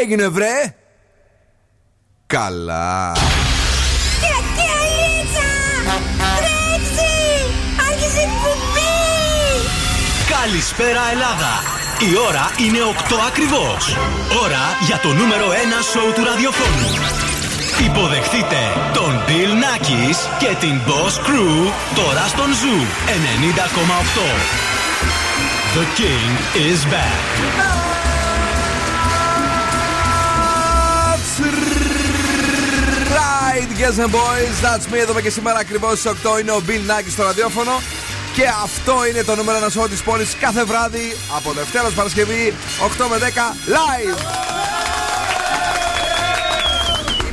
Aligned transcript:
έγινε 0.00 0.28
βρε; 0.28 0.74
Καλά. 2.26 3.12
Καλησπέρα 10.28 11.00
Ελλάδα. 11.12 11.62
Η 12.10 12.16
ώρα 12.28 12.50
είναι 12.58 12.78
8 13.08 13.14
ακριβώς. 13.26 13.96
Ώρα 14.42 14.76
για 14.86 14.98
το 15.02 15.08
νούμερο 15.08 15.48
1 15.48 15.52
σοου 15.92 16.12
του 16.12 16.24
ραδιοφώνου 16.24 17.29
Υποδεχτείτε 17.84 18.60
τον 18.92 19.20
Bill 19.26 19.52
Nackis 19.62 20.16
και 20.38 20.56
την 20.60 20.80
Boss 20.86 21.14
Crew 21.26 21.72
τώρα 21.94 22.26
στον 22.26 22.46
Zoo 22.46 22.80
90,8 23.08 24.60
The 25.76 25.84
King 25.98 26.30
is 26.68 26.80
back 26.92 27.24
right, 33.50 33.68
yes 33.78 33.98
and 33.98 34.12
boys, 34.12 34.56
that's 34.60 34.86
me. 34.92 34.98
Εδώ 34.98 35.20
και 35.20 35.30
σήμερα 35.30 35.58
ακριβώς 35.58 35.98
στις 35.98 36.12
8 36.36 36.40
είναι 36.40 36.50
ο 36.50 36.62
Bill 36.66 36.80
Νάκη 36.86 37.10
στο 37.10 37.22
ραδιόφωνο. 37.22 37.82
Και 38.34 38.46
αυτό 38.62 39.06
είναι 39.08 39.22
το 39.22 39.34
νούμερο 39.36 39.58
ένα 39.58 39.68
σώμα 39.68 39.88
της 39.88 40.02
πόλης 40.02 40.36
κάθε 40.40 40.64
βράδυ 40.64 41.16
από 41.36 41.52
Δευτέρα 41.52 41.88
Παρασκευή 41.88 42.54
8 42.98 43.06
με 43.10 43.16
10 43.18 43.22
live. 43.68 44.59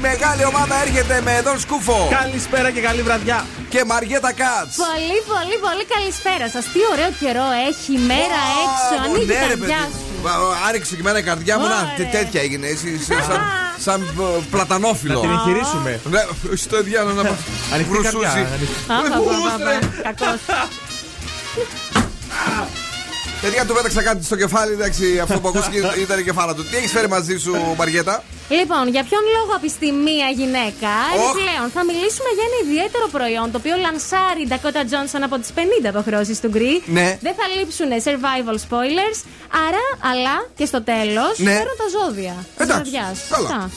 Η 0.07 0.09
μεγάλη 0.09 0.45
ομάδα 0.45 0.75
έρχεται 0.81 1.21
με 1.21 1.41
τον 1.43 1.59
Σκούφο. 1.59 2.07
Καλησπέρα 2.21 2.71
και 2.71 2.81
καλή 2.81 3.02
βραδιά. 3.02 3.45
Και 3.70 3.84
Μαριέτα 3.85 4.33
Κάτς. 4.33 4.75
Πολύ, 4.75 5.20
πολύ, 5.33 5.57
πολύ 5.66 5.85
καλησπέρα 5.95 6.50
σας. 6.50 6.63
Τι 6.73 6.80
ωραίο 6.91 7.11
καιρό 7.22 7.47
έχει 7.69 7.91
η 8.00 8.02
μέρα 8.11 8.39
έξω. 8.63 8.94
Ανοίγει 9.05 9.25
ναι, 9.25 9.33
τα 9.33 9.39
καρδιά 9.47 9.81
σου. 9.91 10.00
Άρεξε 10.67 10.95
και 10.95 11.02
εμένα 11.05 11.19
η 11.19 11.23
καρδιά 11.23 11.59
μου. 11.59 11.67
Να, 11.67 11.80
τέτοια 12.11 12.41
έγινε. 12.41 12.67
Εσύ, 12.67 12.89
σαν, 13.03 13.41
σαν 13.85 14.02
ε, 14.02 14.23
πλατανόφιλο. 14.52 15.13
Να 15.13 15.22
την 15.22 15.31
εγχειρήσουμε. 15.38 16.00
Ναι, 16.09 16.22
στο 16.55 16.81
διάλογο 16.81 17.16
να 17.22 17.23
μας 17.30 17.39
Ανοιχτή 17.73 17.97
καρδιά. 17.97 18.31
Κακός. 20.03 20.39
Παιδιά 23.41 23.66
του 23.66 23.73
πέταξα 23.73 24.03
κάτι 24.03 24.25
στο 24.25 24.35
κεφάλι, 24.35 24.73
εντάξει, 24.73 25.19
αυτό 25.19 25.39
που 25.39 25.47
ακούστηκε 25.47 25.78
ήταν 26.05 26.19
η 26.19 26.23
κεφάλα 26.23 26.53
του. 26.55 26.66
Τι 26.66 26.78
έχεις 26.78 26.91
φέρει 26.91 27.08
μαζί 27.08 27.38
σου, 27.38 27.55
Μαριέτα; 27.78 28.23
Λοιπόν, 28.50 28.84
για 28.95 29.03
ποιον 29.09 29.23
λόγο 29.38 29.53
επιστημία 29.62 30.28
γυναίκα, 30.40 30.94
oh. 31.14 31.34
πλέον 31.40 31.67
θα 31.76 31.81
μιλήσουμε 31.90 32.30
για 32.36 32.45
ένα 32.50 32.58
ιδιαίτερο 32.66 33.06
προϊόν 33.16 33.48
το 33.52 33.58
οποίο 33.62 33.76
λανσάρει 33.86 34.42
η 34.45 34.48
Dakota 34.53 34.84
Johnson 34.92 35.22
από 35.28 35.36
τις 35.42 35.50
50 35.56 35.59
αποχρώσεις 35.94 36.38
του 36.42 36.50
γκρι. 36.53 36.73
Ναι. 36.98 37.08
Δεν 37.25 37.34
θα 37.40 37.45
λείψουν 37.56 37.90
survival 38.06 38.58
spoilers. 38.66 39.20
Άρα, 39.68 39.84
αλλά 40.12 40.36
και 40.56 40.66
στο 40.66 40.81
τέλος 40.92 41.34
ναι. 41.38 41.52
φέρω 41.58 41.73
τα 41.81 41.88
ζώδια. 41.95 42.36
Εντάξει. 42.58 42.92
Καλά. 43.36 43.70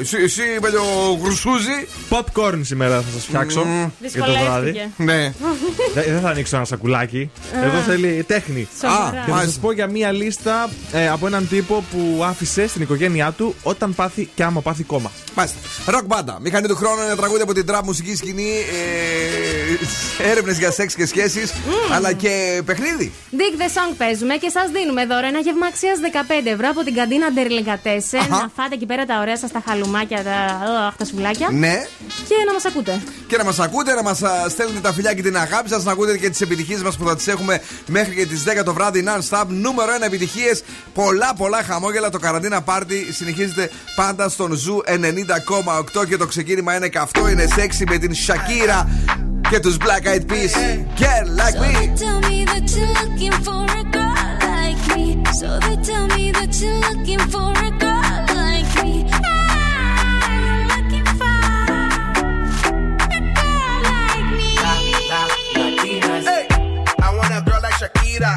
Εσύ, 0.00 0.16
εσύ 0.16 0.42
παλιό 0.60 0.82
γρουσούζι. 1.22 1.86
Popcorn 2.10 2.60
σήμερα 2.62 3.00
θα 3.00 3.10
σας 3.14 3.24
φτιάξω. 3.24 3.62
Mm. 3.62 3.90
Για 4.00 4.24
το 4.24 4.32
βράδυ. 4.42 4.90
Ναι. 4.96 5.32
Δεν 5.94 6.20
θα 6.20 6.28
ανοίξω 6.28 6.56
ένα 6.56 6.64
σακουλάκι. 6.64 7.30
Εδώ 7.64 7.78
θέλει 7.78 8.24
τέχνη. 8.26 8.68
Και 9.24 9.30
θα 9.30 9.40
σας 9.44 9.58
πω 9.58 9.72
για 9.72 9.86
μία 9.86 10.12
λίστα 10.12 10.68
ε, 10.92 11.08
από 11.08 11.26
έναν 11.26 11.48
τύπο 11.48 11.84
που 11.90 12.22
άφησε 12.24 12.66
στην 12.66 12.82
οικογένειά 12.82 13.32
του 13.32 13.54
όταν 13.62 13.94
πάθει 14.00 14.28
και 14.34 14.42
άμα 14.42 14.60
πάθει 14.60 14.82
κώμα. 14.82 15.10
Μάλιστα. 15.34 15.58
Ροκ 15.86 16.04
μπάντα. 16.04 16.38
Μηχανή 16.40 16.66
του 16.68 16.76
χρόνου 16.76 17.02
είναι 17.02 17.14
τραγούδι 17.14 17.42
από 17.42 17.54
την 17.54 17.66
τραπ 17.66 17.84
μουσική 17.84 18.16
σκηνή. 18.16 18.52
Ε, 20.20 20.30
Έρευνες 20.30 20.58
για 20.58 20.70
σεξ 20.70 20.94
και 20.94 21.06
σχέσεις. 21.06 21.52
Mm. 21.52 21.94
Αλλά 21.94 22.12
και 22.12 22.62
παιχνίδι. 22.64 23.12
Dig 23.30 23.54
the 23.60 23.68
song 23.76 23.94
παίζουμε 23.98 24.34
και 24.34 24.48
σας 24.48 24.70
δίνουμε 24.70 25.06
δώρο 25.06 25.26
ένα 25.26 25.38
γεύμα 25.38 25.66
αξίας 25.66 25.98
15 26.02 26.46
ευρώ 26.54 26.68
από 26.68 26.82
την 26.84 26.94
καντίνα 26.94 27.30
Ντερλικατέσσεν. 27.30 28.16
Να 28.30 28.50
φάτε 28.56 28.74
εκεί 28.78 28.86
πέρα 28.86 29.04
τα 29.06 29.18
ωραία 29.20 29.36
σας 29.36 29.50
τα 29.52 29.62
χαλουμάκια, 29.66 30.22
τα, 30.22 30.38
oh, 30.68 30.94
τα 30.98 31.04
σουβλάκια. 31.04 31.48
Ναι. 31.50 31.76
Και 32.28 32.34
να 32.46 32.52
μας 32.52 32.64
ακούτε. 32.64 33.02
Και 33.26 33.36
να 33.36 33.44
μας 33.44 33.58
ακούτε, 33.58 33.94
να 33.94 34.02
μας 34.02 34.20
στέλνετε 34.48 34.80
τα 34.80 34.92
φιλιά 34.92 35.12
και 35.14 35.22
την 35.22 35.36
αγάπη 35.36 35.68
σας, 35.68 35.84
να 35.84 35.92
ακούτε 35.92 36.18
και 36.18 36.30
τις 36.30 36.40
επιτυχίες 36.40 36.82
μας 36.82 36.96
που 36.96 37.04
θα 37.06 37.16
τις 37.16 37.26
έχουμε 37.26 37.60
μέχρι 37.86 38.14
και 38.14 38.26
τις 38.26 38.42
10 38.44 38.64
το 38.64 38.72
βράδυ 38.72 39.04
non-stop. 39.08 39.44
Νούμερο 39.48 39.92
1 39.92 40.06
επιτυχίες. 40.06 40.62
Πολλά 40.94 41.34
πολλά 41.36 41.62
χαμόγελα. 41.62 42.10
Το 42.10 42.18
καραντίνα 42.18 42.62
πάρτι 42.62 43.12
συνεχίζεται 43.12 43.70
πάντα 43.96 44.28
στον 44.28 44.52
Ζου 44.52 44.82
90,8 44.86 46.06
και 46.08 46.16
το 46.16 46.26
ξεκίνημα 46.26 46.74
είναι 46.74 46.88
καυτό, 46.88 47.28
είναι 47.28 47.46
σεξι 47.46 47.84
με 47.88 47.98
την 47.98 48.12
Shakira 48.26 48.86
και 49.50 49.60
τους 49.60 49.76
Black 49.76 50.06
Eyed 50.06 50.26
Peas. 50.30 50.54
Get 51.00 51.24
like 51.40 51.58
me. 51.64 51.72
tell 52.04 52.20
me 52.28 52.44
that 52.50 52.66
you're 52.76 52.94
looking 53.02 53.36
for 53.46 53.64
a 53.80 53.84
girl 53.96 54.28
like 54.52 54.82
me. 54.94 55.06
So 55.40 55.48
they 55.64 55.76
tell 55.88 56.06
me 56.16 56.24
that 56.38 56.52
you're 56.60 56.80
looking 56.88 57.22
for 57.32 57.50
a 57.68 57.70
girl 57.84 58.16
like 58.40 58.70
me. 58.82 58.94
I'm 60.30 60.60
looking 60.72 61.08
for 61.20 61.38
a 63.16 63.20
girl 63.38 63.78
like 63.92 64.28
me. 64.38 64.50
Hey, 66.28 66.44
I 67.06 67.08
want 67.16 67.32
a 67.38 67.40
girl 67.48 67.60
like 67.66 67.76
Shakira. 67.80 68.32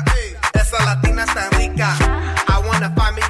Esa 0.61 0.77
latina 0.87 1.23
está 1.29 1.43
rica. 1.57 2.20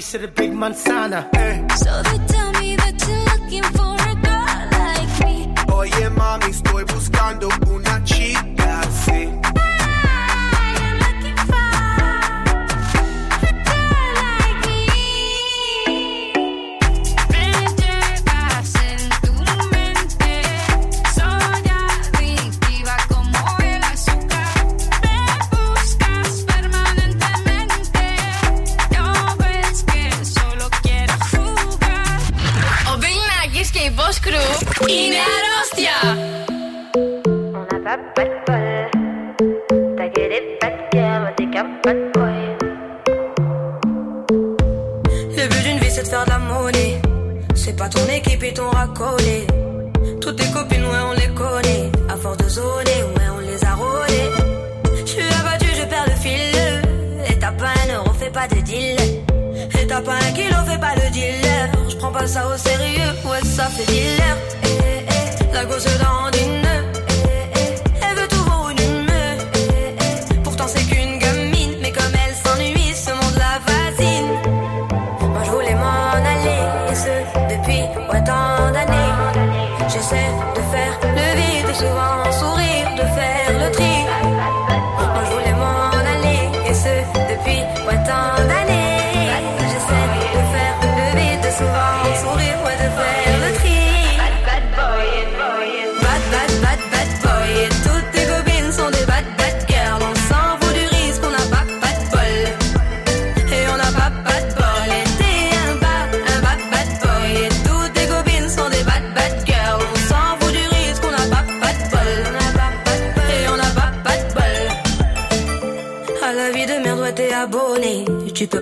streets 0.00 0.12
to 0.12 0.18
the 0.18 0.28
big 0.28 0.52
man. 0.52 0.74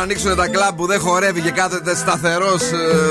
άνθρωπο 0.00 0.28
όταν 0.28 0.36
ανοίξουν 0.36 0.36
τα 0.36 0.48
κλαμπ 0.48 0.76
που 0.76 0.86
δεν 0.86 1.00
χορεύει 1.00 1.40
και 1.40 1.50
κάθεται 1.50 1.94
σταθερός 1.94 2.62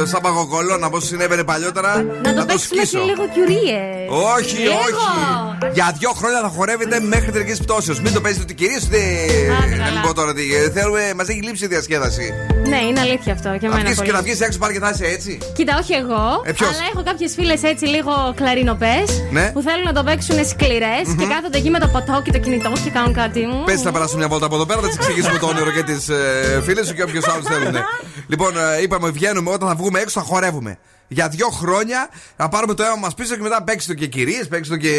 σαν 0.04 0.22
παγοκολόνα 0.22 0.88
όπως 0.88 1.06
συνέβαινε 1.06 1.44
παλιότερα. 1.44 2.04
Να 2.24 2.34
το 2.34 2.40
το 2.40 2.46
παίξουμε 2.46 2.82
και 2.82 2.86
σκίσω. 2.88 3.04
λίγο 3.06 3.28
κιουρίες. 3.34 4.10
Όχι, 4.38 4.58
Λίγο. 4.58 4.74
όχι. 4.74 5.59
Για 5.74 5.96
δύο 6.00 6.12
χρόνια 6.12 6.40
θα 6.42 6.48
χορεύετε 6.48 7.00
μέχρι 7.00 7.32
τελικής 7.32 7.60
πτώσεως. 7.60 8.02
Μην 8.02 8.14
το 8.14 8.22
παίζετε 8.22 8.44
ότι 8.44 8.54
κυρίω. 8.54 8.78
Άντε, 8.78 9.76
Να 9.76 9.84
καλά. 9.86 9.92
μην 9.92 10.02
πω 10.02 10.14
τώρα 10.14 10.34
τι. 10.34 10.44
Θέλουμε, 10.74 11.14
μας 11.16 11.28
έχει 11.28 11.42
λείψει 11.42 11.64
η 11.64 11.68
διασκέδαση. 11.68 12.34
Ναι, 12.68 12.78
είναι 12.90 13.00
αλήθεια 13.00 13.34
αυτό. 13.34 13.50
Και 13.60 13.68
Να 13.68 13.74
εμένα 13.74 13.84
βγει 13.90 13.96
πολύ. 13.96 14.08
και 14.08 14.14
να 14.14 14.22
βγεις 14.22 14.42
έξω 14.42 14.58
πάλι 14.60 14.74
και 14.74 14.80
θα 14.80 14.90
είσαι 14.94 15.06
έτσι. 15.06 15.38
Κοίτα, 15.56 15.78
όχι 15.82 15.94
εγώ. 15.94 16.24
Ε, 16.46 16.52
ποιος; 16.52 16.70
αλλά 16.70 16.84
έχω 16.94 17.04
κάποιες 17.04 17.34
φίλες 17.34 17.64
έτσι 17.64 17.86
λίγο 17.86 18.34
κλαρινοπές 18.36 19.08
Ναι. 19.32 19.52
που 19.54 19.62
θέλουν 19.62 19.84
να 19.84 19.94
το 19.94 20.04
παίξουν 20.04 20.46
σκληρές 20.46 21.06
και 21.20 21.26
κάθονται 21.34 21.58
εκεί 21.58 21.70
με 21.70 21.80
το 21.80 21.88
ποτό 21.88 22.22
και 22.26 22.32
το 22.32 22.38
κινητό 22.40 22.72
και 22.84 22.90
κάνουν 22.90 23.14
κάτι 23.14 23.40
μου. 23.46 23.64
Πες 23.66 23.84
να 23.84 23.92
περάσουμε 23.92 24.20
μια 24.20 24.28
βόλτα 24.28 24.46
από 24.46 24.56
εδώ 24.56 24.66
πέρα, 24.66 24.82
θα 24.82 24.88
τη 24.88 24.96
εξηγήσουμε 25.00 25.38
το 25.40 25.48
όνειρο 25.48 25.72
και 25.72 25.84
τις 25.84 26.10
ε, 26.10 26.62
φίλες 26.66 26.88
σου 26.88 26.94
και 26.94 27.04
όποιους 27.04 27.28
άλλους 27.28 27.46
θέλουν. 27.46 27.76
λοιπόν, 28.32 28.52
ε, 28.58 28.82
είπαμε, 28.82 29.10
βγαίνουμε 29.10 29.50
όταν 29.52 29.68
θα 29.68 29.76
βγούμε 29.76 30.00
έξω 30.00 30.20
θα 30.20 30.26
χορεύουμε. 30.26 30.78
Για 31.12 31.28
δύο 31.30 31.48
χρόνια 31.48 32.10
θα 32.38 32.50
πάρουμε 32.50 32.74
το 32.74 32.84
αίμα 32.84 32.96
μας 32.96 33.14
πίσω 33.14 33.36
και 33.36 33.42
μετά 33.42 33.64
παίξτε 33.64 33.94
το 33.94 34.00
και 34.00 34.08
κυρίες, 34.08 34.48
παίξτε 34.48 34.74
το 34.76 34.80
και 34.82 34.94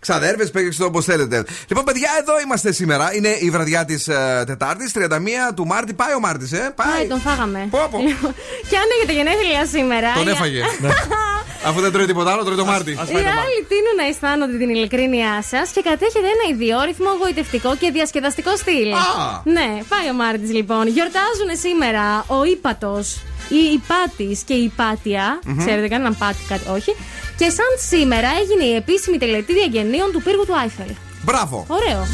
ξαδέρφες, 0.00 0.50
παίξτε 0.50 0.82
το 0.82 0.88
όπως 0.88 1.04
θέλετε. 1.04 1.44
Λοιπόν, 1.68 1.84
παιδιά, 1.84 2.10
εδώ 2.20 2.32
είμαστε 2.44 2.72
σήμερα. 2.72 3.14
Είναι 3.14 3.28
η 3.40 3.50
βραδιά 3.50 3.84
της 3.84 4.08
ε, 4.08 4.44
Τετάρτης, 4.46 4.92
31 4.94 5.08
του 5.54 5.66
Μάρτη. 5.66 5.92
Πάει 5.94 6.14
ο 6.14 6.20
Μάρτης, 6.20 6.52
ε. 6.52 6.72
Πάει, 6.76 7.06
τον 7.06 7.20
φάγαμε. 7.20 7.66
Πω, 7.70 7.88
πω. 7.90 7.98
Λοιπόν, 7.98 8.34
και 8.70 8.76
αν 8.76 8.84
έχετε 8.96 9.12
γενέθλια 9.12 9.66
σήμερα. 9.66 10.12
Τον 10.12 10.26
οι- 10.26 10.30
έφαγε. 10.30 10.62
Αφού 11.66 11.80
δεν 11.80 11.92
τρώει 11.92 12.06
τίποτα 12.06 12.32
άλλο, 12.32 12.44
τρώει 12.44 12.56
το 12.56 12.64
Μάρτι. 12.64 12.90
Οι 12.90 12.96
άλλοι 13.40 13.58
τείνουν 13.68 13.94
να 13.96 14.06
αισθάνονται 14.08 14.56
την 14.56 14.68
ειλικρίνειά 14.68 15.42
σας 15.50 15.70
και 15.70 15.80
κατέχετε 15.82 16.26
ένα 16.36 16.44
ιδιόρυθμο, 16.54 17.08
γοητευτικό 17.22 17.76
και 17.76 17.90
διασκεδαστικό 17.90 18.56
στυλ. 18.56 18.92
Α. 18.92 18.98
Ναι, 19.44 19.68
πάει 19.88 20.08
ο 20.10 20.14
Μάρτης 20.14 20.50
λοιπόν. 20.52 20.86
Γιορτάζουν 20.86 21.50
σήμερα 21.60 22.24
ο 22.26 22.44
Υπάτιος, 22.44 23.22
η 23.54 23.72
Υπάτη 23.72 24.38
και 24.44 24.54
η 24.54 24.62
Υπατία. 24.62 25.38
Ξέρετε 25.58 25.88
κανέναν 25.88 26.16
Υπάτη, 26.18 26.42
κάτι 26.48 26.68
όχι. 26.68 26.96
Και 27.36 27.48
σαν 27.50 27.70
σήμερα 27.88 28.28
έγινε 28.40 28.64
η 28.64 28.74
επίσημη 28.74 29.18
τελετή 29.18 29.52
των 29.52 29.67
εγκαινίων 29.67 30.12
του 30.12 30.22
Πύργου 30.22 30.44
του 30.46 30.56
Άιφελ. 30.56 30.90
Μπράβο. 31.22 31.64
Ωραίο. 31.68 32.06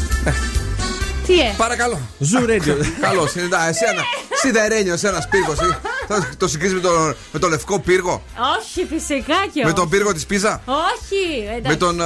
Τι 1.25 1.39
ε; 1.39 1.53
Παρακαλώ. 1.57 1.99
Ζου 2.19 2.45
Radio. 2.45 2.75
Καλώς. 3.05 3.35
Εσένα. 3.69 4.03
Σιδερένιο, 4.41 4.97
ένα 5.01 5.27
πύργος. 5.29 5.57
Το 6.37 6.47
συγκρίσει 6.47 6.73
με 6.73 6.79
το, 6.79 7.13
με 7.31 7.39
το 7.39 7.47
λευκό 7.47 7.79
πύργο. 7.79 8.23
Όχι, 8.59 8.85
φυσικά 8.85 9.35
και 9.53 9.59
Με 9.61 9.65
όχι. 9.65 9.73
τον 9.73 9.89
πύργο 9.89 10.13
της 10.13 10.25
Πίζα. 10.25 10.61
Όχι, 10.65 11.47
εντάξει. 11.47 11.67
Με 11.67 11.75
τον 11.75 12.01
ε, 12.01 12.05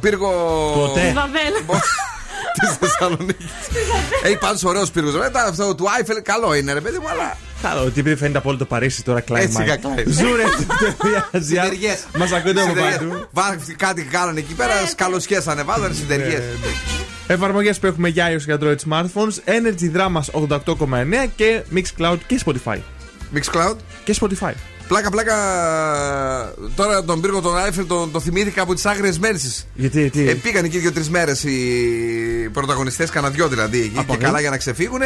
πύργο. 0.00 0.30
Ποτέ. 0.74 1.14
Τη 2.52 2.66
Βαβέλα. 2.66 2.78
Τη 2.78 2.86
Θεσσαλονίκη. 2.86 3.50
Έχει 4.22 4.36
πάντως 4.38 4.64
ωραίος 4.64 4.90
πύργος. 4.90 5.14
Μετά 5.14 5.44
αυτό 5.44 5.74
του 5.74 5.90
Άιφελ 5.96 6.22
καλό 6.22 6.54
είναι, 6.54 6.72
ρε 6.72 6.80
παιδί 6.80 6.98
μου, 6.98 7.08
αλλά 7.08 7.36
Καλό, 7.62 7.80
ότι 7.80 8.00
επειδή 8.00 8.16
φαίνεται 8.16 8.38
από 8.38 8.48
όλο 8.48 8.58
το 8.58 8.64
Παρίσι 8.64 9.02
τώρα 9.02 9.20
κλάι 9.20 9.42
Έτσι 9.42 9.62
είχα 9.62 9.76
κλάι. 9.76 10.04
Ζούρε. 10.06 10.42
Συνεργές. 11.40 12.04
Μας 12.16 12.32
ακούτε 12.32 12.60
από 12.60 12.68
Συνεργές. 12.70 12.96
παντού. 12.96 13.26
Βάζανε 13.30 13.60
κάτι 13.76 14.02
κάνανε 14.02 14.40
εκεί 14.40 14.54
πέρα, 14.54 14.86
σκαλοσιέ 14.90 15.40
ανεβάζανε 15.46 15.94
συνεργέ. 15.94 16.42
Εφαρμογές 17.26 17.78
που 17.78 17.86
έχουμε 17.86 18.08
για 18.08 18.32
iOS 18.32 18.42
και 18.42 18.56
Android 18.60 18.76
smartphones, 18.88 19.36
Energy 19.44 19.96
Dramas 19.96 20.48
88,9 20.56 21.26
και 21.36 21.62
Mixcloud 21.74 22.16
και 22.26 22.40
Spotify. 22.46 22.78
Mixcloud. 23.34 23.76
Και 24.04 24.16
Spotify. 24.20 24.52
Πλάκα, 24.90 25.10
πλάκα. 25.10 25.36
Τώρα 26.74 27.04
τον 27.04 27.20
πύργο 27.20 27.40
τον 27.40 27.56
Άιφελ 27.56 27.86
τον, 27.86 28.10
το 28.12 28.20
θυμήθηκα 28.20 28.62
από 28.62 28.74
τις 28.74 28.86
άγριες 28.86 29.18
μέρσει. 29.18 29.64
Γιατί, 29.74 30.10
τι; 30.10 30.28
Ε, 30.28 30.34
πήγαν 30.34 30.64
εκεί 30.64 30.78
δύο-τρεις 30.78 31.10
μέρες 31.10 31.44
οι 31.44 32.50
πρωταγωνιστές, 32.52 33.10
κανένα 33.10 33.32
δυο 33.32 33.48
δηλαδή 33.48 33.78
εκεί. 33.78 33.98
Από 33.98 34.06
και 34.06 34.12
εκεί; 34.12 34.24
καλά 34.24 34.40
για 34.40 34.50
να 34.50 34.56
ξεφύγουν. 34.56 35.00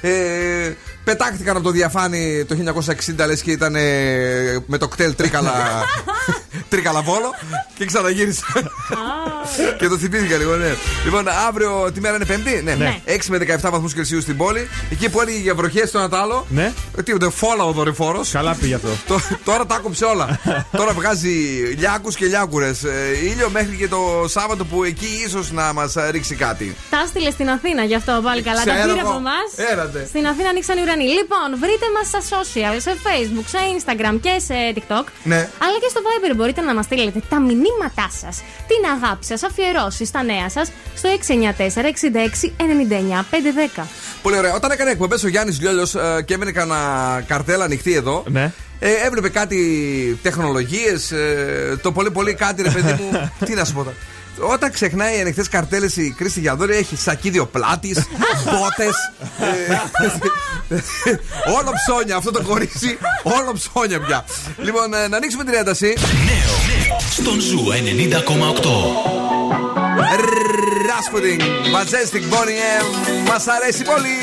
Ε, 0.00 0.76
πετάχτηκαν 1.04 1.56
από 1.56 1.64
το 1.64 1.70
διαφάνη 1.70 2.44
το 2.44 2.56
1960 3.18 3.26
λες 3.26 3.42
και 3.42 3.50
ήταν 3.50 3.74
ε, 3.74 3.82
με 4.66 4.78
το 4.78 4.88
κτέλ 4.88 5.14
τρίκαλα, 5.14 5.52
τρίκαλα 6.70 7.02
βόλο 7.02 7.34
και 7.74 7.84
ξαναγύρισαν. 7.84 8.70
Και 9.78 9.88
το 9.88 9.98
θυμήθηκα 9.98 10.36
λίγο, 10.36 10.54
ναι. 10.56 10.74
Λοιπόν, 11.04 11.28
αύριο 11.48 11.90
τη 11.94 12.00
μέρα 12.00 12.14
είναι 12.14 12.24
Πέμπτη, 12.24 12.60
ναι. 12.64 12.74
Ναι. 12.74 13.00
6 13.06 13.18
με 13.28 13.38
17 13.62 13.70
βαθμούς 13.70 13.94
Κελσίου 13.94 14.20
στην 14.20 14.36
πόλη. 14.36 14.68
Εκεί 14.90 15.08
που 15.08 15.20
έλεγε 15.20 15.38
για 15.38 15.54
βροχές 15.54 15.88
στο 15.88 15.98
Νατάλο. 15.98 16.46
Ναι. 16.48 16.72
Ε, 16.98 17.02
Τι 17.02 17.14
ούτε 17.14 17.30
φόλα 17.30 17.64
ο 17.64 17.72
δορυφόρος. 17.72 18.30
Καλά 18.30 18.54
πήγε 18.54 18.74
αυτό. 18.74 18.88
Τώρα 19.50 19.66
τα 19.66 19.74
άκουψε 19.74 20.04
όλα. 20.04 20.40
Τώρα 20.78 20.92
βγάζει 20.92 21.28
λιάκους 21.78 22.14
και 22.16 22.26
λιάκουρες. 22.26 22.82
ήλιο 23.32 23.48
μέχρι 23.50 23.76
και 23.76 23.88
το 23.88 24.24
Σάββατο 24.28 24.64
που 24.64 24.84
εκεί 24.84 25.22
ίσως 25.26 25.50
να 25.50 25.72
μας 25.72 25.94
ρίξει 26.10 26.34
κάτι. 26.34 26.76
Τα 26.90 27.00
έστειλε 27.04 27.30
στην 27.30 27.50
Αθήνα, 27.50 27.82
γι' 27.84 27.94
αυτό 27.94 28.20
πάλι 28.24 28.42
καλά. 28.42 28.62
Τα 28.64 28.70
Ξέρω 28.74 28.86
πήρε 28.92 29.00
εγώ. 29.00 29.08
από 29.08 29.18
εμάς. 29.18 29.70
Έρατε. 29.72 30.04
Στην 30.08 30.26
Αθήνα 30.26 30.48
ανοίξαν 30.48 30.78
οι 30.78 30.82
ουρανοί. 30.82 31.04
Λοιπόν, 31.18 31.46
βρείτε 31.62 31.86
μας 31.96 32.06
στα 32.12 32.20
social, 32.32 32.74
σε 32.86 32.92
Facebook, 33.06 33.46
σε 33.54 33.58
Instagram 33.76 34.14
και 34.24 34.34
σε 34.48 34.54
TikTok. 34.76 35.04
Ναι. 35.32 35.40
Αλλά 35.64 35.76
και 35.82 35.88
στο 35.90 36.00
Viber 36.06 36.32
μπορείτε 36.36 36.60
να 36.60 36.74
μας 36.74 36.84
στείλετε 36.84 37.22
τα 37.28 37.38
μηνύματά 37.40 38.08
σας, 38.20 38.36
την 38.70 38.82
αγάπη 38.96 39.24
σας, 39.24 39.37
αφιερώσεις 39.42 40.10
τα 40.10 40.22
νέα 40.22 40.48
σας 40.50 40.70
στο 40.94 41.08
694 41.08 41.12
66 41.12 42.52
99 42.58 43.24
510. 43.80 43.82
Πολύ 44.22 44.36
ωραία. 44.36 44.54
Όταν 44.54 44.70
έκανε 44.70 44.90
εκπομπές 44.90 45.24
ο 45.24 45.28
Γιάννης 45.28 45.60
Λιόλιος 45.60 45.96
και 46.24 46.34
έμενε 46.34 46.52
καμία 46.52 47.22
καρτέλα 47.26 47.64
ανοιχτή 47.64 47.94
εδώ. 47.94 48.24
Ναι. 48.26 48.52
Ε, 48.78 48.90
έβλεπε 49.06 49.28
κάτι 49.28 50.18
τεχνολογίες, 50.22 51.12
το 51.82 51.92
πολύ 51.92 52.10
πολύ 52.10 52.34
κάτι 52.34 52.62
ρε 52.62 52.70
παιδί 52.70 52.92
μου. 53.02 53.30
τι 53.46 53.54
να 53.54 53.64
σου 53.64 53.72
πω 53.72 53.82
τώρα. 53.82 53.96
Όταν 54.40 54.72
ξεχνάει 54.72 55.16
οι 55.16 55.20
ανοιχτές 55.20 55.48
καρτέλες 55.48 55.96
η 55.96 56.14
Κρίστη 56.16 56.40
Γιαδόρη 56.40 56.76
έχει 56.76 56.96
σακίδιο 56.96 57.46
πλάτης, 57.46 57.98
μπότε. 58.50 58.90
όλο 61.56 61.70
ψώνια 61.86 62.16
αυτό 62.16 62.30
το 62.30 62.42
κορίτσι. 62.42 62.98
Όλο 63.22 63.52
ψώνια 63.52 64.00
πια. 64.00 64.24
Λοιπόν, 64.56 64.94
ε, 64.94 65.08
να 65.08 65.16
ανοίξουμε 65.16 65.44
την 65.44 65.54
ένταση. 65.54 65.94
Νέο 66.26 66.58
στον 67.10 67.40
Ζου 67.40 67.64
90,8. 69.12 69.17
Rasputin, 69.98 71.38
Majestic 71.72 72.22
Bonnie 72.30 72.60
M. 72.80 72.86
Μα 73.26 73.52
αρέσει 73.54 73.82
πολύ. 73.82 74.18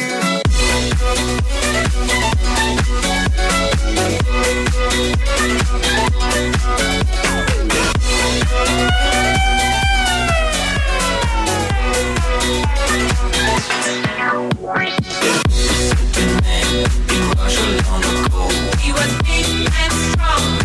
He 18.81 18.91
was 18.99 19.11
big 19.27 19.47
and 19.81 19.93
strong 20.09 20.64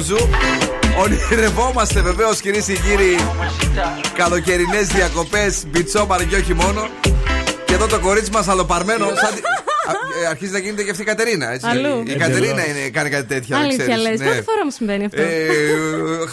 live, 0.00 0.10
είναι 0.10 0.16
ο 0.16 0.16
Ζου. 0.16 0.28
Ονειρευόμαστε 0.98 2.00
βεβαίως 2.00 2.40
κυρίες 2.40 2.64
και 2.64 2.72
κύριοι 2.72 3.16
καλοκαιρινές 4.14 4.86
διακοπές, 4.88 5.64
beach 5.66 6.04
bar 6.04 6.26
και 6.26 6.36
όχι 6.36 6.54
μόνο. 6.54 6.88
Και 7.64 7.74
εδώ 7.74 7.86
το 7.86 7.98
κορίτσι 7.98 8.30
μας 8.30 8.48
αλλοπαρμένο. 8.48 9.06
Σαν... 9.06 9.59
τη- 9.90 10.18
Α, 10.18 10.22
ε, 10.24 10.26
Αρχίζει 10.26 10.52
να 10.52 10.58
γίνεται 10.58 10.82
και 10.82 10.90
αυτή 10.90 11.02
η 11.02 11.06
Κατερίνα. 11.12 11.52
Έτσι. 11.52 11.66
Αλλού. 11.72 12.02
Η 12.06 12.16
Κατερίνα 12.16 12.62
είναι, 12.68 12.88
κάνει 12.98 13.10
κάτι 13.10 13.26
τέτοια. 13.34 13.56
να 13.56 13.62
Αλήθεια 13.62 13.84
ξέρεις. 13.84 14.02
λες. 14.02 14.18
Ναι. 14.18 14.24
Πρώτη 14.26 14.42
φορά 14.50 14.64
μου 14.64 14.70
συμβαίνει 14.70 15.04
αυτό. 15.04 15.22
Ε, 15.22 15.26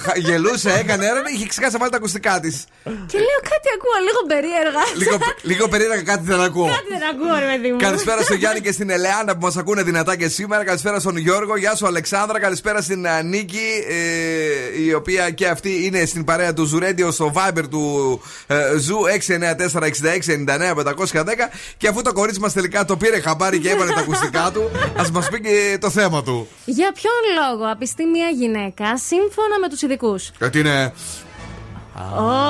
χα- 0.03 0.17
γελούσε, 0.27 0.69
έκανε 0.81 1.05
έρευνα, 1.05 1.29
είχε 1.35 1.47
ξεχάσει 1.47 1.73
να 1.73 1.79
βάλει 1.79 1.91
τα 1.91 1.97
ακουστικά 1.97 2.39
της. 2.39 2.55
Και 2.83 3.17
λέω 3.27 3.39
κάτι 3.51 3.67
ακούω 3.75 3.97
λίγο 4.07 4.21
περίεργα. 4.33 4.83
λίγο, 5.01 5.15
λίγο 5.41 5.67
περίεργα 5.67 6.01
κάτι 6.11 6.23
δεν 6.31 6.41
ακούω. 6.41 6.65
Κάτι 6.75 6.87
δεν 6.95 7.03
ακούω, 7.11 7.35
ρε 7.39 7.45
παιδί 7.55 7.69
μου. 7.71 7.77
Καλησπέρα 7.87 8.21
στον 8.21 8.37
Γιάννη 8.37 8.61
και 8.61 8.71
στην 8.71 8.89
Ελεάνα 8.89 9.31
που 9.37 9.41
μας 9.45 9.57
ακούνε 9.57 9.83
δυνατά 9.83 10.15
και 10.15 10.27
σήμερα. 10.27 10.63
Καλησπέρα 10.63 10.99
στον 10.99 11.17
Γιώργο. 11.17 11.57
Γεια 11.57 11.75
σου, 11.75 11.85
Αλεξάνδρα. 11.87 12.39
Καλησπέρα 12.39 12.81
στην 12.81 13.05
ε, 13.05 13.21
Νίκη, 13.23 13.67
ε, 13.89 14.81
η 14.87 14.93
οποία 14.93 15.29
και 15.29 15.47
αυτή 15.47 15.85
είναι 15.85 16.05
στην 16.05 16.23
παρέα 16.23 16.53
του 16.53 16.63
Ζου 16.65 16.82
Radio 16.83 17.11
στο 17.11 17.33
Viber 17.35 17.63
του 17.69 18.21
ε, 18.47 18.55
Ζου 18.77 18.97
694-6699-510. 19.27 21.49
Και 21.77 21.87
αφού 21.87 22.01
το 22.01 22.13
κορίτσι 22.13 22.39
μας 22.39 22.53
τελικά 22.53 22.85
το 22.85 22.97
πήρε 22.97 23.19
χαμπάρι 23.19 23.46
και 23.55 23.69
έβαλε 23.69 23.93
τα 23.93 23.99
ακουστικά 23.99 24.51
του, 24.53 24.71
ας 24.97 25.11
μας 25.11 25.29
πει 25.29 25.41
και 25.41 25.77
το 25.81 25.89
θέμα 25.89 26.23
του. 26.23 26.47
Για 26.65 26.91
ποιον 26.91 27.13
λόγο 27.39 27.71
απιστεί 27.71 28.05
μια 28.05 28.29
γυναίκα 28.29 28.97
σύμφωνα 28.97 29.59
με 29.61 29.69
τους 29.69 29.81
ειδικούς; 29.81 30.31
Γιατί 30.39 30.59
είναι; 30.59 30.93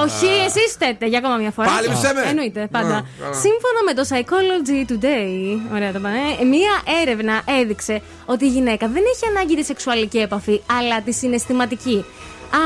Όχι, 0.03 0.25
εσείς 0.45 0.71
φταίτε 0.73 1.07
για 1.07 1.17
ακόμα 1.17 1.36
μια 1.38 1.51
φορά. 1.51 1.67
Πάλι 1.67 1.89
μισέ 1.89 2.13
με. 2.13 2.21
Εννοείται, 2.29 2.67
πάντα. 2.71 2.95
Α, 2.95 3.03
καλά. 3.19 3.33
Σύμφωνα 3.33 3.79
με 3.88 3.93
το 3.93 4.03
Psychology 4.10 4.91
Today, 4.91 5.73
ωραία 5.73 5.91
το 5.91 5.99
πάνε, 5.99 6.19
μία 6.49 6.73
έρευνα 7.01 7.41
έδειξε 7.62 8.01
ότι 8.25 8.45
η 8.45 8.47
γυναίκα 8.47 8.88
δεν 8.88 9.03
έχει 9.13 9.25
ανάγκη 9.29 9.55
τη 9.55 9.63
σεξουαλική 9.63 10.17
επαφή, 10.17 10.62
αλλά 10.79 11.01
τη 11.01 11.12
συναισθηματική. 11.12 12.05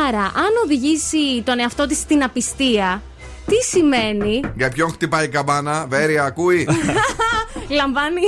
Άρα, 0.07 0.23
αν 0.23 0.51
οδηγήσει 0.63 1.41
τον 1.45 1.59
εαυτό 1.59 1.87
της 1.87 1.97
στην 1.97 2.23
απιστία, 2.23 3.01
τι 3.45 3.55
σημαίνει; 3.55 4.41
Για 4.55 4.69
ποιον 4.69 4.91
χτυπάει 4.91 5.25
η 5.25 5.27
καμπάνα, 5.27 5.85
Βέρεια, 5.89 6.23
ακούει; 6.23 6.67
Λαμβάνει. 7.69 8.21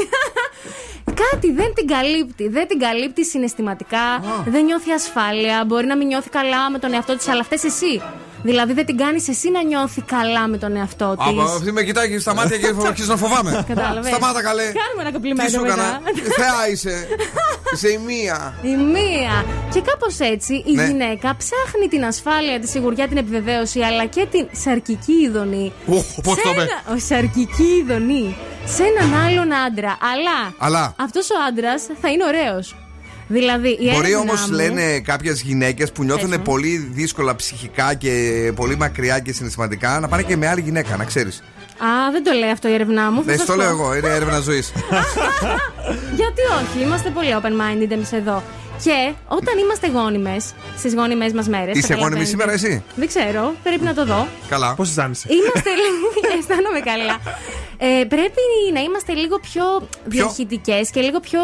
Κάτι 1.06 1.52
δεν 1.52 1.74
την 1.74 1.88
καλύπτει. 1.88 2.48
Δεν 2.48 2.68
την 2.68 2.80
καλύπτει 2.80 3.26
συναισθηματικά. 3.26 4.24
Δεν 4.46 4.66
νιώθει 4.66 4.92
ασφάλεια. 4.92 5.64
Μπορεί 5.66 5.86
να 5.86 5.98
μην 5.98 6.08
νιώθει 6.08 6.30
καλά 6.30 6.70
με 6.70 6.80
τον 6.80 6.94
εαυτό 6.94 7.18
της, 7.18 7.28
αλλά 7.28 7.40
αυτές 7.40 7.64
εσύ. 7.64 8.02
Δηλαδή 8.44 8.74
δεν 8.74 8.86
την 8.86 8.98
κάνεις 8.98 9.28
εσύ 9.28 9.52
να 9.52 9.64
νιώθει 9.64 10.02
καλά 10.02 10.48
με 10.48 10.58
τον 10.58 10.76
εαυτό 10.76 11.16
της. 11.18 11.28
Από 11.28 11.42
αυτή 11.42 11.72
με 11.72 11.84
κοιτάει 11.84 12.20
στα 12.20 12.34
μάτια 12.36 12.58
και 12.58 12.68
αρχίζω 12.88 13.12
να 13.12 13.18
φοβάμαι. 13.18 13.64
Κατάλαβες. 13.68 14.12
Σταμάτα 14.16 14.42
καλέ. 14.42 14.64
Κάνουμε 14.64 15.00
ένα 15.00 15.06
Τι 15.08 15.12
κομπλιμέντο 15.14 15.50
σου 15.50 15.62
μετά. 15.62 15.74
έκανα. 15.74 16.00
Θεά 16.36 16.70
είσαι. 16.72 17.08
Είσαι 17.74 17.90
η 17.90 17.98
μία. 17.98 18.54
Η 18.62 18.76
μία. 18.76 19.46
Και 19.74 19.82
κάπως 19.82 20.20
έτσι 20.20 20.54
η 20.66 20.72
Ναι. 20.76 20.86
γυναίκα 20.86 21.36
ψάχνει 21.38 21.88
την 21.90 22.06
ασφάλεια, 22.06 22.60
τη 22.60 22.68
σιγουριά, 22.68 23.08
την 23.08 23.18
επιβεβαίωση, 23.18 23.80
αλλά 23.82 24.06
και 24.06 24.28
την 24.32 24.48
σαρκική 24.52 25.14
ειδονή. 25.14 25.74
Οχ, 25.88 26.06
πώς 26.24 26.36
Σε 26.38 26.42
το 26.44 26.50
είπε. 26.50 26.62
ένα- 26.62 26.96
Ο 26.96 27.00
σαρκική 27.08 27.64
ειδονή. 27.84 28.36
Σε 28.66 28.84
έναν 28.84 29.20
άλλον 29.26 29.54
άντρα. 29.54 29.98
Αλλά, 30.12 30.54
Αλλά. 30.58 30.96
αυτός 31.00 31.30
ο 31.30 31.36
άντρας 31.48 31.84
θα 32.02 32.10
είναι 32.10 32.24
ωραίος. 32.26 32.76
Δηλαδή, 33.28 33.70
η 33.70 33.78
Μπορεί 33.94 33.96
έρευνά 34.12 34.18
όμως, 34.20 34.48
μου- 34.50 34.56
λένε 34.56 35.00
κάποιες 35.00 35.42
γυναίκες 35.42 35.92
που 35.92 36.04
νιώθουν 36.04 36.30
Πες 36.30 36.38
μου. 36.38 36.44
πολύ 36.44 36.78
δύσκολα 36.92 37.36
ψυχικά 37.36 37.94
και 37.94 38.52
πολύ 38.56 38.78
μακριά 38.78 39.20
και 39.20 39.34
συναισθηματικά 39.34 40.00
να 40.00 40.08
πάνε 40.08 40.24
και 40.24 40.38
με 40.38 40.48
άλλη 40.48 40.62
γυναίκα, 40.62 40.96
να 40.98 41.04
ξέρεις. 41.04 41.44
Α, 41.78 42.12
δεν 42.12 42.24
το 42.24 42.32
λέει 42.32 42.50
αυτό 42.50 42.68
η 42.68 42.74
έρευνά 42.74 43.12
μου. 43.12 43.18
θα 43.18 43.24
Δεν 43.26 43.38
σας 43.38 43.46
το 43.46 43.54
πω. 43.54 43.60
λέω 43.60 43.70
εγώ, 43.70 43.96
είναι 43.96 44.08
έρευνα 44.08 44.40
ζωής. 44.40 44.72
Γιατί 46.20 46.42
όχι, 46.62 46.84
είμαστε 46.86 47.10
πολύ 47.10 47.28
open-minded 47.42 47.90
εμείς 47.92 48.12
εδώ. 48.12 48.44
Και 48.84 49.14
όταν 49.28 49.58
είμαστε 49.58 49.88
γόνιμες, 49.88 50.52
στις 50.78 50.94
γόνιμες 50.94 51.34
μας 51.34 51.48
μέρες. 51.48 51.78
Είσαι 51.78 51.94
γόνιμη 51.94 52.26
σήμερα 52.26 52.52
εσύ; 52.52 52.84
Δεν 52.96 53.08
ξέρω, 53.08 53.54
πρέπει 53.64 53.84
να 53.84 53.94
το 53.94 54.06
δω. 54.06 54.28
Καλά. 54.50 54.74
Πώς 54.76 54.90
αισθάνεσαι. 54.90 55.28
Είμαστε 55.32 55.70
λίγο. 55.84 56.08
αισθάνομαι 56.40 56.80
καλά. 56.80 57.20
Ε, 57.78 58.04
πρέπει 58.04 58.42
να 58.74 58.80
είμαστε 58.80 59.14
λίγο 59.14 59.40
πιο 59.40 59.88
διαχειτικέ 60.06 60.82
και 60.92 61.02
λίγο 61.02 61.20
πιο 61.20 61.40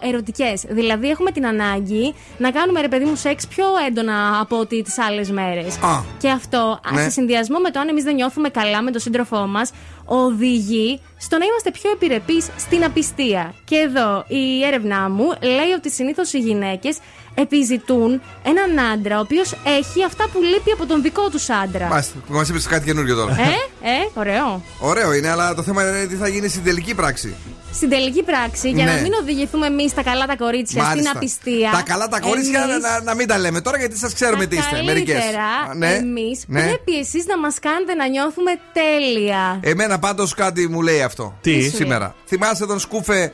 ερωτικές. 0.00 0.62
Δηλαδή, 0.68 1.10
έχουμε 1.10 1.30
την 1.30 1.46
ανάγκη 1.46 2.14
να 2.38 2.50
κάνουμε 2.50 2.80
ρε 2.80 2.88
παιδί 2.88 3.04
μου 3.04 3.16
σεξ 3.16 3.46
πιο 3.46 3.64
έντονα 3.88 4.38
από 4.40 4.58
ότι 4.58 4.82
τις 4.82 4.98
άλλες 4.98 5.30
μέρες. 5.30 5.76
Α. 5.82 6.00
Και 6.18 6.30
αυτό, 6.30 6.80
Ναι. 6.92 7.02
σε 7.02 7.10
συνδυασμό 7.10 7.58
με 7.58 7.70
το 7.70 7.80
αν 7.80 7.88
εμείς 7.88 8.04
δεν 8.04 8.14
νιώθουμε 8.14 8.48
καλά 8.48 8.82
με 8.82 8.90
τον 8.90 9.00
σύντροφό 9.00 9.46
μας, 9.46 9.70
οδηγεί 10.12 11.00
στο 11.16 11.38
να 11.38 11.44
είμαστε 11.44 11.70
πιο 11.70 11.90
επιρρεπείς 11.90 12.50
στην 12.58 12.84
απιστία. 12.84 13.54
Και 13.64 13.76
εδώ 13.76 14.24
η 14.28 14.64
έρευνά 14.64 15.08
μου 15.08 15.24
λέει 15.42 15.70
ότι 15.76 15.90
συνήθως 15.90 16.32
οι 16.32 16.38
γυναίκες 16.38 16.98
επιζητούν 17.34 18.22
έναν 18.42 18.86
άντρα 18.92 19.16
ο 19.16 19.20
οποίος 19.20 19.54
έχει 19.64 20.04
αυτά 20.04 20.28
που 20.32 20.42
λείπει 20.42 20.70
από 20.70 20.86
τον 20.86 21.02
δικό 21.02 21.28
τους 21.30 21.50
άντρα. 21.50 21.86
Μάλιστα, 21.86 22.14
μας 22.28 22.48
είπες 22.48 22.66
κάτι 22.66 22.84
καινούριο 22.84 23.14
τώρα. 23.16 23.32
Ε, 23.40 23.88
ε, 23.90 24.08
ωραίο. 24.14 24.62
Ωραίο 24.78 25.12
είναι, 25.12 25.28
αλλά 25.28 25.54
το 25.54 25.62
θέμα 25.62 25.88
είναι 25.88 26.06
τι 26.06 26.14
θα 26.14 26.28
γίνει 26.28 26.48
στην 26.48 26.64
τελική 26.64 26.94
πράξη. 26.94 27.34
Στην 27.74 27.88
τελική 27.88 28.22
πράξη, 28.22 28.70
για 28.70 28.84
Ναι. 28.84 28.92
να 28.92 29.00
μην 29.00 29.12
οδηγηθούμε 29.20 29.66
εμείς 29.66 29.94
τα 29.94 30.02
καλά 30.02 30.26
τα 30.26 30.36
κορίτσια 30.36 30.80
στην 30.82 30.86
Μάλιστα. 30.94 31.12
απιστία. 31.14 31.70
Τα 31.72 31.82
καλά 31.82 32.08
τα 32.08 32.20
κορίτσια 32.20 32.62
εμείς- 32.62 32.82
να, 32.82 33.02
να 33.02 33.14
μην 33.14 33.26
τα 33.26 33.38
λέμε 33.38 33.60
τώρα 33.60 33.78
γιατί 33.78 33.98
σας 33.98 34.14
ξέρουμε 34.14 34.46
τι 34.46 34.56
είστε. 34.56 34.82
Μερικές. 34.82 35.16
Καλύτερα, 35.18 35.96
εμείς 35.96 36.44
ναι. 36.46 36.62
πρέπει 36.62 36.98
εσείς 36.98 37.26
να 37.26 37.38
μας 37.38 37.58
κάνετε 37.60 37.94
να 37.94 38.08
νιώθουμε 38.08 38.50
τέλεια. 38.72 39.58
Εμένα 39.62 39.98
πάντως 39.98 40.34
κάτι 40.34 40.68
μου 40.68 40.82
λέει 40.82 41.02
αυτό. 41.02 41.34
Τι; 41.40 41.56
Τι 41.56 41.62
σου 41.70 41.76
σήμερα. 41.76 42.14
Θυμάσαι 42.26 42.66
τον 42.66 42.78
Σκούφε 42.78 43.32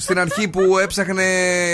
στην 0.00 0.18
αρχή 0.18 0.48
που 0.48 0.78
έψαχνε 0.78 1.22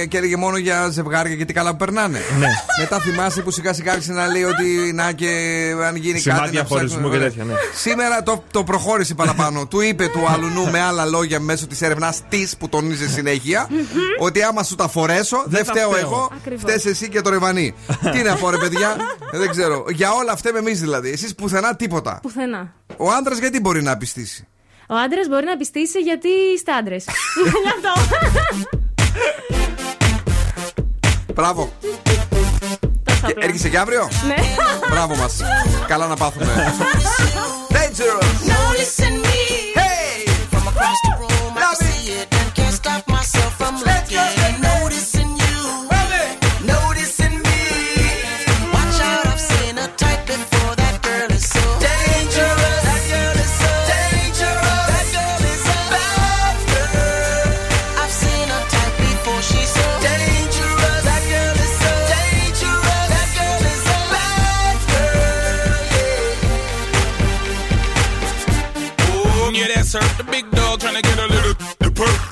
και 0.09 0.17
έλεγε 0.17 0.37
μόνο 0.37 0.57
για 0.57 0.89
ζευγάρια 0.91 1.37
και 1.37 1.45
τι 1.45 1.53
καλά 1.53 1.71
που 1.71 1.77
περνάνε. 1.77 2.19
Ναι. 2.39 2.49
Μετά 2.81 3.01
θυμάσαι 3.01 3.43
που 3.43 3.51
σιγά 3.51 3.73
σιγά 3.73 3.93
άρχισε 3.93 4.13
να 4.13 4.27
λέει 4.27 4.43
ότι 4.43 4.93
να 4.95 5.13
και 5.13 5.27
αν 5.87 5.97
γίνει 5.97 6.19
Σημάδια 6.19 6.45
κάτι. 6.45 6.57
να 6.57 6.65
χωρισμού 6.65 6.89
ψάχνουμε. 6.89 7.11
και 7.11 7.17
Ωραία. 7.17 7.29
τέτοια, 7.29 7.45
ναι. 7.45 7.53
Σήμερα 7.75 8.23
το, 8.23 8.45
το 8.51 8.65
προχώρησε 8.65 9.15
παραπάνω. 9.15 9.67
του 9.67 9.81
είπε 9.81 10.07
του 10.09 10.27
αλουνού 10.29 10.71
με 10.71 10.81
άλλα 10.81 11.05
λόγια 11.05 11.41
μέσω 11.41 11.67
της 11.67 11.83
έρευνάς 11.83 12.21
της 12.29 12.57
που 12.57 12.69
τονίζει 12.69 13.09
συνέχεια 13.09 13.69
ότι 14.21 14.43
άμα 14.43 14.63
σου 14.63 14.75
τα 14.75 14.89
φορέσω 14.89 15.43
δεν 15.47 15.65
τα 15.65 15.73
φταίω 15.73 15.91
φταίω. 15.91 16.01
εγώ, 16.07 16.31
Ακριβώς. 16.41 16.63
φταίει 16.73 16.93
εσύ 16.93 17.09
και 17.09 17.21
το 17.21 17.31
ρεβανί. 17.31 17.75
τι 18.13 18.23
να 18.23 18.37
πω 18.37 18.51
ρε 18.51 18.57
παιδιά, 18.59 18.97
Ε, 19.33 19.39
δεν 19.39 19.51
ξέρω. 19.51 19.85
Για 19.89 20.13
όλα 20.13 20.37
φταίμε 20.37 20.59
εμείς 20.59 20.81
δηλαδή. 20.81 21.11
Εσείς 21.11 21.35
πουθενά 21.35 21.77
τίποτα. 21.77 22.19
Πουθενά. 22.23 22.73
Ο 22.97 23.11
άντρας 23.11 23.39
γιατί 23.39 23.61
μπορεί 23.61 23.83
να 23.83 23.97
πιστήσει; 23.97 24.47
Ο 24.89 24.95
άντρας 24.95 25.29
μπορεί 25.29 25.45
να 25.45 25.57
πιστήσει 25.57 25.99
γιατί 26.01 26.29
είστε 26.55 26.73
άντρες. 26.73 27.05
Γι' 27.63 27.69
αυτό. 27.77 28.17
Μπράβο. 31.35 31.73
Τόσο 33.05 33.21
Και 33.27 33.33
απλά. 33.33 33.45
έρχεσαι 33.45 33.69
και 33.69 33.79
αύριο; 33.79 34.09
Ναι. 34.27 34.35
Μπράβο 34.91 35.15
μας. 35.17 35.37
Καλά 35.87 36.07
να 36.07 36.17
πάθουμε. 36.17 36.47
Dangerous. 37.77 38.51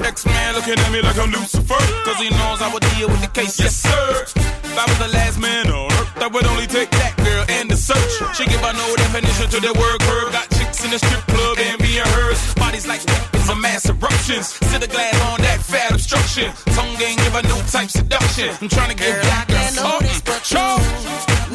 The. 0.04 0.08
X 0.14 0.26
man 0.26 0.54
looking 0.54 0.78
at 0.78 0.92
me 0.92 1.00
like 1.02 1.18
I'm 1.18 1.30
Lucifer. 1.30 1.80
Cause 2.04 2.18
he 2.18 2.30
knows 2.30 2.60
I 2.60 2.70
would 2.72 2.84
deal 2.94 3.08
with 3.08 3.20
the 3.20 3.28
case. 3.28 3.58
Yes, 3.58 3.74
sir. 3.74 4.24
If 4.36 4.76
I 4.78 4.84
was 4.86 4.98
the 4.98 5.08
last 5.08 5.38
man 5.40 5.70
on 5.70 5.90
earth, 5.92 6.22
I 6.22 6.28
would 6.28 6.46
only 6.46 6.66
take 6.66 6.90
that 6.90 7.16
girl 7.16 7.44
and 7.48 7.70
the 7.70 7.76
search. 7.76 8.12
She 8.36 8.44
give 8.46 8.60
her 8.60 8.72
no 8.72 8.86
definition 8.96 9.48
to 9.50 9.60
the 9.60 9.72
word 9.72 9.98
curve. 10.02 10.32
Got 10.32 10.50
chicks 10.50 10.84
in 10.84 10.90
the 10.90 10.98
strip 10.98 11.24
club 11.26 11.58
and 11.58 11.78
being 11.78 12.06
hers. 12.14 12.38
Bodies 12.54 12.86
like 12.86 13.02
weapons 13.06 13.48
of 13.48 13.58
mass 13.58 13.88
eruptions. 13.88 14.46
Sit 14.70 14.84
a 14.84 14.88
glass 14.88 15.14
on 15.32 15.40
that 15.40 15.60
fat 15.62 15.90
obstruction. 15.92 16.52
Tongue 16.74 17.00
ain't 17.00 17.18
give 17.18 17.34
her 17.34 17.42
no 17.48 17.58
type 17.70 17.90
seduction. 17.90 18.50
I'm 18.60 18.68
trying 18.68 18.90
to 18.90 18.96
get 18.96 19.22
black 19.22 19.48
girl 19.48 19.56
can't 19.56 19.76
notice 19.76 20.20
but 20.22 20.42
you. 20.52 20.68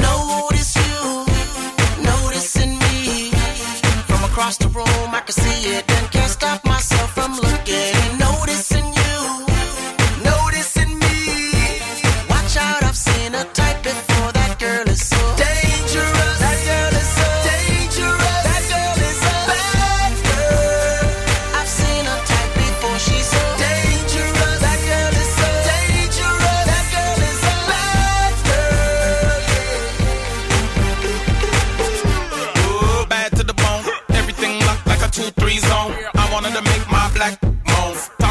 Notice 0.01 0.75
you, 0.75 1.01
noticing 2.03 2.73
me. 2.79 3.31
From 4.09 4.23
across 4.23 4.57
the 4.57 4.69
room, 4.69 5.09
I 5.13 5.21
can 5.25 5.33
see 5.33 5.75
it 5.75 5.83
and 5.87 6.11
can't 6.11 6.31
stop 6.31 6.68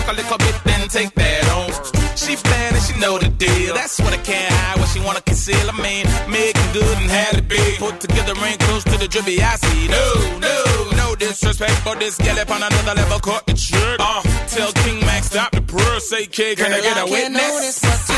a 0.08 0.12
little 0.12 0.38
bit, 0.38 0.54
then 0.64 0.88
take 0.88 1.14
that 1.14 1.44
on. 1.52 1.68
She 2.16 2.34
bad 2.36 2.72
and 2.72 2.82
she 2.82 2.98
know 2.98 3.18
the 3.18 3.28
deal. 3.28 3.74
That's 3.74 4.00
what 4.00 4.12
I 4.12 4.16
can't 4.18 4.52
hide, 4.52 4.78
what 4.80 4.88
she 4.88 5.00
wanna 5.00 5.20
conceal. 5.20 5.68
I 5.68 5.76
mean, 5.82 6.06
making 6.28 6.70
good 6.72 6.96
and 6.96 7.10
had 7.10 7.36
it 7.36 7.48
big. 7.48 7.78
Put 7.78 8.00
together 8.00 8.34
ain't 8.44 8.60
close 8.60 8.84
to 8.84 8.96
the 8.96 9.08
drippy 9.08 9.42
I 9.42 9.56
see. 9.56 9.88
No, 9.88 10.38
no, 10.38 10.56
no 10.96 11.14
disrespect, 11.14 11.76
for 11.84 11.94
this 11.96 12.16
gal 12.16 12.38
up 12.38 12.50
on 12.50 12.62
another 12.62 12.94
level 12.94 13.20
caught 13.20 13.46
the 13.46 13.54
trick. 13.54 13.98
Uh, 14.00 14.22
tell 14.48 14.72
King 14.84 15.00
Max 15.00 15.26
stop 15.26 15.52
the 15.52 15.62
prayer, 15.62 16.00
say 16.00 16.26
kid, 16.26 16.58
can 16.58 16.72
I 16.72 16.80
get 16.80 16.96
a 16.96 17.04
can't 17.04 17.10
witness? 17.10 17.82
Notice, 17.82 18.08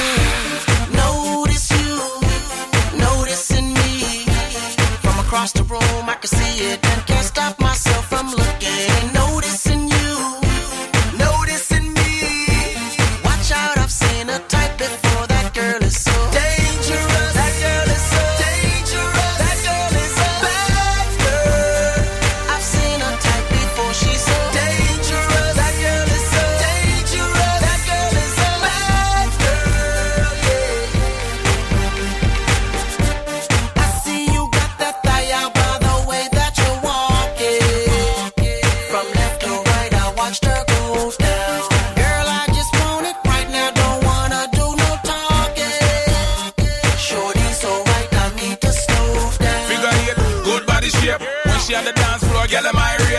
notice 0.94 1.70
you, 1.74 1.96
noticing 2.98 3.74
me. 3.74 4.24
From 5.02 5.18
across 5.24 5.52
the 5.52 5.64
room, 5.64 6.04
I 6.08 6.16
can 6.20 6.28
see 6.28 6.64
it 6.70 6.78
and 6.84 7.06
can't 7.06 7.26
stop 7.26 7.60
myself 7.60 8.06
from 8.06 8.30
looking. 8.30 9.12
Noticing 9.12 9.29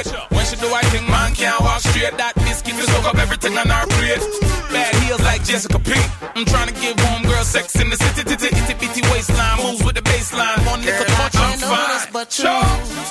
am 0.08 0.28
When 0.36 0.46
she 0.46 0.56
do 0.56 0.68
I 0.74 0.82
think 0.90 1.08
man 1.10 1.34
can't 1.34 1.60
walk 1.62 1.80
straight. 1.82 2.18
That 2.18 2.36
biscuit 2.36 2.76
will 2.76 2.88
soak 2.88 3.06
up 3.06 3.18
everything 3.18 3.58
on 3.58 3.70
our 3.70 3.86
plate. 3.88 4.24
Bad 4.72 4.96
heels 5.04 5.22
like 5.22 5.44
Jessica 5.44 5.80
Pink. 5.80 6.06
I'm 6.36 6.46
trying 6.46 6.74
to 6.74 6.76
give 6.80 7.00
home 7.00 7.24
girl 7.24 7.44
sex 7.44 7.76
in 7.76 7.90
the 7.90 7.98
city, 7.98 8.22
itty 8.22 8.74
bitty 8.80 9.02
waistline. 9.12 9.58
Moves 9.58 9.84
with 9.84 9.96
the 9.96 10.02
baseline. 10.02 10.66
One 10.66 10.82
nickel 10.82 11.06
touch, 11.06 11.36
I'm 11.36 11.60
fine. 11.60 12.14
but 12.14 12.40
you 12.40 13.11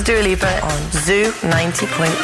is 0.00 0.04
Dua 0.04 0.22
Lipa 0.22 0.60
on 0.62 0.92
Zoo 0.92 1.32
90.8. 1.42 2.19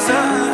present 0.00 0.49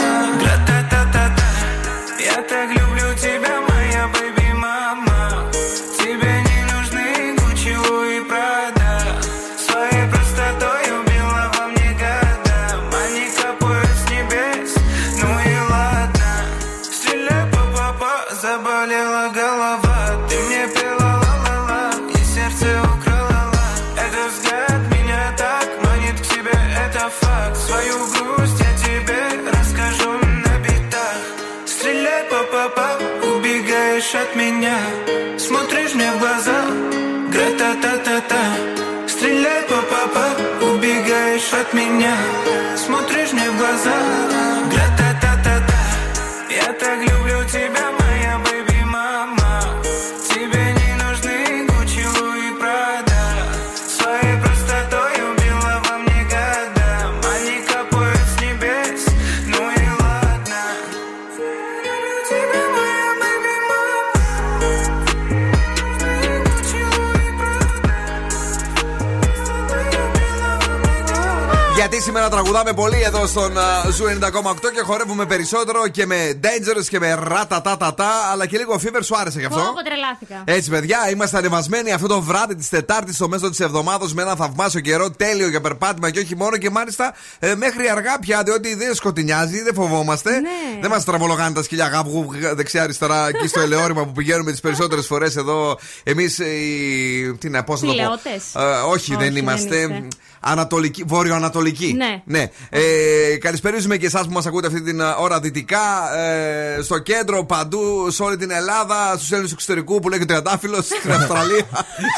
εδώ 73.06 73.26
στον 73.26 73.58
α, 73.58 73.90
Ζου 73.90 74.04
90,8 74.04 74.54
και 74.74 74.80
χορεύουμε 74.84 75.26
περισσότερο 75.26 75.88
και 75.88 76.06
με 76.06 76.40
Dangerous 76.42 76.86
και 76.88 76.98
με 76.98 77.14
ρατατατατά, 77.14 78.10
αλλά 78.32 78.46
και 78.46 78.58
λίγο 78.58 78.80
Fever 78.82 79.00
σου 79.02 79.16
άρεσε 79.16 79.38
γι' 79.38 79.44
αυτό; 79.44 79.58
Εγώ 79.58 79.72
τρελάθηκα. 79.84 80.42
Έτσι, 80.56 80.70
παιδιά, 80.70 81.10
είμαστε 81.10 81.36
ανεβασμένοι 81.36 81.92
αυτό 81.92 82.06
το 82.06 82.20
βράδυ 82.20 82.54
της 82.54 82.68
Τετάρτης 82.68 83.14
στο 83.14 83.28
μέσο 83.28 83.50
της 83.50 83.60
εβδομάδας 83.60 84.08
με 84.14 84.22
ένα 84.22 84.36
θαυμάσιο 84.36 84.80
καιρό 84.80 85.10
τέλειο 85.10 85.48
για 85.48 85.60
περπάτημα 85.60 86.10
και 86.10 86.18
όχι 86.18 86.36
μόνο 86.36 86.56
και 86.56 86.70
μάλιστα 86.70 87.14
ε, 87.38 87.54
μέχρι 87.54 87.88
αργά 87.88 88.18
πια, 88.18 88.42
διότι 88.42 88.74
δεν 88.74 88.94
σκοτεινιάζει, 88.94 89.62
δεν 89.62 89.74
φοβόμαστε. 89.74 90.30
Ναι. 90.30 90.80
Δεν 90.80 90.90
μας 90.90 91.04
τραβολογάνε 91.04 91.54
τα 91.54 91.62
σκυλιά 91.62 91.86
γαβ 91.86 92.09
γου 92.09 92.32
δεξιά-αριστερά 92.54 93.28
εκεί 93.28 93.48
στο 93.48 93.60
Ελαιόρεμα 93.60 94.04
που 94.04 94.12
πηγαίνουμε 94.12 94.50
τις 94.50 94.60
περισσότερες 94.60 95.06
φορές 95.06 95.36
εδώ. 95.36 95.78
Εμείς 96.02 96.38
οι. 96.38 97.36
Τι 97.40 97.48
να 97.48 97.64
πώ 97.64 97.72
να 97.74 97.80
το 97.80 97.86
πω. 97.86 97.92
Δηλιώτες. 97.92 98.54
Ε, 98.54 98.60
όχι, 98.60 98.92
Όχι, 98.92 99.10
δεν 99.10 99.18
δεν 99.18 99.36
είμαστε. 99.36 99.76
είστε. 99.76 100.08
Ανατολική, 100.48 101.02
βόρειο-ανατολική. 101.06 101.92
Ναι. 102.24 102.50
Ε, 102.70 103.36
καλησπέριζουμε 103.36 103.96
και 103.96 104.06
εσάς 104.06 104.26
που 104.26 104.32
μας 104.32 104.46
ακούτε 104.46 104.66
αυτή 104.66 104.82
την 104.82 105.02
α, 105.02 105.14
ώρα 105.18 105.40
δυτικά, 105.40 106.16
ε, 106.18 106.82
στο 106.82 106.98
κέντρο, 106.98 107.44
παντού, 107.44 108.10
σε 108.10 108.22
όλη 108.22 108.36
την 108.36 108.50
Ελλάδα, 108.50 109.14
στους 109.16 109.30
Έλληνες 109.30 109.48
του 109.50 109.56
εξωτερικού 109.58 110.00
που 110.00 110.08
λέγεται 110.08 110.26
Τριαντάφυλλο, 110.26 110.82
στην 110.82 111.12
Αυστραλία, 111.18 111.66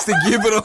στην 0.01 0.15
Κύπρο. 0.27 0.65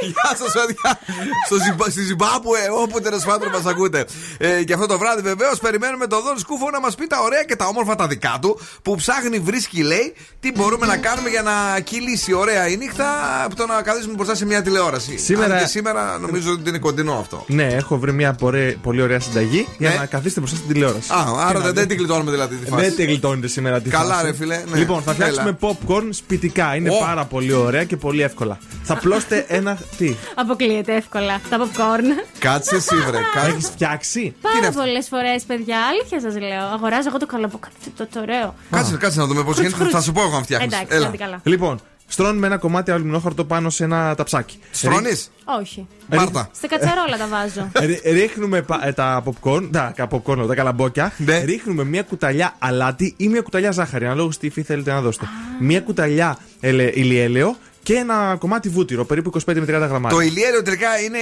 Γεια 0.00 0.36
σας, 0.38 0.52
παιδιά. 0.52 1.00
Στο 1.46 1.56
Ζιμπα- 1.64 1.90
Στη 1.90 2.02
Ζιμπάμπουε, 2.02 2.60
όπου 2.82 3.00
τέλος 3.00 3.24
πάντων 3.24 3.48
μας 3.48 3.66
ακούτε. 3.66 4.04
Ε, 4.38 4.62
και 4.64 4.72
αυτό 4.72 4.86
το 4.86 4.98
βράδυ 4.98 5.22
βεβαίως 5.22 5.58
περιμένουμε 5.58 6.06
τον 6.06 6.22
Δόν 6.22 6.38
Σκούφο 6.38 6.70
να 6.70 6.80
μας 6.80 6.94
πει 6.94 7.06
τα 7.06 7.20
ωραία 7.20 7.44
και 7.44 7.56
τα 7.56 7.66
όμορφα 7.66 7.94
τα 7.94 8.06
δικά 8.06 8.38
του 8.42 8.60
που 8.82 8.94
ψάχνει, 8.96 9.38
βρίσκει, 9.38 9.82
λέει, 9.82 10.14
τι 10.40 10.52
μπορούμε 10.52 10.86
να 10.86 10.96
κάνουμε 10.96 11.28
για 11.28 11.42
να 11.42 11.80
κυλήσει 11.80 12.32
ωραία 12.32 12.68
η 12.68 12.76
νύχτα 12.76 13.06
από 13.44 13.56
το 13.56 13.66
να 13.66 13.82
καθίσουμε 13.82 14.14
μπροστά 14.14 14.34
σε 14.34 14.46
μια 14.46 14.62
τηλεόραση. 14.62 15.17
Σήμερα- 15.18 15.54
Αν 15.54 15.60
και 15.60 15.66
σήμερα 15.66 16.18
νομίζω 16.18 16.52
ότι 16.52 16.68
είναι 16.68 16.78
κοντινό 16.78 17.12
αυτό. 17.12 17.44
Ναι, 17.46 17.64
έχω 17.66 17.98
βρει 17.98 18.12
μια 18.12 18.32
πορε- 18.32 18.76
πολύ 18.76 19.02
ωραία 19.02 19.20
συνταγή 19.20 19.66
για 19.78 19.90
Ναι. 19.90 19.94
να 19.96 20.06
καθίσετε 20.06 20.40
μπροστά 20.40 20.56
στην 20.58 20.68
τηλεόραση. 20.72 21.12
Α, 21.12 21.16
άρα 21.38 21.46
Τι 21.48 21.52
να 21.54 21.60
δεν, 21.60 21.62
δω. 21.62 21.72
δεν 21.72 21.88
την 21.88 21.96
κλειτώνουμε 21.96 22.30
δηλαδή 22.30 22.56
τη 22.56 22.70
φάση. 22.70 22.84
Δεν 22.84 22.94
τη 22.96 23.04
γλιτώνετε 23.04 23.46
σήμερα 23.48 23.80
τη 23.80 23.90
Καλά, 23.90 24.14
φάση. 24.14 24.26
ρε 24.26 24.32
φίλε, 24.34 24.62
ναι. 24.70 24.78
Λοιπόν, 24.78 25.02
θα 25.02 25.12
φτιάξουμε 25.12 25.58
popcorn 25.60 26.08
σπιτικά. 26.10 26.74
Είναι 26.74 26.90
Ω. 26.90 26.98
πάρα 26.98 27.24
πολύ 27.24 27.52
ωραία 27.52 27.84
και 27.84 27.96
πολύ 27.96 28.22
εύκολα. 28.22 28.58
Θα 28.82 28.96
πλώσετε 28.96 29.44
ένα. 29.48 29.78
Τι, 29.98 30.14
Αποκλείεται 30.34 30.94
εύκολα. 30.94 31.40
Τα 31.50 31.58
popcorn. 31.58 32.24
Κάτσε 32.38 32.76
εσύ, 32.76 32.96
βρε. 32.96 33.18
έχεις 33.48 33.66
φτιάξει; 33.66 34.34
Πάρα 34.40 34.72
πολλές 34.72 35.08
φορές, 35.08 35.42
παιδιά. 35.46 35.76
Αλήθεια 35.90 36.20
σας 36.20 36.40
λέω. 36.40 36.64
Αγοράζω 36.74 37.08
εγώ 37.08 37.18
το 37.18 37.26
καλοποκάτι, 37.26 37.74
το, 37.96 38.06
το 38.12 38.20
ωραίο. 38.20 38.54
Κάτσε, 38.70 38.96
κάτσε 38.96 39.18
να 39.20 39.26
δούμε 39.26 39.42
πώς 39.44 39.56
γίνεται. 39.58 39.84
Θα 39.90 40.00
σου 40.00 40.12
πω 40.12 40.20
εγώ 40.22 40.36
αν 40.36 40.42
φτιάχνεις. 40.42 40.74
Εντάξει, 40.74 41.06
άντε 41.06 41.16
καλά. 41.16 41.40
Λοιπόν, 41.42 41.80
στρώνουμε 42.08 42.46
ένα 42.46 42.56
κομμάτι 42.58 42.90
αλουμινόχαρτο 42.90 43.44
πάνω 43.44 43.70
σε 43.70 43.84
ένα 43.84 44.14
ταψάκι. 44.14 44.58
Στρώνεις; 44.70 45.30
Όχι. 45.60 45.86
Μάρτα. 46.06 46.48
Στα 46.54 46.66
κατσαρόλα 46.68 47.16
τα 47.18 47.26
βάζω. 47.26 47.70
Ρι- 47.86 48.04
Ρίχνουμε 48.06 48.62
πα- 48.62 48.86
ε, 48.86 48.92
τα 48.92 49.22
popcorn, 49.24 49.68
τα, 49.72 49.92
τα 49.96 50.08
popcorn, 50.10 50.44
τα 50.46 50.54
καλαμπόκια. 50.54 51.12
Ναι. 51.16 51.38
Ρίχνουμε 51.44 51.84
μια 51.84 52.02
κουταλιά 52.02 52.54
αλάτι 52.58 53.14
ή 53.16 53.28
μια 53.28 53.40
κουταλιά 53.40 53.70
ζάχαρη, 53.70 54.04
ανάλογα 54.04 54.30
τι 54.40 54.46
υφή 54.46 54.62
θέλετε 54.62 54.92
να 54.92 55.00
δώσετε. 55.00 55.26
Μια 55.60 55.80
κουταλιά 55.80 56.38
ελε, 56.60 56.90
ηλιέλαιο 56.94 57.56
και 57.82 57.94
ένα 57.94 58.36
κομμάτι 58.38 58.68
βούτυρο, 58.68 59.04
περίπου 59.04 59.30
25 59.34 59.40
με 59.54 59.62
30 59.62 59.66
γραμμάρια. 59.66 60.08
Το 60.08 60.20
ηλιέλαιο 60.20 60.62
τελικά 60.62 60.98
είναι. 61.00 61.18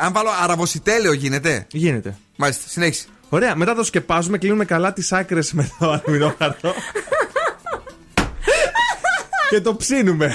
Αν 0.00 0.12
βάλω 0.12 0.28
αραβοσιτέλαιο 0.42 1.12
γίνεται; 1.12 1.66
Γίνεται. 1.72 2.16
Μάλιστα, 2.36 2.64
συνέχισε. 2.68 3.04
Ωραία, 3.28 3.56
μετά 3.56 3.74
το 3.74 3.84
σκεπάζουμε, 3.84 4.38
κλείνουμε 4.38 4.64
καλά 4.64 4.92
τις 4.92 5.12
άκρες 5.12 5.52
με 5.52 5.70
το 5.78 5.90
αλουμινόχαρτο. 6.04 6.74
Και 9.52 9.60
το 9.60 9.76
ψήνουμε. 9.76 10.26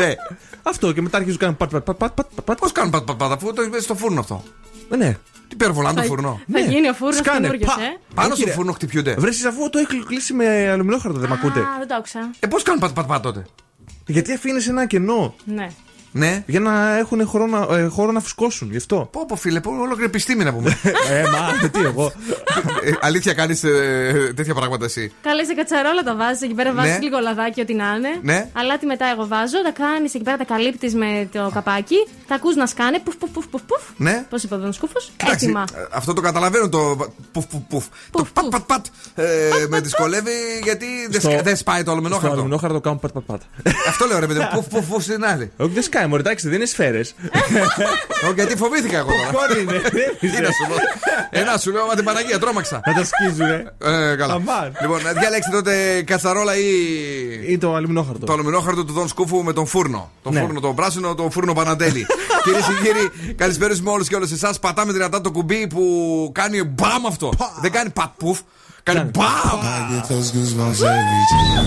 ναι. 0.00 0.14
Αυτό 0.62 0.92
και 0.92 1.02
μετά 1.02 1.16
αρχίζουν 1.16 1.38
να 1.40 1.44
κάνουν 1.54 1.56
πατ 1.56 1.70
πατ 1.70 1.96
πατ 1.96 2.12
πατ 2.14 2.40
πατ. 2.44 2.58
Πώς 2.58 2.72
κάνουν 2.72 2.90
πατ 2.90 3.04
πατ 3.04 3.18
πατ 3.18 3.32
αφού 3.32 3.52
το 3.52 3.62
έχει 3.62 3.80
στο 3.82 3.94
φούρνο 3.94 4.20
αυτό; 4.20 4.42
Ναι. 4.88 5.12
Τι 5.48 5.54
υπερβολά 5.54 5.94
το 5.94 6.00
Θα- 6.00 6.06
φουρνό. 6.06 6.40
Θα 6.52 6.58
γίνει 6.58 6.88
ο 6.88 6.92
φούρνος 6.94 7.16
Σκάνε, 7.16 7.40
καινούριο, 7.46 7.66
πα. 7.66 7.72
ε. 7.82 7.98
Πάνω 8.14 8.28
κύριε. 8.34 8.44
στο 8.44 8.54
φούρνο 8.54 8.72
χτυπιούνται. 8.72 9.14
Βρε 9.18 9.30
αφού 9.48 9.70
το 9.70 9.78
έχει 9.78 10.04
κλείσει 10.04 10.32
με 10.34 10.68
αλουμινόχαρτο, 10.70 11.18
δεν 11.18 11.28
με 11.28 11.34
ακούτε. 11.34 11.60
Α, 11.60 11.64
δεν 11.78 11.88
το 11.88 11.94
άκουσα. 11.94 12.30
Ε, 12.40 12.46
πώς 12.46 12.62
κάνουν 12.62 12.80
πατ 12.80 12.92
πατ 12.94 13.06
πατ 13.06 13.22
τότε; 13.22 13.46
Γιατί 14.06 14.32
αφήνεις 14.32 14.68
ένα 14.68 14.86
κενό; 14.86 15.34
Ναι. 15.44 15.68
Ναι. 16.12 16.42
Για 16.46 16.60
να 16.60 16.96
έχουν 16.98 17.26
χώρο 17.26 17.46
να, 17.46 17.76
ε, 17.76 17.86
χώρο 17.86 18.12
να 18.12 18.20
φουσκώσουν. 18.20 18.70
Γι' 18.70 18.76
αυτό. 18.76 19.08
Πω, 19.12 19.24
πω, 19.28 19.36
φίλε, 19.36 19.60
πω, 19.60 19.70
ολόκληρη 19.70 20.04
επιστήμη 20.04 20.44
να 20.44 20.52
πούμε. 20.52 20.78
ε, 21.10 21.22
μα, 21.22 21.68
τι 21.68 21.80
εγώ. 21.80 22.12
Ε, 22.84 22.90
αλήθεια 23.00 23.32
κάνεις 23.34 23.60
τέτοια 24.34 24.54
πράγματα 24.54 24.84
εσύ. 24.84 25.12
Καλέ 25.22 25.44
σε 25.44 25.54
κατσαρόλα 25.54 26.02
τα 26.02 26.16
βάζεις 26.16 26.42
εκεί 26.42 26.54
πέρα, 26.54 26.72
βάζεις 26.72 26.92
Ναι. 26.92 26.98
λίγο 26.98 27.18
λαδάκι, 27.18 27.60
ό,τι 27.60 27.74
να 27.74 27.94
είναι. 27.96 28.08
Ναι. 28.22 28.48
Αλλά 28.52 28.78
τι 28.78 28.86
μετά 28.86 29.06
εγώ 29.14 29.26
βάζω, 29.26 29.62
τα 29.62 29.70
κάνεις 29.70 30.14
εκεί 30.14 30.24
πέρα, 30.24 30.36
τα 30.36 30.44
καλύπτεις 30.44 30.94
με 30.94 31.28
το 31.32 31.50
καπάκι, 31.54 31.96
τα 32.28 32.34
ακούς 32.34 32.54
να 32.54 32.66
σκάνε, 32.66 32.98
πουφ, 32.98 33.16
πουφ, 33.16 33.30
πουφ, 33.30 33.46
πουφ, 33.46 33.62
πουφ. 33.62 33.82
Ναι. 33.96 34.26
Πώς 34.30 34.42
είπε 34.42 34.54
ο 34.54 34.72
σκούφος, 34.72 35.12
Εντάξει, 35.16 35.44
έτοιμα. 35.44 35.64
ε, 35.74 35.86
αυτό 35.92 36.12
το 36.12 36.20
καταλαβαίνω 36.20 36.68
το 36.68 36.96
πουφ 37.32 37.44
πουφ 37.46 37.62
πουφ. 37.68 37.84
Το 38.10 38.26
πατ 38.32 38.46
πατ 38.50 38.62
πατ. 38.66 38.86
ε, 39.14 39.24
Με 39.68 39.80
δυσκολεύει 39.80 40.30
γιατί 40.62 40.86
δεν 41.10 41.20
Στο- 41.20 41.30
σκα- 41.30 41.42
δεν 41.42 41.56
σπάει 41.56 41.76
το 41.78 41.82
Στο 41.82 41.90
αλουμινόχαρτο. 41.92 42.32
αλουμινόχαρτο 42.34 42.80
κάνουν 42.80 42.98
πατ 42.98 43.12
πατ 43.12 43.24
πατ. 43.26 43.40
Αυτό 43.88 44.06
λέω 44.06 44.18
ρε 44.18 44.26
παιδί 44.26 44.38
μου. 44.38 44.48
Πουφ 44.52 44.66
πουφ 44.66 44.86
πουφ 44.88 45.02
στην 45.02 45.24
άλλη. 45.24 45.50
Όχι, 45.56 45.70
δεν 45.72 45.82
σκάει, 45.98 46.08
μωρέ, 46.10 46.20
εντάξει, 46.20 46.46
δεν 46.48 46.56
είναι 46.56 46.66
σφαίρες. 46.66 47.14
Όχι, 48.24 48.32
Γιατί 48.34 48.56
φοβήθηκα 48.56 48.98
εγώ 48.98 49.08
τώρα. 49.08 49.30
Μπορεί 49.32 49.60
είναι. 49.62 49.80
Τι 50.20 50.26
να 50.40 50.50
σου 50.56 50.64
πω. 50.68 50.74
Ένα 51.30 51.56
σου 51.56 51.70
λέω, 51.72 51.86
μα 51.86 51.94
την 51.94 52.04
Παναγία, 52.04 52.38
τρόμαξα. 52.38 52.80
Να 52.86 52.92
τα 52.94 53.04
σκίζουνε. 53.04 53.72
Ε, 53.78 54.14
καλά. 54.16 54.32
Αμάν. 54.34 54.76
Λοιπόν, 54.80 55.02
να 55.02 55.12
διαλέξετε 55.12 55.56
τότε 55.56 56.02
κατσαρόλα 56.06 56.56
ή. 56.56 56.64
Ή 57.48 57.58
το 57.58 57.74
αλουμινόχαρτο. 57.74 58.26
Το 58.26 58.32
αλουμινόχαρτο 58.32 58.84
του 58.84 58.92
Δον 58.92 59.08
Σκούφου 59.08 59.42
με 59.42 59.52
τον 59.52 59.66
φούρνο. 59.66 60.10
Τον 60.22 60.32
Ναι. 60.32 60.40
φούρνο, 60.40 60.60
τον 60.60 60.74
πράσινο, 60.74 61.14
τον 61.14 61.30
φούρνο 61.30 61.52
Παναντέλη. 61.52 62.06
Κυρίες 62.44 62.64
και 62.66 62.72
κύριοι, 62.88 63.34
καλησπέρισουμε 63.34 63.90
όλους 63.90 64.08
και 64.08 64.14
όλες 64.14 64.32
εσάς. 64.32 64.58
Πατάμε 64.58 64.92
δυνατά 64.92 65.20
το 65.20 65.30
κουμπί 65.30 65.66
που 65.66 65.82
κάνει 66.34 66.62
μπαμ 66.64 67.06
αυτό. 67.06 67.32
Δεν 67.60 67.70
κάνει 67.72 67.90
πατ 67.90 68.10
πουφ. 68.16 68.38
Κάνει 68.82 69.10
μπαμ. 69.14 69.60
I 69.62 69.92
get 69.92 70.08
those 70.12 70.30
goosebumps 70.34 70.80
every 70.82 71.24
time. 71.32 71.66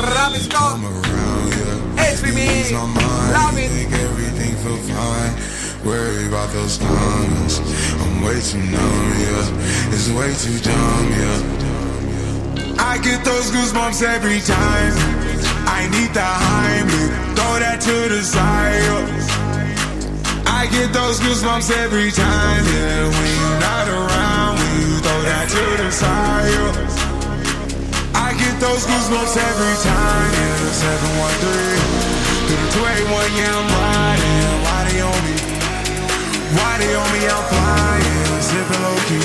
Travis 0.00 0.44
Scott. 0.48 1.39
I'm 2.10 2.16
around 2.16 2.26
you. 2.26 2.34
HPV. 2.34 2.60
Ease 2.60 2.72
my 2.72 2.86
mind. 2.86 3.32
Love 3.32 3.58
it. 3.58 3.70
Make 3.70 3.92
everything 3.92 4.54
feel 4.56 4.76
fine. 4.76 5.32
Worry 5.86 6.26
about 6.26 6.50
those 6.52 6.78
comments. 6.78 7.60
I'm 8.02 8.22
way 8.22 8.40
too 8.40 8.58
numb, 8.58 9.14
yeah. 9.16 9.94
It's 9.94 10.10
way 10.10 10.34
too 10.34 10.58
dumb, 10.60 11.10
yeah. 11.12 12.82
I 12.82 12.98
get 12.98 13.24
those 13.24 13.50
goosebumps 13.50 14.02
every 14.02 14.40
time. 14.40 14.92
I 15.66 15.88
need 15.88 16.12
the 16.12 16.20
Heimlich. 16.20 17.36
Throw 17.36 17.58
that 17.60 17.80
to 17.80 18.08
the 18.08 18.22
side. 18.22 19.30
I 20.46 20.66
get 20.66 20.92
those 20.92 21.20
goosebumps 21.20 21.70
every 21.70 22.10
time, 22.10 22.64
yeah. 22.66 23.08
When 23.08 23.28
you're 23.40 23.60
not 23.60 23.88
around, 23.88 24.58
when 24.58 24.72
you 24.80 24.98
throw 25.00 25.22
that 25.22 25.48
to 25.48 25.64
the 25.82 25.90
side. 25.90 27.00
I 28.14 28.34
get 28.34 28.60
those 28.60 28.84
goosebumps 28.84 29.36
every 29.36 29.76
time, 29.82 30.32
yeah. 30.32 30.70
713 30.72 31.99
the 32.56 32.68
281, 32.74 33.38
yeah, 33.38 33.54
I'm 33.54 33.68
riding. 33.70 34.50
Why 34.64 34.78
they 34.90 35.00
on 35.00 35.20
me? 35.26 35.34
Why 36.58 36.72
they 36.82 36.92
on 36.98 37.08
me? 37.14 37.22
I'm 37.30 37.44
flying, 37.46 38.42
sipping 38.42 38.82
low 38.82 38.98
key. 39.06 39.22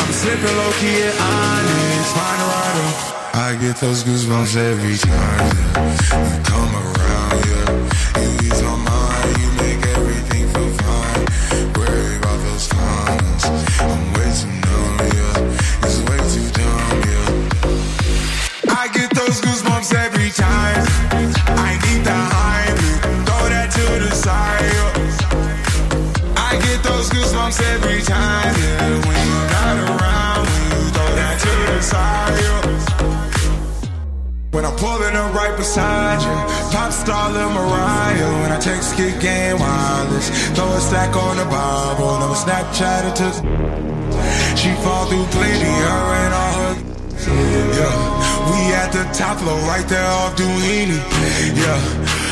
I'm 0.00 0.12
sipping 0.12 0.56
low 0.56 0.72
key 0.80 0.96
at 1.08 1.14
Onyx, 1.20 2.08
find 2.16 2.40
a 2.40 2.46
rider. 2.48 2.88
I 3.34 3.56
get 3.60 3.76
those 3.76 4.04
goosebumps 4.04 4.56
every 4.56 4.96
time 4.96 5.56
yeah. 5.56 6.24
you 6.24 6.42
come 6.44 6.72
around. 6.72 7.36
Yeah, 7.48 7.68
you 8.20 8.30
ease 8.48 8.62
my 8.62 8.76
mind, 8.76 9.36
you 9.40 9.51
goosebumps 27.42 27.60
every 27.74 28.02
time, 28.02 28.54
yeah. 28.60 28.90
When 29.06 29.26
you're 29.26 29.50
not 29.50 29.76
around, 29.90 30.46
when 30.46 30.62
you 30.70 30.90
throw 30.92 31.10
that 31.16 31.36
to 31.40 31.52
the 31.72 31.82
side. 31.82 32.38
yeah. 32.42 32.60
When 34.50 34.64
I'm 34.64 34.76
pulling 34.76 35.16
up 35.16 35.34
right 35.34 35.56
beside 35.56 36.20
you, 36.22 36.36
pop 36.72 36.92
star 36.92 37.30
Lil 37.32 37.50
Mariah. 37.50 38.42
When 38.42 38.52
I 38.52 38.58
text 38.60 38.96
kick 38.96 39.20
game 39.20 39.58
wireless, 39.58 40.28
throw 40.54 40.68
a 40.72 40.80
stack 40.80 41.16
on 41.16 41.36
the 41.36 41.44
Bible, 41.46 42.18
never 42.20 42.34
Snapchat 42.34 43.10
it 43.10 43.16
to. 43.16 43.30
She 44.56 44.70
fall 44.84 45.06
through 45.06 45.24
plenty, 45.32 45.64
her 45.64 46.14
and 46.22 46.34
all 46.34 46.54
her. 46.60 46.74
Yeah, 47.22 47.94
we 48.50 48.74
at 48.74 48.92
the 48.92 49.04
top 49.14 49.38
floor, 49.38 49.58
right 49.60 49.88
there 49.88 50.04
off 50.04 50.36
Duini. 50.36 50.98
Yeah, 51.56 52.31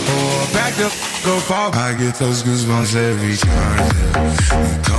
Back 0.53 0.73
the 0.75 0.89
go 1.23 1.39
far. 1.39 1.71
I 1.75 1.93
get 1.93 2.15
those 2.15 2.43
goosebumps 2.43 2.95
every 2.95 3.37
time. 3.37 4.90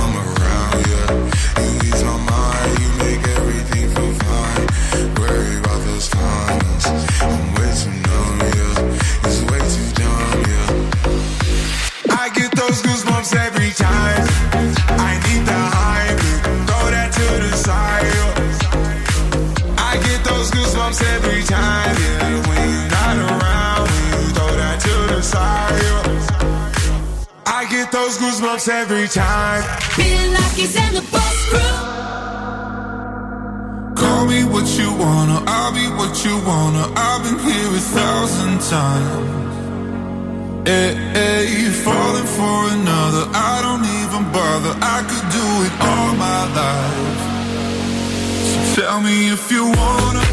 Time. 29.13 29.63
Bill 29.95 30.33
Nackis 30.33 30.75
and 30.75 30.97
the 30.97 31.03
Boss 31.11 31.37
Crew. 31.49 31.75
Call 33.95 34.25
me 34.25 34.43
what 34.43 34.67
you 34.79 34.89
wanna, 34.97 35.37
I'll 35.45 35.71
be 35.71 35.85
what 35.99 36.25
you 36.25 36.35
wanna. 36.49 36.83
I've 36.95 37.21
been 37.23 37.37
here 37.37 37.69
a 37.77 37.83
thousand 37.97 38.59
times. 38.61 39.53
Eh, 40.67 40.71
eh, 40.71 40.95
hey, 41.13 41.45
hey, 41.45 41.69
falling 41.85 42.29
for 42.37 42.59
another, 42.77 43.23
I 43.51 43.61
don't 43.65 43.85
even 44.01 44.23
bother. 44.31 44.73
I 44.81 44.99
could 45.09 45.27
do 45.37 45.45
it 45.67 45.73
all 45.89 46.11
my 46.27 46.41
life. 46.59 47.21
So 48.49 48.81
tell 48.81 48.99
me 49.01 49.29
if 49.29 49.51
you 49.51 49.65
wanna, 49.65 50.32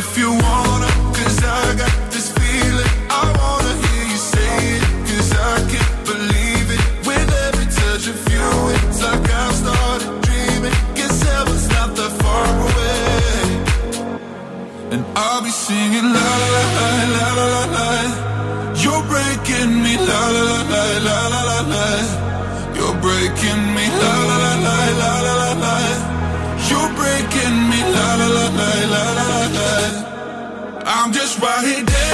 if 0.00 0.16
you 0.16 0.30
wanna, 0.32 0.90
I 1.62 1.74
got 1.82 1.94
this 2.14 2.28
feeling. 2.38 2.90
I 3.20 3.22
wanna 3.40 3.72
hear 3.84 4.04
you 4.12 4.20
say 4.32 4.56
I 5.52 5.56
can't 5.72 5.96
believe 6.10 6.66
it. 6.76 6.82
With 7.06 7.28
every 7.46 7.68
touch 7.78 8.04
of 8.12 8.18
you, 8.32 8.46
it's 8.76 9.00
like 9.06 9.26
I've 9.42 9.56
started 9.62 10.12
dreaming. 10.26 10.74
Guess 10.96 11.16
heaven's 11.30 11.66
not 11.74 11.90
that 11.98 12.12
far 12.22 12.48
away. 12.66 13.42
And 14.94 15.02
I'll 15.24 15.42
be 15.48 15.52
singing 15.66 16.08
la 16.16 16.30
la 16.42 16.48
la 16.56 16.64
la 17.16 17.26
la 17.38 17.46
la 17.54 17.64
la. 17.76 17.88
You're 18.82 19.04
breaking 19.12 19.72
me 19.84 19.94
la 20.08 20.22
la 20.34 20.42
la 20.50 20.60
la 21.06 21.18
la 21.34 21.40
la 21.50 21.58
la. 21.72 21.86
You're 22.76 22.98
breaking 23.06 23.62
me 23.76 23.84
la 24.02 24.14
la 24.28 24.36
la 24.44 24.54
la 25.00 25.12
la 25.26 25.34
la 25.42 25.50
la. 25.64 25.76
You're 26.68 26.92
breaking 27.00 27.56
me 27.70 27.80
la 27.94 28.08
la 28.20 28.28
la 28.36 28.46
la 28.58 28.70
la 28.94 29.04
la. 29.18 29.19
I'm 31.02 31.12
just 31.14 31.40
right 31.40 31.64
here 31.64 32.09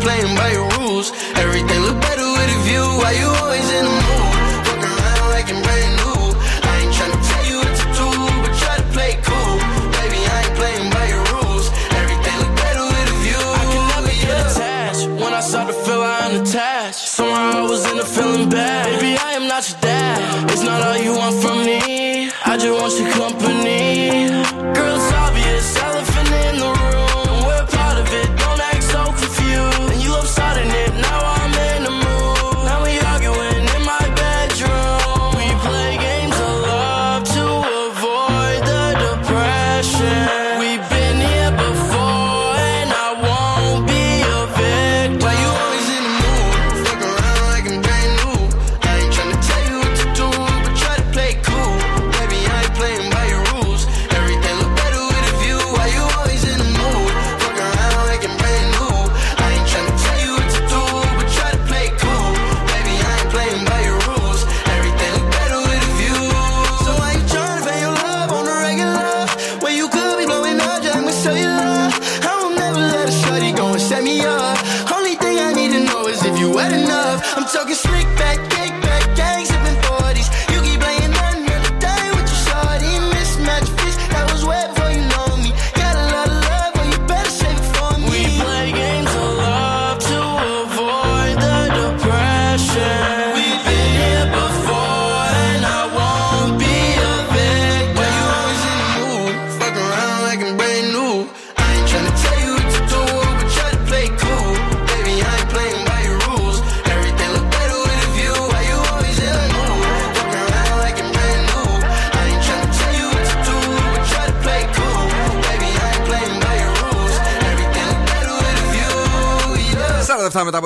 playing 0.00 0.36
by 0.36 0.52
your 0.52 0.67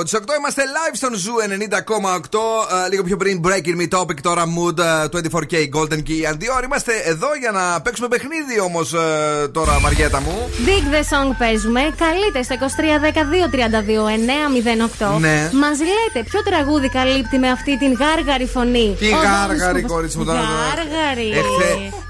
από 0.02 0.10
τις 0.10 0.34
8 0.34 0.38
είμαστε 0.38 0.62
live 0.76 0.96
στον 1.00 1.12
Zoo 1.22 1.36
90,8. 2.30 2.38
Ε, 2.84 2.88
λίγο 2.90 3.02
πιο 3.02 3.16
πριν 3.16 3.40
Breaking 3.44 3.76
Me 3.80 3.88
Topic, 3.98 4.20
τώρα 4.20 4.44
Mood 4.56 4.78
ε, 4.78 4.82
24K 5.12 5.54
Golden 5.76 6.00
Key 6.08 6.20
and 6.28 6.36
Dior. 6.40 6.62
Είμαστε 6.64 6.92
εδώ 7.04 7.28
για 7.40 7.50
να 7.50 7.80
παίξουμε 7.80 8.08
παιχνίδι 8.08 8.60
όμως 8.60 8.94
τώρα, 9.52 9.80
Μαριέτα 9.80 10.20
μου. 10.20 10.48
Dig 10.66 10.86
the 10.94 11.02
song 11.12 11.30
παίζουμε. 11.38 11.80
Καλείτε 11.80 12.42
στο 12.42 12.54
2310-232-908. 15.16 15.20
Ναι. 15.20 15.50
Μας 15.52 15.78
λέτε 15.78 16.28
ποιο 16.30 16.42
τραγούδι 16.42 16.88
καλύπτει 16.88 17.38
με 17.38 17.50
αυτή 17.50 17.78
την 17.78 17.92
γάργαρη 17.92 18.46
φωνή. 18.46 18.96
Τι 18.98 19.06
Ο 19.06 19.16
γάργαρη, 19.16 19.80
Δόνης 19.80 19.86
κορίτσι 19.86 20.18
μου, 20.18 20.24
τώρα. 20.24 20.40
Γάργαρη. 20.40 21.32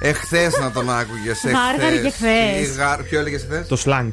Εχθέ 0.00 0.50
να 0.60 0.70
τον 0.70 0.90
άκουγες. 0.90 1.40
Γάργαρη 1.44 1.98
και 1.98 2.10
χθες. 2.10 2.76
Ποιο 3.08 3.18
έλεγες 3.18 3.42
χθε; 3.42 3.66
Το 3.68 3.82
slang. 3.84 4.08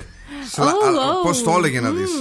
Oh, 0.56 0.62
oh. 0.62 1.24
Πώς 1.24 1.44
το 1.44 1.54
έλεγε 1.58 1.80
να 1.80 1.90
δεις; 1.90 2.12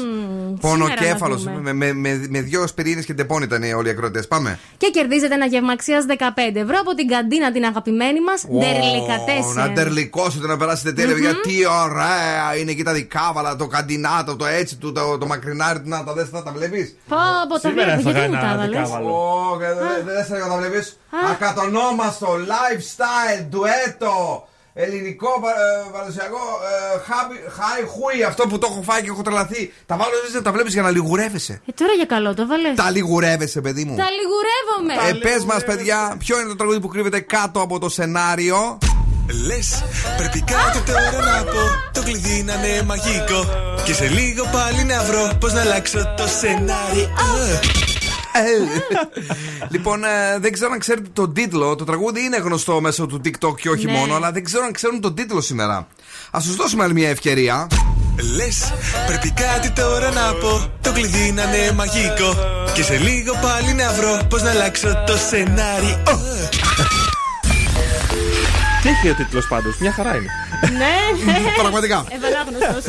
Μμμ, 0.48 0.56
Πονοκέφαλος. 0.60 1.40
σήμερα 1.40 1.60
να 1.62 1.70
δούμε. 1.70 1.72
Με, 1.72 1.92
με, 1.92 2.08
με, 2.08 2.26
με 2.28 2.40
δύο 2.40 2.66
σπιρίνες 2.66 3.04
και 3.04 3.14
τεπών 3.14 3.42
ήταν 3.42 3.62
όλοι 3.76 3.88
οι 3.88 3.90
ακροτέ. 3.90 4.22
Πάμε. 4.22 4.58
Και 4.76 4.90
κερδίζετε 4.90 5.34
ένα 5.34 5.46
γεύμα 5.46 5.72
αξίας 5.72 6.04
15 6.08 6.14
ευρώ 6.54 6.76
από 6.80 6.94
την 6.94 7.08
καντίνα 7.08 7.52
την 7.52 7.64
αγαπημένη 7.64 8.20
μας 8.20 8.44
Ω, 8.44 8.58
Ντερλικατέσεν. 8.58 9.54
Να 9.54 9.68
ντερλικώσετε 9.68 10.46
να 10.46 10.56
περάσετε 10.56 10.92
τέλεια, 10.92 11.14
παιδιά. 11.14 11.30
Τι 11.40 11.54
ωραία 11.84 12.56
είναι 12.60 12.70
εκεί 12.70 12.82
τα 12.82 12.92
δικάβαλα, 12.92 13.56
το 13.56 13.66
καντινάτο, 13.66 14.36
το 14.36 14.46
έτσι 14.46 14.76
του, 14.76 14.92
το, 14.92 15.18
το 15.18 15.26
μακρινάρι 15.26 15.80
του. 15.80 15.88
Να 15.88 16.04
τα 16.04 16.12
δες, 16.12 16.28
θα 16.28 16.42
τα 16.42 16.52
βλέπεις. 16.52 16.96
Πω, 17.08 17.16
πω, 17.48 17.60
τα 17.60 17.70
βλέπω. 17.70 18.00
Γιατί 18.00 18.28
μου 18.28 18.34
τα 18.40 18.50
έβαλες; 18.52 18.88
Όχι, 18.88 19.64
δεν 20.04 20.24
θε 20.24 20.38
να 20.38 20.48
τα 20.48 20.56
βλέπει. 20.56 20.82
Ακατονόμαστο, 21.30 22.28
lifestyle, 22.52 23.42
duetto. 23.54 24.42
Ελληνικό 24.84 25.28
ε, 25.28 25.90
παραδοσιακό 25.92 26.42
ε, 26.70 26.98
χάμπι- 27.08 27.44
χάι 27.56 27.82
χούι, 27.92 28.22
αυτό 28.30 28.42
που 28.48 28.58
το 28.58 28.68
έχω 28.70 28.82
φάει 28.82 29.02
και 29.02 29.10
έχω 29.14 29.22
τρελαθεί. 29.22 29.72
Τα 29.86 29.96
βάλω 29.96 30.10
εσύ 30.24 30.34
να 30.34 30.42
τα 30.42 30.52
βλέπεις 30.52 30.72
για 30.72 30.82
να 30.82 30.90
λιγουρεύεσαι. 30.90 31.60
Ε, 31.66 31.72
τώρα 31.72 31.92
για 31.92 32.04
καλό 32.04 32.34
το 32.34 32.46
βάλες. 32.46 32.74
Τα 32.76 32.90
λιγουρεύεσαι, 32.90 33.60
παιδί 33.60 33.84
μου. 33.84 33.96
Τα 33.96 34.08
λιγουρεύομαι. 34.18 35.08
Ε, 35.08 35.12
πες 35.12 35.44
μας, 35.44 35.64
παιδιά, 35.64 36.14
ποιο 36.18 36.38
είναι 36.40 36.48
το 36.48 36.56
τραγούδι 36.56 36.80
που 36.80 36.88
κρύβεται 36.88 37.20
κάτω 37.20 37.60
από 37.60 37.78
το 37.78 37.88
σενάριο; 37.88 38.78
Λες, 39.46 39.84
πρέπει 40.16 40.40
κάτι 40.40 40.78
τώρα 40.86 41.10
να 41.32 41.44
πω. 41.44 41.62
Το 41.92 42.02
κλειδί 42.02 42.42
να 42.42 42.54
είναι 42.54 42.82
μαγικό. 42.82 43.40
Και 43.84 43.92
σε 43.94 44.08
λίγο 44.08 44.44
πάλι 44.52 44.84
να 44.84 45.02
βρω 45.02 45.30
πώς 45.40 45.52
να 45.52 45.60
αλλάξω 45.60 46.14
το 46.16 46.26
σενάριο. 46.40 47.08
Λοιπόν, 49.68 50.04
ε, 50.04 50.38
δεν 50.38 50.52
ξέρω 50.52 50.70
αν 50.72 50.78
ξέρετε 50.78 51.08
τον 51.12 51.32
τίτλο. 51.32 51.74
Το 51.74 51.84
τραγούδι 51.84 52.22
είναι 52.24 52.36
γνωστό 52.36 52.80
μέσω 52.80 53.06
του 53.06 53.20
TikTok 53.24 53.54
και 53.60 53.68
όχι 53.68 53.86
Ναι. 53.86 53.92
μόνο, 53.92 54.14
αλλά 54.14 54.32
δεν 54.32 54.44
ξέρω 54.44 54.64
αν 54.64 54.72
ξέρουν 54.72 55.00
τον 55.00 55.14
τίτλο 55.14 55.40
σήμερα. 55.40 55.74
Α 56.30 56.38
τους 56.42 56.56
δώσουμε 56.56 56.84
άλλη 56.84 56.92
μια 56.94 57.08
ευκαιρία. 57.08 57.66
Λες, 58.36 58.72
πρέπει 59.06 59.30
κάτι 59.30 59.70
τώρα 59.70 60.10
να 60.12 60.32
πω. 60.40 60.70
Το 60.80 60.92
κλειδί 60.92 61.32
να 61.32 61.42
είναι 61.42 61.72
μαγικό. 61.72 62.34
Και 62.74 62.82
σε 62.82 62.96
λίγο 62.96 63.32
πάλι 63.42 63.72
να 63.72 63.92
βρω 63.92 64.20
πώς 64.28 64.42
να 64.42 64.50
αλλάξω 64.50 64.88
το 65.06 65.16
σενάριο. 65.16 66.02
Τι 68.82 68.88
έχει 68.88 69.08
ο 69.08 69.14
τίτλος 69.14 69.46
πάντως, 69.46 69.78
μια 69.78 69.92
χαρά 69.92 70.16
είναι. 70.16 70.26
Ναι, 70.70 71.32
ναι. 71.32 71.38
Πραγματικά. 71.62 72.04
Ευανάγνωστος. 72.08 72.84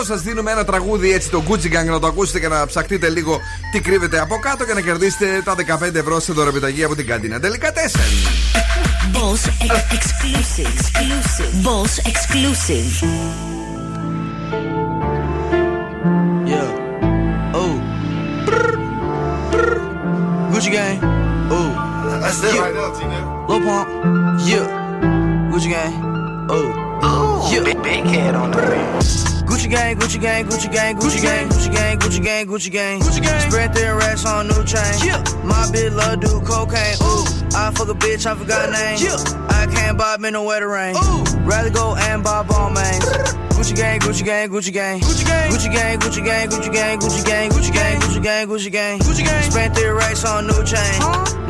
2-3-10-2-32-9-08 0.00 0.04
Σας 0.06 0.22
δίνουμε 0.22 0.50
ένα 0.50 0.64
τραγούδι 0.64 1.12
έτσι 1.12 1.30
το 1.30 1.42
Gucci 1.48 1.66
Gang 1.66 1.86
να 1.86 1.98
το 1.98 2.06
ακούσετε 2.06 2.40
και 2.40 2.48
να 2.48 2.66
ψαχτείτε 2.66 3.08
λίγο 3.08 3.40
τι 3.72 3.80
κρύβεται 3.80 4.20
από 4.20 4.38
κάτω 4.38 4.64
και 4.64 4.74
να 4.74 4.80
κερδίσετε 4.80 5.42
τα 5.44 5.54
15 5.80 5.94
ευρώ 5.94 6.20
σε 6.20 6.32
δωρεπιταγή 6.32 6.84
από 6.84 6.94
την 6.96 7.06
καντίνα. 7.06 7.40
Τελικά 7.40 7.72
4. 7.72 7.76
Boss 9.12 9.42
ex- 9.66 9.86
exclusive. 9.96 10.74
Exclusive. 10.78 11.52
Boss 11.66 11.92
exclusive. 12.10 12.92
Yeah. 16.52 16.70
Oh. 17.62 17.74
Gucci 20.52 20.70
gang. 20.76 21.17
Oh. 22.28 22.30
That's 22.30 22.54
it 22.54 22.60
right 22.60 22.74
now, 22.74 22.92
Tina. 22.92 23.46
Lil 23.48 23.60
Pump. 23.60 23.88
Yeah. 24.46 25.50
Gucci 25.50 25.70
gang. 25.70 25.94
Oh. 26.50 27.00
oh. 27.02 27.50
Yeah. 27.50 27.64
Big, 27.64 27.82
big 27.82 28.04
head 28.04 28.34
on 28.34 28.50
the 28.50 28.58
ring. 28.58 29.48
Gucci 29.48 29.70
gang, 29.70 29.96
Gucci 29.96 30.20
gang, 30.20 30.44
Gucci 30.44 30.70
gang, 30.70 30.96
Gucci 30.98 31.22
gang, 31.22 31.48
Gucci 31.48 31.72
gang, 31.72 31.98
Gucci 31.98 32.22
gang, 32.22 32.46
Gucci 32.46 32.70
gang, 32.70 33.00
Gucci 33.00 33.22
gang. 33.22 33.50
Spread 33.50 33.72
their 33.72 33.96
racks 33.96 34.26
on 34.26 34.46
new 34.46 34.62
chain. 34.64 34.82
Yeah. 35.02 35.22
My 35.42 35.64
bitch 35.72 35.94
love 35.96 36.20
do 36.20 36.40
cocaine. 36.42 36.96
Ooh. 37.00 37.24
I 37.56 37.72
fuck 37.74 37.88
a 37.88 37.94
bitch, 37.94 38.26
I 38.26 38.34
forgot 38.34 38.70
name. 38.72 38.98
Yeah. 39.00 39.48
I 39.48 39.66
can't 39.66 39.96
buy 39.96 40.18
me 40.18 40.30
no 40.30 40.44
wetter 40.44 40.68
rain. 40.68 40.96
Ooh. 40.96 41.24
Rather 41.48 41.70
go 41.70 41.96
and 41.96 42.22
buy 42.22 42.42
ball 42.42 42.68
mains. 42.68 43.47
Gucci 43.58 43.74
gang, 43.74 43.98
Gucci 43.98 44.24
gang, 44.24 44.48
Gucci 44.48 44.72
gang, 44.72 45.00
Gucci 45.00 45.24
gang, 45.24 45.50
Gucci 45.50 45.74
gang, 45.74 45.98
Gucci 45.98 46.24
gang, 46.24 46.48
Gucci 46.48 46.72
gang, 46.72 46.98
Gucci 47.00 47.24
gang, 47.24 47.50
Gucci 47.50 47.72
gang, 47.72 47.98
Gucci 47.98 48.22
gang, 48.22 48.46
Gucci 48.46 48.70
gang, 48.70 48.98
Gucci 49.00 49.24
gang. 49.24 49.50
Spent 49.50 49.74
their 49.74 49.94
racks 49.96 50.24
on 50.24 50.46
new 50.46 50.62
chain. 50.62 51.00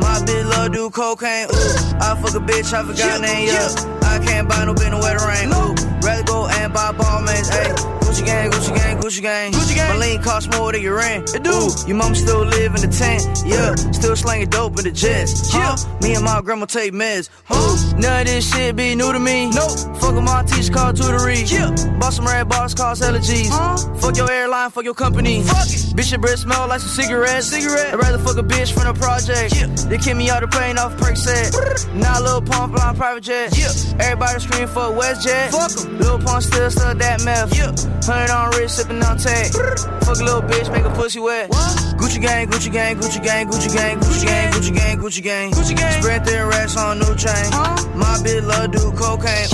My 0.01 0.19
bitch 0.25 0.49
love 0.49 0.71
do 0.71 0.89
cocaine. 0.89 1.45
Ooh. 1.45 1.99
I 2.01 2.17
fuck 2.19 2.33
a 2.33 2.39
bitch, 2.43 2.73
I 2.73 2.83
forgot 2.83 3.21
name. 3.21 3.49
Yeah. 3.49 4.09
I 4.09 4.17
can't 4.25 4.49
buy 4.49 4.65
no 4.65 4.73
bin 4.73 4.97
wetter 4.97 5.23
rain. 5.27 5.49
Ooh. 5.53 5.75
Rather 6.01 6.23
go 6.23 6.47
and 6.47 6.73
buy 6.73 6.91
ball 6.93 7.21
mains. 7.21 7.47
Ayy. 7.51 7.98
Gucci 8.09 8.25
gang, 8.25 8.49
Gucci 8.49 8.75
gang, 8.75 8.97
Gucci 8.97 9.21
gang. 9.21 9.51
Gucci 9.51 9.75
gang. 9.75 9.89
My 9.89 9.97
lean 10.03 10.23
cost 10.23 10.49
more 10.57 10.71
than 10.71 10.81
your 10.81 10.95
rent. 10.95 11.35
It 11.35 11.43
do. 11.43 11.69
Your 11.85 11.95
mom 11.95 12.15
still 12.15 12.43
live 12.43 12.73
in 12.73 12.81
the 12.81 12.87
tent. 12.87 13.21
Yeah. 13.45 13.75
Still 13.91 14.15
slanging 14.15 14.49
dope 14.49 14.79
in 14.79 14.85
the 14.85 14.91
jets. 14.91 15.53
Yeah. 15.53 15.75
Me 16.01 16.15
and 16.15 16.25
my 16.25 16.41
grandma 16.41 16.65
take 16.65 16.91
meds. 16.91 17.29
Huh. 17.45 17.95
None 17.99 18.21
of 18.21 18.25
this 18.25 18.51
shit 18.51 18.75
be 18.75 18.95
new 18.95 19.13
to 19.13 19.19
me. 19.19 19.51
Nope. 19.51 19.77
Fuck 20.01 20.15
my 20.15 20.41
teacher 20.41 20.73
called 20.73 20.95
tutory. 20.95 21.45
Yeah. 21.51 21.69
Bought 21.99 22.13
some 22.13 22.25
red 22.25 22.49
bars 22.49 22.73
cause 22.73 22.99
allergies. 23.01 23.49
Huh. 23.51 23.77
Fuck 23.99 24.17
your 24.17 24.31
airline, 24.31 24.71
fuck 24.71 24.85
your 24.85 24.95
company. 24.95 25.43
Fuck 25.43 25.67
it. 25.67 25.93
Bitch, 25.95 26.09
your 26.09 26.19
breath 26.19 26.39
smell 26.39 26.67
like 26.67 26.79
some 26.79 26.89
cigarettes. 26.89 27.45
Cigarette. 27.47 27.93
I'd 27.93 27.99
rather 27.99 28.17
fuck 28.17 28.37
a 28.37 28.41
bitch 28.43 28.73
from 28.73 28.85
the 28.91 28.99
project. 28.99 29.53
Yeah. 29.55 29.67
They 29.87 29.99
kick 29.99 30.17
me 30.17 30.31
out 30.31 30.41
the 30.41 30.47
plane 30.47 30.79
off 30.79 30.97
perk 30.97 31.15
set. 31.15 31.53
now 31.93 32.19
Lil 32.23 32.41
Pump 32.41 32.75
flying 32.75 32.95
private 32.95 33.21
jet. 33.21 33.55
Yeah. 33.55 33.69
Everybody 33.99 34.39
scream 34.39 34.67
for 34.67 34.89
WestJet. 34.97 35.51
Fuck 35.51 35.85
'em. 35.85 35.99
Lil 35.99 36.17
Pump 36.17 36.41
still 36.41 36.71
stuck 36.71 36.97
that 36.97 37.23
meth. 37.23 37.55
Yeah. 37.55 37.98
Hundred 38.05 38.31
on 38.31 38.49
wrist, 38.51 38.77
sipping 38.77 39.03
on 39.03 39.17
tech. 39.17 39.51
Fuck 39.51 40.19
a 40.19 40.23
little 40.23 40.41
bitch, 40.41 40.71
make 40.71 40.83
a 40.83 40.89
pussy 40.89 41.19
wet. 41.19 41.51
Gucci 41.99 42.19
gang, 42.19 42.47
Gucci 42.47 42.71
gang, 42.71 42.97
Gucci 42.97 43.23
gang, 43.23 43.47
Gucci 43.47 43.71
gang, 43.73 43.99
Gucci 43.99 44.25
gang, 44.25 44.51
Gucci 44.51 44.73
gang, 44.73 44.97
Gucci 44.97 45.23
gang, 45.23 45.51
Gucci 45.51 45.77
gang. 45.77 46.01
Spread 46.01 46.25
their 46.25 46.47
racks 46.47 46.75
on 46.75 46.97
new 46.97 47.15
chain. 47.15 47.51
My 47.95 48.17
bitch 48.23 48.45
love 48.47 48.71
do 48.71 48.91
cocaine. 48.93 49.47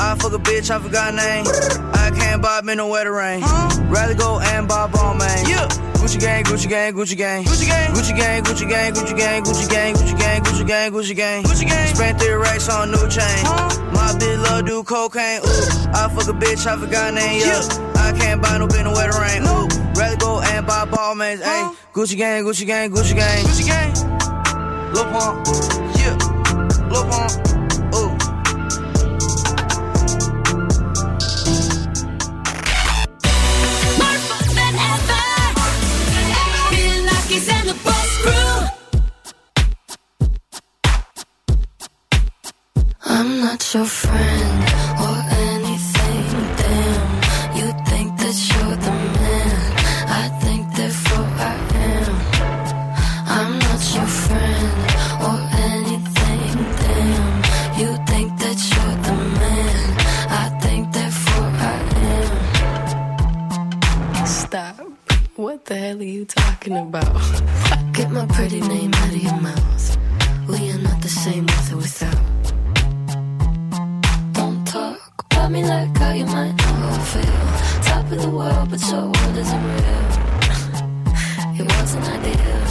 I 0.00 0.16
fuck 0.18 0.32
a 0.32 0.38
bitch, 0.38 0.70
I 0.70 0.80
forgot 0.80 1.14
name. 1.14 1.44
I 1.94 2.10
can't 2.16 2.42
buy 2.42 2.62
me 2.62 2.74
no 2.74 2.88
wetter 2.88 3.12
rain. 3.12 3.42
Rather 3.88 4.14
go 4.14 4.40
and 4.40 4.66
buy 4.66 4.88
ball 4.88 5.14
man. 5.14 5.91
Gucci 6.02 6.18
gang, 6.18 6.42
Gucci 6.42 6.68
gang, 6.68 6.92
Gucci 6.92 7.16
gang, 7.16 7.44
Gucci 7.44 7.64
gang, 7.64 7.94
Gucci 7.94 8.18
gang, 8.18 8.42
Gucci 8.42 8.68
gang, 8.68 8.92
Gucci 8.92 9.16
gang, 9.16 9.42
Gucci 9.44 9.68
gang, 9.68 9.94
Gucci 9.94 10.18
gang, 10.18 10.42
Gucci 10.42 10.66
gang, 10.66 10.92
Gucci 10.92 11.14
gang, 11.14 11.42
Gucci 11.44 11.68
gang. 11.68 11.94
Spent 11.94 12.18
their 12.18 12.38
racks 12.40 12.68
on 12.68 12.90
new 12.90 13.08
chain. 13.08 13.44
My 13.94 14.12
bitch 14.18 14.42
love 14.42 14.66
do 14.66 14.82
cocaine. 14.82 15.38
Ooh. 15.38 15.94
I 15.94 16.10
fuck 16.12 16.26
a 16.26 16.32
bitch, 16.36 16.66
I 16.66 16.76
forgot 16.76 17.14
name. 17.14 17.40
Yeah. 17.40 18.02
I 18.02 18.12
can't 18.18 18.42
buy 18.42 18.58
no 18.58 18.66
bin 18.66 18.90
wetter 18.90 19.20
rain. 19.20 19.42
Ooh. 19.46 19.68
Rather 19.94 20.16
go 20.16 20.40
and 20.40 20.66
buy 20.66 20.86
ball 20.86 21.14
mains. 21.14 21.40
Ayy. 21.40 21.76
Gucci 21.94 22.16
gang, 22.16 22.42
Gucci 22.42 22.66
gang, 22.66 22.90
Gucci 22.90 23.14
gang, 23.14 23.44
Gucci 23.44 23.64
gang. 23.64 24.92
Lil 24.92 25.04
Pump. 25.04 25.46
Yeah. 26.02 26.88
Lil 26.90 27.04
Pump. 27.04 27.61
I'm 43.22 43.38
not 43.38 43.62
your 43.72 43.84
friend 43.84 44.64
or 44.98 45.16
anything. 45.46 46.26
Damn, 46.60 47.02
you 47.56 47.68
think 47.86 48.08
that 48.18 48.36
you're 48.50 48.76
the 48.86 48.94
man. 49.20 49.62
I 50.22 50.24
think 50.42 50.62
therefore 50.74 51.28
I 51.38 51.54
am. 51.86 52.14
I'm 53.36 53.52
not 53.60 53.82
your 53.94 54.10
friend 54.22 54.74
or 55.28 55.38
anything. 55.70 56.52
Damn, 56.82 57.26
you 57.80 57.90
think 58.10 58.28
that 58.42 58.58
you're 58.72 58.96
the 59.06 59.14
man. 59.38 59.86
I 60.42 60.44
think 60.62 60.82
therefore 60.92 61.50
I 61.70 61.78
am. 64.18 64.26
Stop. 64.26 64.76
What 65.36 65.64
the 65.66 65.76
hell 65.76 66.00
are 66.00 66.12
you 66.16 66.24
talking 66.24 66.76
about? 66.76 67.22
Get 67.92 68.10
my 68.10 68.26
pretty 68.26 68.62
name 68.62 68.92
out 68.92 69.14
of 69.14 69.22
your 69.22 69.40
mouth. 69.40 69.96
We 70.48 70.72
are 70.72 70.78
not 70.78 71.00
the 71.00 71.08
same 71.08 71.46
with 71.46 71.72
or 71.72 71.76
without. 71.76 72.21
About 75.42 75.52
me 75.52 75.64
like 75.64 75.96
how 75.98 76.12
you 76.12 76.26
might 76.26 76.54
know 76.56 76.92
feel. 77.12 77.82
Top 77.82 78.12
of 78.12 78.22
the 78.22 78.30
world, 78.30 78.70
but 78.70 78.80
your 78.90 79.06
world 79.12 79.36
isn't 79.42 79.64
real. 79.74 80.04
It 81.60 81.66
wasn't 81.76 82.06
ideal. 82.16 82.62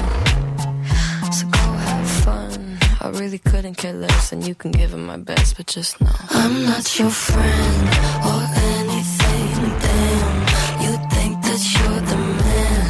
So 1.35 1.43
go 1.57 1.65
have 1.85 2.09
fun. 2.25 2.77
I 3.01 3.07
really 3.19 3.39
couldn't 3.39 3.75
care 3.75 3.93
less, 3.93 4.31
and 4.31 4.47
you 4.47 4.55
can 4.55 4.71
give 4.71 4.93
it 4.93 5.03
my 5.13 5.17
best, 5.17 5.57
but 5.57 5.67
just 5.67 5.99
know 6.01 6.17
I'm 6.29 6.65
not 6.65 6.85
your 6.99 7.11
friend 7.11 7.87
or 8.29 8.41
anything. 8.77 9.49
Damn, 9.85 10.35
you 10.83 10.91
think 11.13 11.33
that 11.47 11.61
you're 11.73 12.01
the 12.11 12.19
man. 12.41 12.87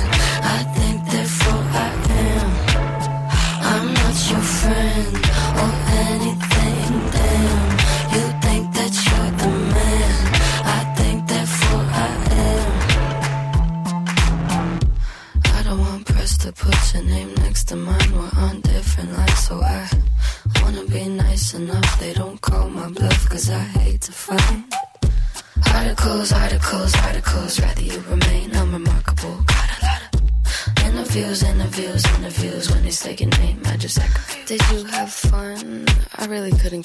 I 0.57 0.59
think 0.77 0.97
therefore 1.13 1.63
I 1.85 1.89
am. 2.29 2.49
I'm 3.71 3.87
not 4.01 4.17
your 4.29 4.45
friend 4.57 5.13
or 5.61 5.71
anything. 6.05 6.50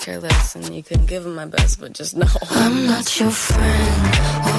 Really 0.06 0.20
couldn't 0.20 0.28
care 0.28 0.30
less, 0.30 0.56
and 0.56 0.74
you 0.74 0.82
can 0.82 1.06
give 1.06 1.26
it 1.26 1.30
my 1.30 1.46
best, 1.46 1.80
but 1.80 1.92
just 1.92 2.16
know 2.16 2.26
I'm 2.50 2.86
not 2.86 3.18
your 3.18 3.30
friend 3.30 4.55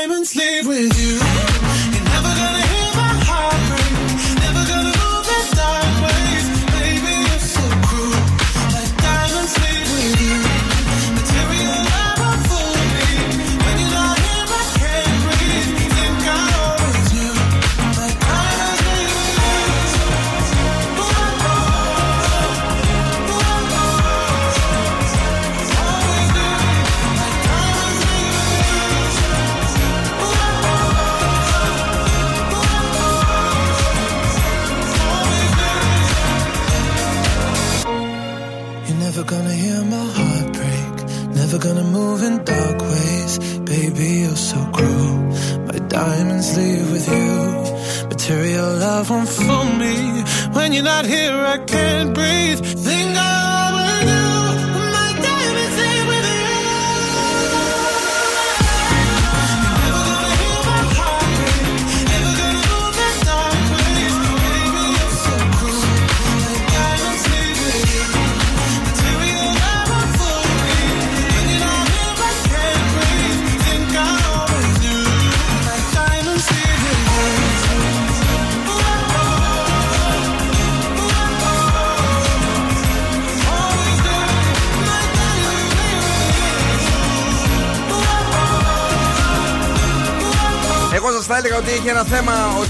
diamonds 0.00 0.36
live 0.36 0.66
with 0.68 0.96
you. 1.00 1.47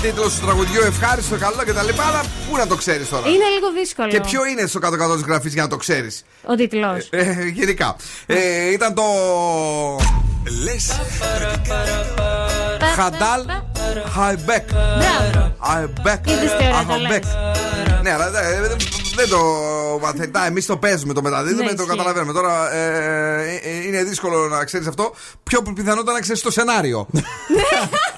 τίτλος 0.08 0.34
του 0.34 0.44
τραγουδιού 0.44 0.80
ευχάριστο, 0.82 1.36
καλό 1.36 1.56
κτλ. 1.56 2.00
Αλλά 2.08 2.24
πού 2.50 2.56
να 2.56 2.66
το 2.66 2.74
ξέρεις 2.74 3.08
τώρα; 3.08 3.28
Είναι 3.28 3.44
λίγο 3.54 3.72
δύσκολο. 3.80 4.08
Και 4.08 4.20
ποιο 4.20 4.46
είναι 4.46 4.66
στο 4.66 4.78
κάτω-κάτω 4.78 5.14
της 5.14 5.22
γραφής 5.22 5.52
για 5.52 5.62
να 5.62 5.68
το 5.68 5.76
ξέρεις; 5.76 6.24
Ο 6.46 6.54
τίτλος. 6.54 7.08
Ε, 7.10 7.18
ε, 7.18 7.44
γενικά. 7.44 7.96
Ε, 8.26 8.70
ήταν 8.72 8.94
το. 8.94 9.02
Λες. 10.64 11.00
Χαντάλ 12.96 13.44
Χαϊμπέκ. 14.14 14.68
Ναι, 18.02 18.12
αλλά 18.12 18.30
δεν 19.14 19.28
το 19.28 19.38
μαθαίνουμε. 20.02 20.46
Εμείς 20.46 20.66
το 20.66 20.76
παίζουμε, 20.76 21.12
το 21.12 21.22
μεταδίδουμε, 21.22 21.70
ναι, 21.70 21.74
το 21.74 21.86
καταλαβαίνουμε. 21.86 22.32
Τώρα 22.32 22.70
είναι 23.86 24.02
δύσκολο 24.02 24.48
να 24.48 24.64
ξέρεις 24.64 24.86
αυτό. 24.86 25.14
Πιο 25.42 25.62
πιθανότατα 25.62 26.12
να 26.12 26.20
ξέρεις 26.20 26.42
το 26.42 26.50
σενάριο. 26.50 27.06
Ναι. 27.10 27.22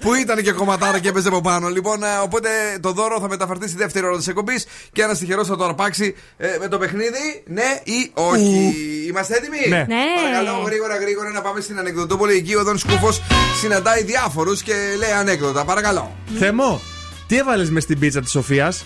που, 0.00 0.14
ήταν 0.14 0.42
και 0.42 0.52
κομματάρα 0.52 0.98
και 0.98 1.08
έπαιζε 1.08 1.28
από 1.28 1.40
πάνω. 1.40 1.68
Λοιπόν, 1.68 2.02
ε, 2.02 2.06
οπότε 2.22 2.48
το 2.80 2.92
δώρο 2.92 3.20
θα 3.20 3.28
μεταφερθεί 3.28 3.68
στη 3.68 3.76
δεύτερη 3.76 4.06
ώρα 4.06 4.16
της 4.16 4.28
εκπομπής 4.28 4.66
και 4.92 5.02
ένας 5.02 5.18
τυχερός 5.18 5.46
θα 5.46 5.56
το 5.56 5.64
αρπάξει 5.64 6.14
ε, 6.36 6.56
με 6.60 6.68
το 6.68 6.78
παιχνίδι, 6.78 7.42
ναι 7.46 7.80
ή 7.84 8.10
όχι. 8.14 8.74
Είμαστε 9.08 9.36
έτοιμοι; 9.36 9.68
ναι. 9.68 9.76
ναι. 9.76 10.04
Παρακαλώ, 10.22 10.62
γρήγορα, 10.64 10.96
γρήγορα 10.96 11.30
να 11.30 11.40
πάμε 11.40 11.60
στην 11.60 11.78
ανεκδοτούπολη. 11.78 12.36
Εκεί 12.36 12.54
ο 12.56 12.64
Δον 12.64 12.78
Σκούφος 12.78 13.22
συναντάει 13.60 14.02
διάφορους 14.02 14.62
και 14.62 14.74
λέει 14.98 15.10
ανέκδοτα. 15.10 15.64
Παρακαλώ. 15.64 16.16
Ναι. 16.32 16.38
Θεμό, 16.38 16.80
τι 17.26 17.36
έβαλες 17.36 17.70
μες 17.70 17.82
στην 17.82 17.98
πίτσα 17.98 18.20
της 18.20 18.30
Σοφίας; 18.30 18.84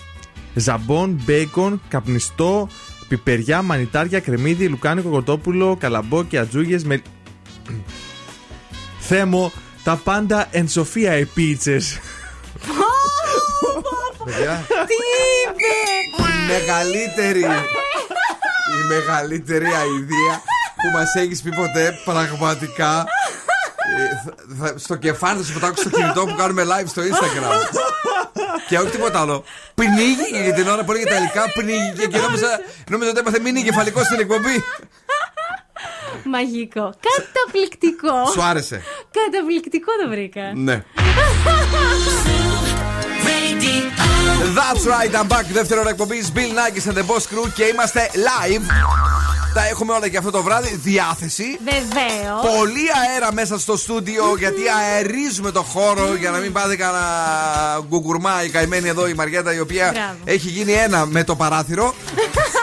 Ζαμπόν, 0.55 1.21
μπέικον, 1.25 1.83
καπνιστό, 1.89 2.69
πιπεριά, 3.09 3.63
μανιτάρια, 3.63 4.21
κρεμμύδι, 4.21 4.67
λουκάνικο 4.67 5.09
κοτόπουλο, 5.09 5.77
καλαμπό 5.81 6.25
και 6.25 6.39
ατζούγες 6.39 6.85
με. 6.85 7.03
Θέμο, 9.09 9.53
τα 9.85 10.01
πάντα 10.05 10.47
εν 10.51 10.69
σοφία 10.69 11.13
επίτσε. 11.13 11.77
Τι 14.87 14.95
είπε! 15.45 15.73
Μεγαλύτερη. 16.53 17.41
Η 18.81 18.87
μεγαλύτερη 18.89 19.65
αηδία 19.67 20.43
που 20.83 20.89
μας 20.93 21.15
έχεις 21.15 21.43
πει 21.43 21.55
ποτέ, 21.55 21.99
πραγματικά. 22.05 23.05
Ε, 24.63 24.79
στο 24.79 24.97
κεφάλι 24.97 25.39
θα 25.39 25.45
σου 25.45 25.53
πετάξω 25.53 25.83
στο 25.83 25.91
κινητό 25.91 26.27
που 26.27 26.35
κάνουμε 26.35 26.63
live 26.63 26.87
στο 26.87 27.03
Instagram. 27.03 27.53
Και 28.69 28.79
όχι 28.79 28.91
τίποτα 28.91 29.21
άλλο. 29.21 29.45
Πνίγηκε 29.75 30.39
για 30.43 30.53
την 30.53 30.69
ώρα 30.69 30.85
που 30.85 30.93
έλεγε 30.93 31.07
τα 31.09 31.17
υλικά, 31.17 31.43
πνίγηκε 31.53 32.07
και 32.07 32.19
νόμιζα 32.89 33.11
ότι 33.11 33.19
έπαθε 33.19 33.41
μείνει 33.41 33.63
κεφαλικό 33.63 34.05
στην 34.05 34.21
εκπομπή. 34.21 34.65
Μαγικό. 36.25 36.95
Καταπληκτικό. 37.09 38.27
Σου 38.33 38.43
άρεσε. 38.43 38.83
Καταπληκτικό 39.11 39.93
το 40.03 40.09
βρήκα. 40.09 40.53
Ναι. 40.55 40.85
That's 44.59 44.85
right, 44.87 45.15
I'm 45.21 45.29
back. 45.37 45.45
Δεύτερο 45.53 45.81
ώρα 45.81 45.91
εκπομπής 45.91 46.33
Bill 46.35 46.39
Nackis 46.39 46.91
and 46.93 46.97
the 46.99 47.01
Boss 47.07 47.17
Crew 47.23 47.49
και 47.55 47.65
είμαστε 47.65 48.11
live. 48.15 48.63
Τα 49.55 49.67
έχουμε 49.69 49.93
όλα 49.93 50.09
και 50.09 50.17
αυτό 50.17 50.31
το 50.31 50.43
βράδυ. 50.43 50.77
Διάθεση. 50.83 51.59
Βεβαίως. 51.65 52.57
Πολύ 52.59 52.87
αέρα 53.11 53.33
μέσα 53.33 53.59
στο 53.59 53.77
στούντιο 53.77 54.35
γιατί 54.39 54.61
αερίζουμε 54.79 55.51
το 55.51 55.63
χώρο 55.63 56.15
για 56.15 56.31
να 56.31 56.39
μην 56.39 56.53
πάτε 56.53 56.77
κανένα 56.77 57.05
γκουγκουρμά 57.89 58.45
η 58.45 58.49
καημένη 58.49 58.89
εδώ 58.89 59.09
η 59.09 59.15
Μαριέτα 59.15 59.55
η 59.55 59.61
οποία 59.61 59.91
Μπράβο. 59.93 60.17
έχει 60.25 60.49
γίνει 60.49 60.73
ένα 60.73 61.07
με 61.07 61.25
το 61.25 61.37
παράθυρο. 61.37 61.95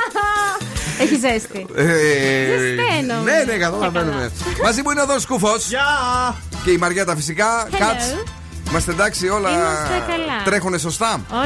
Έχει 0.99 1.15
ζέστη. 1.15 1.65
Ε, 1.75 1.83
Ζεσταίνω. 1.83 3.21
Ναι, 3.21 3.43
ναι, 3.45 3.57
καταλαβαίνουμε. 3.57 4.31
Μαζί 4.63 4.81
μου 4.81 4.89
είναι 4.91 5.01
εδώ 5.01 5.13
ο 5.13 5.19
Σκούφος. 5.19 5.67
Και 6.63 6.71
η 6.71 6.77
Μαριέτα 6.77 7.15
φυσικά. 7.15 7.67
Hello. 7.71 8.44
Κάτς. 8.65 8.69
Είμαστε 8.69 8.91
εντάξει, 8.91 9.27
όλα 9.29 9.49
Είμαστε 9.49 10.03
καλά. 10.07 10.41
τρέχουνε 10.45 10.77
σωστά. 10.77 11.21
Όλα 11.31 11.45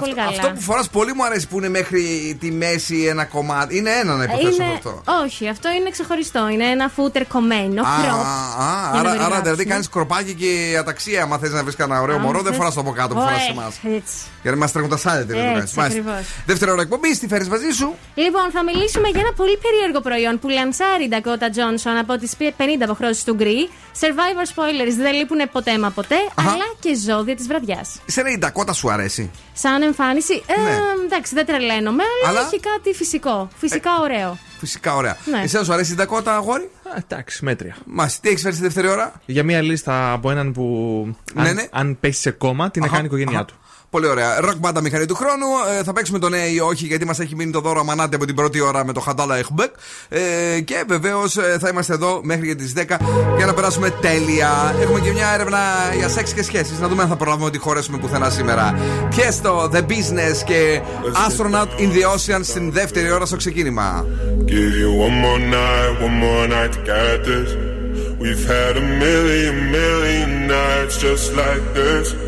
πολύ 0.00 0.14
καλά. 0.14 0.28
Αυτό 0.28 0.50
που 0.50 0.60
φοράς 0.60 0.88
πολύ 0.88 1.14
μου 1.14 1.24
αρέσει 1.24 1.48
που 1.48 1.56
είναι 1.58 1.68
μέχρι 1.68 2.36
τη 2.40 2.50
μέση 2.50 3.04
ένα 3.04 3.24
κομμάτι. 3.24 3.76
Είναι 3.76 3.90
ένα 3.90 4.14
να 4.14 4.24
υποθέσω 4.24 4.62
είναι... 4.62 4.72
αυτό. 4.76 5.02
Όχι, 5.24 5.48
αυτό 5.48 5.68
είναι 5.70 5.90
ξεχωριστό. 5.90 6.48
Είναι 6.48 6.64
ένα 6.64 6.88
φούτερ 6.88 7.26
κομμένο. 7.26 7.82
Α, 7.82 7.84
crop, 7.84 8.24
α, 8.60 8.90
για 8.92 9.02
να 9.02 9.10
άρα, 9.10 9.10
μην 9.10 9.20
άρα 9.20 9.26
δηλαδή 9.26 9.42
γράψουμε. 9.42 9.64
κάνεις 9.64 9.88
κροπάκι 9.88 10.34
και 10.34 10.76
αταξία. 10.78 11.22
Αν 11.22 11.38
θες 11.38 11.52
να 11.52 11.62
βρεις 11.62 11.76
κανένα 11.76 12.00
ωραίο 12.00 12.16
Α, 12.16 12.18
μωρό, 12.18 12.36
δεν 12.38 12.46
θες- 12.46 12.56
φοράς 12.56 12.74
το 12.74 12.80
από 12.80 12.90
κάτω 12.92 13.14
που 13.14 13.20
φοράς 13.20 13.36
Ωραία, 13.36 13.50
εμάς. 13.50 13.74
έτσι. 13.96 14.14
Για 14.42 14.50
να 14.50 14.56
μας 14.56 14.72
τρέχουν 14.72 14.90
τα 14.90 14.96
σάλια 14.96 15.36
Έτσι, 15.56 15.80
ακριβώς. 15.80 16.20
Δεύτερο 16.46 16.72
ώρα 16.72 16.82
εκπομπής, 16.82 17.18
τι 17.18 17.26
φέρεις 17.28 17.48
μαζί 17.48 17.70
σου; 17.70 17.94
Λοιπόν, 18.14 18.50
θα 18.52 18.64
μιλήσουμε 18.64 19.08
για 19.08 19.20
ένα 19.20 19.32
πολύ 19.32 19.58
περίεργο 19.64 20.00
προϊόν 20.00 20.38
που 20.38 20.48
λανσάρει 20.48 21.04
η 21.04 21.08
Dakota 21.12 21.48
Johnson 21.56 21.94
από 22.00 22.16
τις 22.18 22.32
50 22.38 22.42
αποχρώσεις 22.82 23.24
του 23.24 23.34
Γκρι. 23.34 23.68
Survivor 24.00 24.46
spoilers 24.54 24.94
δεν 25.02 25.14
λείπουν 25.14 25.40
ποτέ 25.52 25.78
μα 25.78 25.90
ποτέ, 25.90 26.16
αλλά 26.38 26.64
και 26.80 26.94
ζώδια 26.94 27.36
της 27.36 27.46
βραδιάς. 27.46 28.00
Σένα 28.06 28.30
η 28.30 28.38
Ντακότα 28.38 28.72
σου 28.72 28.90
αρέσει. 28.90 29.30
Σαν 29.52 29.82
εμφάνιση. 29.82 30.42
Ε, 30.46 30.60
Ναι. 30.60 30.76
εντάξει, 31.04 31.34
δεν 31.34 31.46
τρελαίνομαι, 31.46 32.02
αλλά, 32.24 32.28
Αλλά- 32.38 32.40
Ε, 32.40 32.44
έχει 32.54 32.60
κάτι 32.60 32.94
φυσικό. 32.96 33.48
Φυσικά 33.56 33.90
ωραίο. 34.00 34.38
Φυσικά 34.58 34.94
ωραία. 34.94 35.16
Ναι. 35.24 35.40
Εσένα 35.42 35.64
σου 35.64 35.72
αρέσει 35.72 35.92
η 35.92 35.94
Ντακότα, 35.94 36.34
αγόρι; 36.34 36.70
Εντάξει, 36.96 37.44
μέτρια. 37.44 37.76
Μα 37.84 38.06
τι 38.20 38.28
έχεις 38.28 38.42
φέρει 38.42 38.54
στη 38.54 38.62
δεύτερη 38.64 38.88
ώρα; 38.88 39.12
Για 39.26 39.44
μια 39.44 39.62
λίστα 39.62 40.12
από 40.12 40.30
έναν 40.30 40.52
που. 40.52 40.62
Αν, 41.34 41.44
Ναι, 41.44 41.52
ναι. 41.52 41.66
αν 41.70 41.96
πέσει 42.00 42.20
σε 42.20 42.30
κόμμα, 42.30 42.70
την 42.70 42.82
Αχα, 42.82 42.90
κάνει 42.92 43.02
η 43.02 43.06
οικογένειά 43.06 43.36
αχα. 43.38 43.44
του. 43.46 43.54
Πολύ 43.90 44.06
ωραία. 44.06 44.40
Ροκ 44.40 44.56
μπάντα 44.56 44.80
μηχανή 44.80 45.06
του 45.06 45.14
χρόνου. 45.14 45.46
Ε, 45.78 45.82
θα 45.82 45.92
παίξουμε 45.92 46.18
το 46.18 46.28
ναι 46.28 46.38
ή 46.38 46.58
όχι, 46.58 46.86
γιατί 46.86 47.04
μας 47.04 47.18
έχει 47.18 47.34
μείνει 47.34 47.52
το 47.52 47.60
δώρο 47.60 47.80
αμανάτε 47.80 48.16
από 48.16 48.24
την 48.24 48.34
πρώτη 48.34 48.60
ώρα 48.60 48.84
με 48.84 48.92
το 48.92 49.00
Χαντάλα 49.00 49.36
Εχμπεκ. 49.36 49.70
Ε, 50.08 50.60
και 50.60 50.84
βεβαίως 50.86 51.32
θα 51.60 51.68
είμαστε 51.68 51.92
εδώ 51.92 52.20
μέχρι 52.22 52.46
και 52.46 52.54
τις 52.54 52.72
10 52.76 52.96
για 53.36 53.46
να 53.46 53.54
περάσουμε 53.54 53.90
τέλεια. 53.90 54.74
Έχουμε 54.80 55.00
και 55.00 55.12
μια 55.12 55.32
έρευνα 55.34 55.58
για 55.98 56.08
σεξ 56.08 56.32
και 56.32 56.42
σχέσεις. 56.42 56.78
Να 56.78 56.88
δούμε 56.88 57.02
αν 57.02 57.08
θα 57.08 57.16
προλάβουμε 57.16 57.46
ότι 57.46 57.58
χωρέσουμε 57.58 57.98
πουθενά 57.98 58.30
σήμερα. 58.30 58.78
Tiesto, 59.16 59.70
The 59.74 59.82
Business 59.82 60.44
και 60.44 60.80
Astronaut 61.26 61.80
in 61.80 61.88
the 61.92 62.14
Ocean 62.14 62.40
στην 62.42 62.72
δεύτερη 62.72 63.10
ώρα 63.10 63.26
στο 63.26 63.36
ξεκίνημα. 63.36 64.06
Give 64.46 64.74
you 64.82 64.90
one 65.06 65.16
more 65.24 65.40
night, 65.56 65.92
one 66.06 66.16
more 66.24 66.46
night 66.54 66.72
to 66.76 66.80
get 66.92 67.24
this. 67.24 67.48
We've 68.22 68.44
had 68.56 68.76
a 68.82 68.86
million, 69.04 69.54
million 69.70 70.30
nights 70.56 70.94
just 71.06 71.26
like 71.42 71.64
this. 71.74 72.27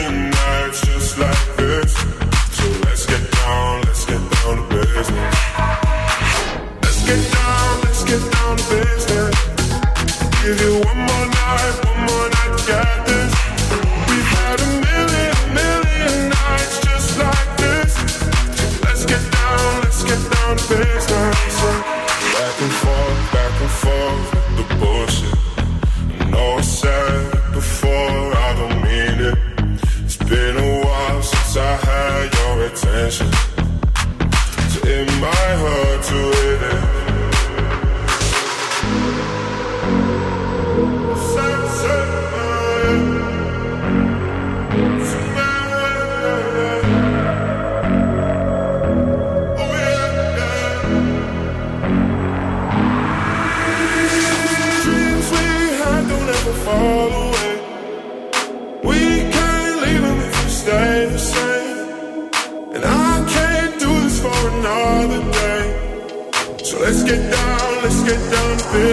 Cause 5.01 5.30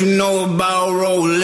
You 0.00 0.06
know 0.06 0.52
about 0.52 0.90
rolling 0.90 1.43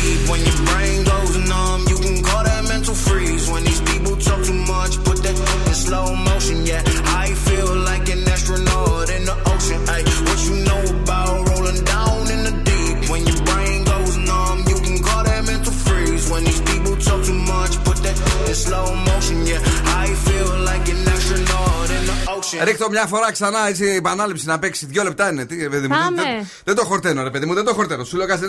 In 22.53 22.57
the 22.57 22.61
ocean. 22.61 22.65
Ρίχτω 22.65 22.89
μια 22.89 23.05
φορά 23.05 23.31
ξανά 23.31 23.67
έτσι 23.67 23.85
η 23.85 23.95
επανάληψη 23.95 24.45
να 24.45 24.59
παίξει. 24.59 24.85
Δύο 24.85 25.03
λεπτά 25.03 25.29
είναι. 25.31 25.45
Τι, 25.45 25.55
παιδί 25.55 25.87
μου, 25.87 25.95
Πάμε. 26.03 26.21
δεν, 26.21 26.47
δεν 26.63 26.75
το 26.75 26.83
χορταίνω, 26.85 27.23
ρε 27.23 27.29
παιδί 27.29 27.45
μου, 27.45 27.53
δεν 27.53 27.65
το 27.65 27.73
χορταίνω. 27.73 28.03
Σου 28.03 28.17
λέω 28.17 28.27
κάτι. 28.27 28.45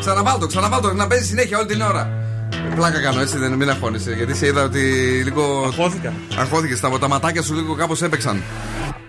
Ξαναβάλ 0.00 0.38
το, 0.38 0.46
ξαναβάλ 0.46 0.80
το, 0.80 0.92
να 0.92 1.06
παίζει 1.06 1.26
συνέχεια 1.26 1.58
όλη 1.58 1.66
την 1.66 1.80
ώρα. 1.80 2.10
Πλάκα 2.74 3.00
κάνω 3.00 3.20
έτσι, 3.20 3.38
δεν 3.38 3.52
μην 3.52 3.70
αγχώνεσαι. 3.70 4.12
Γιατί 4.12 4.34
σε 4.34 4.46
είδα 4.46 4.62
ότι 4.62 4.80
λίγο. 5.24 5.62
Αγχώθηκα. 5.64 6.12
Αγχώθηκε. 6.38 6.76
Τα, 6.76 6.98
τα 6.98 7.08
ματάκια 7.08 7.42
σου 7.42 7.54
λίγο 7.54 7.74
κάπω 7.74 7.94
έπαιξαν. 8.02 8.42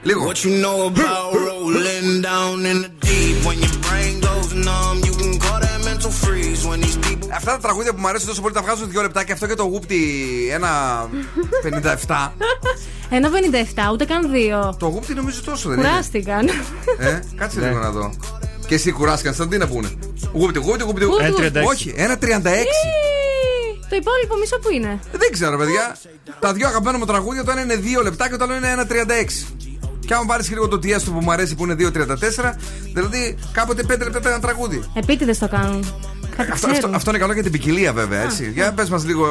Λίγο. 0.01 0.27
What 0.27 0.43
you 0.45 0.51
know 0.63 0.77
about 0.91 1.33
rolling 1.47 2.21
down 2.21 2.65
in 2.71 2.77
the 2.83 2.91
deep 3.05 3.37
when 3.45 3.57
your 3.65 3.75
brain 3.85 4.13
goes 4.27 4.49
numb, 4.67 4.97
you 5.07 5.13
can 5.21 5.33
call 5.43 5.59
that 5.59 5.68
mental 5.99 6.11
freeze 6.11 6.65
when 6.69 6.79
these 6.83 6.97
people. 7.07 7.29
Αυτά 7.35 7.51
τα 7.51 7.57
τραγούδια 7.57 7.93
που 7.93 7.99
μου 7.99 8.07
αρέσουν 8.07 8.27
τόσο 8.27 8.41
πολύ 8.41 8.53
τα 8.53 8.61
βγάζουν 8.61 8.89
δύο 8.89 9.01
λεπτά 9.01 9.23
και 9.23 9.31
αυτό 9.31 9.47
και 9.47 9.53
το 9.53 9.63
γούπτι 9.63 9.97
ένα 10.51 10.69
57. 12.07 12.29
Ένα 13.11 13.29
57, 13.29 13.91
ούτε 13.91 14.05
καν 14.05 14.31
δύο. 14.31 14.75
Το 14.79 14.87
γούπτι 14.87 15.13
νομίζω 15.13 15.41
τόσο 15.41 15.69
δεν 15.69 15.77
είναι. 15.77 15.87
Κουράστηκαν. 15.87 16.47
Ε, 16.99 17.19
κάτσε 17.35 17.59
λίγο 17.59 17.79
να 17.79 17.89
δω. 17.91 18.13
Και 18.67 18.75
εσύ 18.75 18.91
κουράστηκαν, 18.91 19.33
σαν 19.33 19.49
τι 19.49 19.57
να 19.57 19.67
πούνε. 19.67 19.89
Γούπτι, 20.33 20.59
γούπτι, 20.59 20.83
γούπτι. 20.83 21.03
Γούπτι, 21.03 21.23
Ε, 21.23 21.29
γούπτι. 21.29 21.51
36. 21.59 21.65
Όχι, 21.67 21.93
ένα 21.95 22.17
36. 22.17 22.25
Το 23.89 23.95
υπόλοιπο 23.95 24.35
μισό 24.39 24.59
που 24.59 24.71
είναι. 24.71 24.99
Δεν 25.11 25.31
ξέρω, 25.31 25.57
παιδιά. 25.57 25.97
Τα 26.39 26.53
δύο 26.53 26.67
αγαπημένα 26.67 26.97
μου 26.97 27.05
τραγούδια, 27.05 27.43
το 27.43 27.51
ένα 27.51 27.61
είναι 27.61 27.79
2 27.99 28.03
λεπτά 28.03 28.29
και 28.29 28.35
το 28.35 28.43
άλλο 28.43 28.55
είναι 28.55 28.69
ένα 28.69 28.87
36. 28.89 29.47
Και 30.09 30.15
άμα 30.15 30.25
πάρεις 30.25 30.47
και 30.47 30.53
λίγο 30.53 30.67
το 30.67 30.75
TS 30.75 31.01
του 31.03 31.11
που 31.11 31.19
μου 31.19 31.31
αρέσει 31.31 31.55
που 31.55 31.63
είναι 31.63 31.75
2.34, 31.79 31.89
δηλαδή 32.93 33.37
κάποτε 33.51 33.81
5 33.83 33.87
λεπτά 33.87 34.07
ήταν 34.07 34.31
ένα 34.31 34.39
τραγούδι. 34.39 34.83
Επίτηδες 34.93 35.37
το 35.37 35.47
κάνουν. 35.47 35.83
Κάτι 36.39 36.51
Αυτό, 36.51 36.67
αυτό, 36.67 36.77
ξέρουν. 36.77 36.95
αυτό 36.95 37.09
είναι 37.09 37.19
καλό 37.19 37.33
για 37.33 37.43
την 37.43 37.51
ποικιλία, 37.51 37.93
βέβαια. 37.93 38.21
Έτσι. 38.21 38.51
Για 38.53 38.71
πες 38.73 38.89
μας 38.89 39.05
λίγο. 39.05 39.25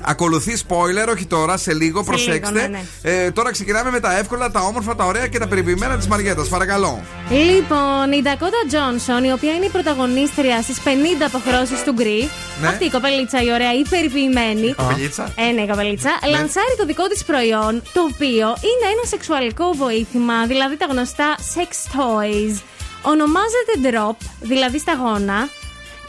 Ακολουθεί 0.00 0.56
spoiler, 0.68 1.08
όχι 1.14 1.26
τώρα, 1.26 1.56
σε 1.56 1.74
λίγο, 1.74 1.98
Σε 2.02 2.04
προσέξτε. 2.10 2.54
λίγο, 2.58 2.68
ναι, 2.68 2.80
Ε, 3.02 3.30
τώρα 3.30 3.50
ξεκινάμε 3.50 3.90
με 3.90 4.00
τα 4.00 4.18
εύκολα, 4.18 4.50
τα 4.50 4.60
όμορφα, 4.60 4.94
τα 4.96 5.04
ωραία 5.04 5.26
και 5.26 5.38
τα 5.38 5.46
περιποιημένα 5.48 5.96
της 5.96 6.06
Μαριέτας. 6.06 6.48
Παρακαλώ. 6.48 7.02
Λοιπόν, 7.30 8.12
η 8.12 8.22
Ντακότα 8.22 8.62
Τζόνσον, 8.68 9.24
η 9.24 9.32
οποία 9.32 9.52
είναι 9.52 9.64
η 9.64 9.68
πρωταγωνίστρια 9.68 10.62
στις 10.62 10.78
50 10.84 10.88
αποχρώσεις 11.26 11.82
του 11.84 11.92
Γκρι. 11.92 12.28
Ναι. 12.60 12.66
Αυτή 12.68 12.84
η 12.84 12.90
κοπελίτσα, 12.90 13.42
η 13.42 13.52
ωραία, 13.52 13.72
η 13.74 13.82
περιποιημένη. 13.88 14.74
Κοπελίτσα. 14.74 15.32
Ε, 15.36 15.50
ναι, 15.52 15.60
η 15.60 15.66
κοπελίτσα. 15.68 16.10
Λανσάρει 16.30 16.74
το 16.78 16.84
δικό 16.86 17.04
της 17.06 17.24
προϊόν, 17.24 17.82
το 17.92 18.00
οποίο 18.12 18.46
είναι 18.68 18.86
ένα 18.94 19.04
σεξουαλικό 19.12 19.66
βοήθημα, 19.76 20.46
δηλαδή 20.46 20.76
τα 20.76 20.86
γνωστά 20.90 21.28
sex 21.54 21.70
toys. 21.96 22.54
Ονομάζεται 23.02 23.74
Drop, 23.84 24.16
δηλαδή 24.40 24.78
σταγόνα. 24.78 25.48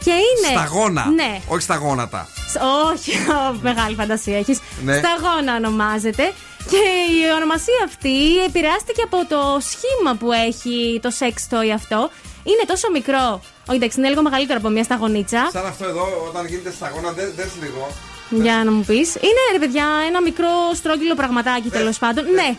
Και 0.04 0.10
είναι. 0.10 0.58
Σταγόνα. 0.58 1.06
Ναι. 1.14 1.40
Όχι 1.48 1.62
στα 1.62 1.76
γόνατα. 1.76 2.28
Σ- 2.50 2.60
Όχι, 2.92 3.12
μεγάλη 3.60 3.94
φαντασία 3.94 4.38
έχεις. 4.38 4.60
Ναι. 4.84 4.96
Σταγόνα 5.02 5.56
ονομάζεται. 5.56 6.32
Και 6.70 6.76
η 7.16 7.32
ονομασία 7.36 7.80
αυτή 7.84 8.38
επηρεάστηκε 8.46 9.02
από 9.02 9.16
το 9.28 9.40
σχήμα 9.70 10.14
που 10.14 10.32
έχει 10.32 10.98
το 11.02 11.10
sex 11.18 11.34
toy 11.54 11.68
αυτό. 11.74 12.10
Είναι 12.44 12.64
τόσο 12.66 12.90
μικρό. 12.90 13.40
Όχι, 13.68 13.76
εντάξει, 13.76 13.98
είναι 13.98 14.08
λίγο 14.08 14.22
μεγαλύτερο 14.22 14.58
από 14.58 14.68
μια 14.68 14.82
σταγονίτσα. 14.84 15.48
Σαν 15.52 15.66
αυτό 15.66 15.84
εδώ, 15.84 16.06
όταν 16.28 16.46
γίνεται 16.46 16.70
σταγόνα, 16.72 17.10
δε, 17.12 17.22
δες 17.36 17.50
λίγο. 17.62 17.88
Για 18.30 18.62
να 18.64 18.70
μου 18.72 18.84
πεις. 18.84 19.14
Είναι 19.14 19.42
ρε 19.52 19.58
παιδιά 19.58 19.86
ένα 20.08 20.20
μικρό 20.22 20.48
στρόγγυλο 20.74 21.14
πραγματάκι 21.14 21.68
τέλος 21.68 21.98
πάντων. 21.98 22.24
Ναι. 22.24 22.56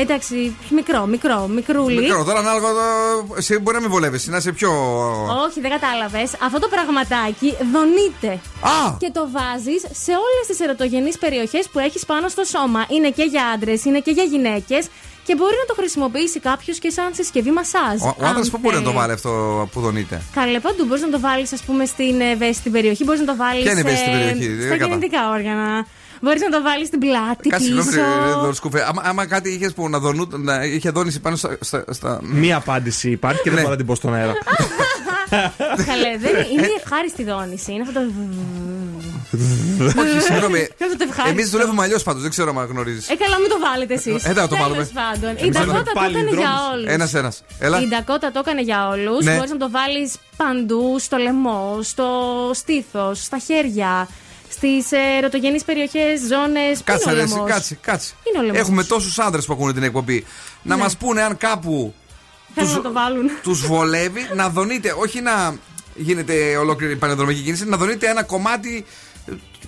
Εντάξει, 0.00 0.56
μικρό, 0.70 1.06
μικρό, 1.06 1.46
μικρούλι. 1.46 2.00
Μικρό, 2.00 2.24
τώρα 2.24 2.38
ανάλογα. 2.38 2.68
το- 2.68 3.34
Εσύ 3.36 3.58
μπορεί 3.58 3.76
να 3.76 3.82
μην 3.82 3.90
βολεύεσαι, 3.90 4.30
να 4.30 4.36
είσαι 4.36 4.52
πιο. 4.52 4.70
Όχι, 5.46 5.60
δεν 5.60 5.70
κατάλαβες. 5.70 6.30
Αυτό 6.44 6.58
το 6.58 6.68
πραγματάκι 6.68 7.56
δονείται. 7.72 8.32
Α! 8.60 8.96
Και 8.98 9.10
το 9.12 9.28
βάζεις 9.32 9.80
σε 10.04 10.10
όλες 10.10 10.44
τις 10.48 10.60
ερωτογενείς 10.60 11.18
περιοχές 11.18 11.68
που 11.72 11.78
έχεις 11.78 12.04
πάνω 12.06 12.28
στο 12.28 12.44
σώμα. 12.44 12.84
Είναι 12.88 13.10
και 13.10 13.22
για 13.22 13.44
άντρες, 13.54 13.84
είναι 13.84 14.00
και 14.00 14.10
για 14.10 14.24
γυναίκες. 14.24 14.86
Και 15.24 15.34
μπορεί 15.36 15.54
να 15.62 15.74
το 15.74 15.74
χρησιμοποιήσει 15.80 16.40
κάποιος 16.40 16.78
και 16.78 16.90
σαν 16.90 17.10
συσκευή 17.14 17.50
μασάζ. 17.50 18.00
Ο, 18.02 18.06
ο 18.06 18.24
άντρας 18.26 18.44
αν 18.46 18.50
πού 18.50 18.58
μπορεί 18.58 18.74
να 18.74 18.80
το 18.82 18.88
θέλει. 18.88 19.00
βάλει 19.00 19.12
αυτό 19.12 19.30
που 19.72 19.80
δονείται; 19.80 20.22
Καλέ, 20.34 20.60
παντού. 20.60 20.84
Μπορείς 20.84 21.02
να 21.02 21.10
το 21.10 21.20
βάλεις, 21.20 21.52
ας 21.52 21.62
πούμε, 21.62 21.84
στην 21.84 22.20
ευαίσθητη 22.20 22.70
περιοχή. 22.70 23.04
Μπορείς 23.04 23.20
να 23.20 23.26
το 23.26 23.36
βάλεις. 23.36 23.62
Ποια 23.62 23.70
είναι 23.72 23.80
η 23.80 23.84
ευαίσθητη 23.86 24.10
περιοχή; 24.10 24.46
Δεν 24.48 24.66
Στα 24.66 24.76
κατάλαβα. 24.76 24.86
γεννητικά 24.86 25.30
όργανα. 25.30 25.86
Μπορείς 26.20 26.40
να 26.40 26.48
το 26.48 26.62
βάλεις 26.62 26.86
στην 26.86 26.98
πλάτη 26.98 27.48
Κάτσε, 27.48 27.68
πίσω. 27.68 27.82
συγγνώμη, 27.82 28.18
ρε, 28.20 28.26
ρε, 28.26 28.32
Δωρσκούφε. 28.40 28.84
Άμα, 28.88 29.02
άμα 29.04 29.26
κάτι 29.26 29.50
είχες 29.50 29.72
που 29.72 29.88
να, 29.88 29.98
δονού, 29.98 30.28
να 30.36 30.64
είχε 30.64 30.90
δόνηση 30.90 31.20
πάνω 31.20 31.36
στα. 31.36 31.56
στα, 31.60 31.84
στα... 31.90 32.18
Μία 32.22 32.56
απάντηση 32.56 33.10
υπάρχει 33.10 33.42
και 33.42 33.50
δεν 33.50 33.58
μπορώ 33.58 33.70
να 33.70 33.76
την 33.76 33.86
πω 33.86 33.94
στον 33.94 34.14
αέρα. 34.14 34.32
Καλέ, 35.90 36.18
δεν 36.18 36.30
είναι, 36.34 36.46
είναι 36.52 36.66
η 36.66 36.76
ευχάριστη 36.84 37.24
δόνηση. 37.24 37.72
Είναι 37.72 37.82
αυτό 37.88 37.92
το. 37.92 38.00
Όχι, 40.02 40.20
συγγνώμη. 40.20 40.58
Είναι 40.78 40.86
αυτό 40.86 40.96
το 40.96 41.04
ευχάριστο. 41.08 41.28
Εμείς 41.28 41.50
δουλεύουμε 41.50 41.82
αλλιώς 41.82 42.02
πάντως, 42.02 42.22
δεν 42.22 42.30
ξέρω 42.30 42.54
αν 42.58 42.66
γνωρίζεις. 42.66 43.08
Ε, 43.08 43.14
καλά, 43.14 43.38
μην 43.38 43.48
το 43.48 43.58
βάλετε 43.58 43.94
εσείς. 43.94 44.24
Ε, 44.24 44.32
δεν 44.32 44.42
θα 44.42 44.48
το 44.48 44.56
βάλουμε. 44.56 44.88
πάντων. 44.94 45.30
Η 45.36 45.40
Εμείς 45.42 45.56
θα 45.56 45.64
Ντακότα 45.64 45.82
το 45.82 45.90
πάλι 45.94 46.16
έκανε 46.16 46.30
για 46.30 46.38
δρόμους. 46.38 46.72
όλους. 46.74 46.86
Ένας-ένας. 46.92 47.42
Έλα. 47.58 47.80
Η 47.80 47.86
Ντακότα 47.88 48.30
το 48.30 48.38
έκανε 48.38 48.62
για 48.62 48.88
όλους. 48.88 49.24
Ναι. 49.24 49.34
Μπορείς 49.34 49.50
να 49.50 49.56
το 49.56 49.70
βάλεις 49.70 50.14
παντού, 50.36 50.96
στο 50.98 51.16
λαιμό, 51.16 51.78
στο 51.82 52.06
στήθος, 52.54 53.22
στα 53.22 53.38
χέρια, 53.38 54.08
στις 54.50 54.86
ερωτογενείς 55.18 55.64
περιοχές, 55.64 56.20
ζώνες. 56.20 56.80
Κάτσε, 56.84 57.12
ρε, 57.12 57.22
εσύ, 57.22 57.42
κάτσε, 57.46 57.78
κάτσε. 57.80 58.12
Είναι 58.28 58.38
ο 58.38 58.42
λαιμός. 58.42 58.58
Έχουμε 58.60 58.84
τόσους 58.84 59.18
άντρε 59.18 59.40
που 59.40 59.52
ακούνε 59.52 59.72
την 59.72 59.82
εκπομπή. 59.82 60.24
Να 60.62 60.74
Ναι. 60.76 60.82
μας 60.82 60.96
πούνε 60.96 61.22
αν 61.22 61.36
κάπου 61.36 61.94
Θέλουν 62.54 62.72
να 62.72 62.80
το 62.80 62.92
βάλουν. 62.92 63.30
τους 63.42 63.66
βολεύει 63.66 64.28
να 64.34 64.48
δονείτε, 64.48 64.94
όχι 64.98 65.20
να 65.20 65.56
γίνεται 65.94 66.56
ολόκληρη 66.56 66.92
η 66.92 66.96
πανεδρομική 66.96 67.40
κίνηση, 67.40 67.64
να 67.68 67.76
δονείτε 67.76 68.08
ένα 68.08 68.22
κομμάτι 68.22 68.84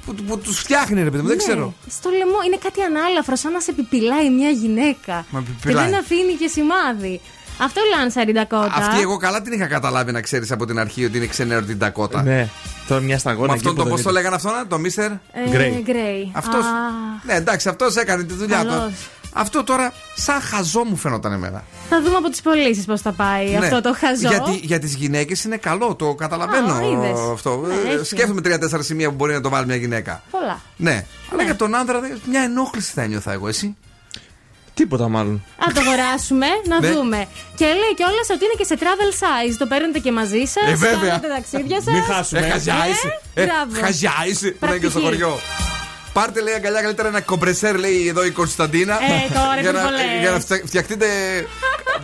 που, 0.06 0.14
που, 0.14 0.38
τους 0.38 0.58
φτιάχνει, 0.58 1.02
ρε 1.02 1.10
παιδί 1.10 1.22
μου, 1.22 1.28
δεν 1.28 1.36
Ναι, 1.36 1.42
ξέρω. 1.42 1.74
Στο 1.90 2.10
λαιμό 2.10 2.36
είναι 2.46 2.58
κάτι 2.62 2.82
ανάλαφρο, 2.82 3.36
σαν 3.36 3.52
να 3.52 3.60
σε 3.60 3.70
επιπυλάει 3.70 4.30
μια 4.30 4.50
γυναίκα. 4.50 5.26
Μα 5.30 5.40
Και 5.40 5.46
επιπυλάει. 5.58 5.84
δεν 5.90 5.98
αφήνει 5.98 6.32
και 6.32 6.46
σημάδι. 6.48 7.20
Αυτό 7.60 7.80
Λάνσαρη 7.96 8.32
Ντακότα. 8.32 8.72
Αυτή 8.74 9.00
εγώ 9.00 9.16
καλά 9.16 9.42
την 9.42 9.52
είχα 9.52 9.66
καταλάβει 9.66 10.12
να 10.12 10.20
ξέρεις 10.20 10.50
από 10.52 10.66
την 10.66 10.78
αρχή 10.78 11.04
ότι 11.04 11.16
είναι 11.16 11.26
ξενέρο 11.26 11.62
την 11.62 11.78
Τακότα. 11.78 12.22
Ναι. 12.22 12.48
Τώρα 12.88 13.00
μια 13.00 13.14
Με 13.14 13.18
σταγόνα 13.20 13.52
αυτόν 13.52 13.74
το 13.74 13.84
πώς 13.86 14.02
το 14.02 14.10
λέγανε 14.10 14.34
αυτό, 14.34 14.50
το 14.68 14.78
Μίστερ; 14.78 15.10
Ε, 15.10 15.18
Γκρέι. 15.50 15.82
Γκρέι. 15.84 16.30
Αυτός- 16.34 16.64
Α, 16.64 16.68
Ναι, 17.26 17.34
εντάξει, 17.34 17.68
αυτός 17.68 17.96
έκανε 17.96 18.22
τη 18.22 18.34
δουλειά 18.34 18.60
του. 18.60 18.68
Καλός. 18.68 18.92
Αυτό 19.32 19.64
τώρα, 19.64 19.92
σαν 20.16 20.40
χαζό 20.40 20.84
μου 20.84 20.96
φαίνονταν 20.96 21.32
εμένα. 21.32 21.64
Θα 21.88 22.02
δούμε 22.02 22.16
από 22.16 22.30
τις 22.30 22.40
πωλήσεις 22.40 22.84
πώς 22.84 23.00
θα 23.00 23.12
πάει 23.12 23.50
Ναι. 23.50 23.56
αυτό 23.56 23.80
το 23.80 23.94
χαζό. 23.98 24.28
Γιατί 24.28 24.60
για 24.66 24.78
τις 24.78 24.94
γυναίκες 24.94 25.44
είναι 25.44 25.56
καλό, 25.56 25.94
το 25.94 26.14
καταλαβαίνω 26.14 26.72
Α, 26.74 26.82
είδες. 26.82 27.18
αυτό. 27.32 27.64
Ναι, 27.66 27.90
Ε, 27.90 27.94
έχει. 27.94 28.04
Σκέφτομαι 28.04 28.40
τρία-τέσσερα 28.40 28.82
σημεία 28.82 29.08
που 29.08 29.14
μπορεί 29.14 29.32
να 29.32 29.40
το 29.40 29.48
βάλει 29.48 29.66
μια 29.66 29.76
γυναίκα. 29.76 30.22
Πολλά. 30.30 30.60
Ναι. 30.76 31.04
Αλλά 31.32 31.42
για 31.42 31.56
τον 31.56 31.74
άντρα 31.74 32.00
δεν- 32.00 32.20
μια 32.30 32.40
ενόχληση 32.42 32.92
θα 32.94 33.02
ένιωθα 33.02 33.32
εγώ, 33.32 33.48
εσύ. 33.48 33.76
Τίποτα 34.80 35.08
μάλλον. 35.08 35.34
Α 35.64 35.66
το 35.74 35.80
αγοράσουμε, 35.80 36.46
να 36.68 36.80
Ναι. 36.80 36.90
δούμε. 36.92 37.26
Και 37.56 37.64
λέει 37.64 37.94
κιόλας 37.96 38.28
ότι 38.34 38.44
είναι 38.44 38.56
και 38.58 38.64
σε 38.64 38.76
travel 38.80 39.10
size. 39.22 39.54
Το 39.58 39.66
παίρνετε 39.66 39.98
και 39.98 40.12
μαζί 40.12 40.44
σας. 40.54 40.66
Ε, 40.70 40.74
βέβαια. 40.74 41.08
Κάνετε 41.10 41.28
ταξίδια 41.28 41.80
σας. 41.82 41.92
Μην 41.94 42.02
χάσουμε. 42.02 42.40
Ε, 42.40 42.50
χαζιάείσαι. 42.50 43.20
Ε, 43.34 43.42
Ε, 43.42 43.44
μπράβο. 43.46 43.80
χαζιάείσαι 43.84 44.48
που 44.50 44.64
είναι 44.66 44.78
και 44.78 44.88
στο 44.88 45.00
Πρακτική. 45.00 45.22
χωριό. 45.22 45.38
Πάρτε 46.12 46.40
λέει 46.40 46.54
αγκαλιά 46.54 46.80
καλύτερα 46.82 47.08
ένα 47.08 47.20
κομπρεσέρ, 47.20 47.78
λέει 47.78 48.08
εδώ 48.08 48.24
η 48.24 48.30
Κωνσταντίνα. 48.30 48.94
Ε, 48.94 49.32
τώρα 49.34 49.60
για, 49.60 49.70
τι 49.70 49.76
να, 49.76 49.82
πολλές. 49.82 50.00
για 50.20 50.30
να 50.30 50.40
φτια- 50.40 50.62
φτιαχτείτε. 50.66 51.06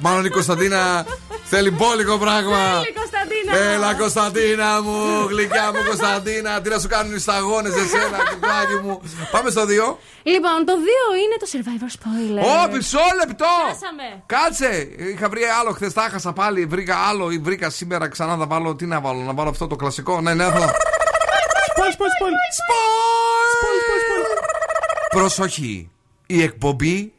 Μάλλον 0.00 0.24
η 0.24 0.28
Κωνσταντίνα 0.30 1.06
θέλει 1.44 1.70
μπόλικο 1.70 2.18
πράγμα. 2.18 2.58
Θέλει, 2.82 2.92
Κωνσταντίνα. 3.02 3.56
Έλα 3.72 3.94
Κωνσταντίνα 3.94 4.82
μου, 4.82 5.26
γλυκιά 5.28 5.70
μου 5.74 5.80
Κωνσταντίνα. 5.86 6.60
Τι 6.60 6.68
να 6.68 6.78
σου 6.78 6.88
κάνουν 6.88 7.14
οι 7.14 7.18
σταγόνες 7.18 7.72
εσένα, 7.74 8.18
κουκλάκι 8.30 8.76
μου. 8.84 9.00
Πάμε 9.30 9.50
στο 9.50 9.62
2. 9.64 9.98
Λοιπόν, 10.22 10.58
το 10.68 10.72
2 10.72 11.22
είναι 11.22 11.36
το 11.42 11.46
survivor 11.52 11.90
spoiler. 11.98 12.42
Ω, 12.44 12.70
μισό 12.76 12.98
λεπτό! 13.20 13.54
Χάσαμε. 13.68 14.22
Κάτσε! 14.26 14.88
Είχα 15.12 15.28
βρει 15.28 15.42
άλλο 15.60 15.70
χθες, 15.70 15.92
τα 15.92 16.04
έχασα 16.04 16.32
πάλι. 16.32 16.64
Βρήκα 16.66 16.96
άλλο 17.08 17.30
ή 17.30 17.38
βρήκα 17.38 17.70
σήμερα 17.70 18.08
ξανά. 18.08 18.36
Θα 18.36 18.46
βάλω. 18.46 18.74
Τι 18.74 18.86
να 18.86 19.00
βάλω, 19.00 19.20
να 19.20 19.32
βάλω 19.34 19.48
αυτό 19.50 19.66
το 19.66 19.76
κλασικό. 19.76 20.20
Ναι, 20.20 20.34
ναι, 20.34 20.44
θα. 20.44 20.50
Σπολ, 20.50 21.90
σπολ, 21.92 22.08
σπολ. 22.16 22.30
Προσοχή! 25.08 25.90
Η 26.26 26.42
εκπομπή 26.42 27.12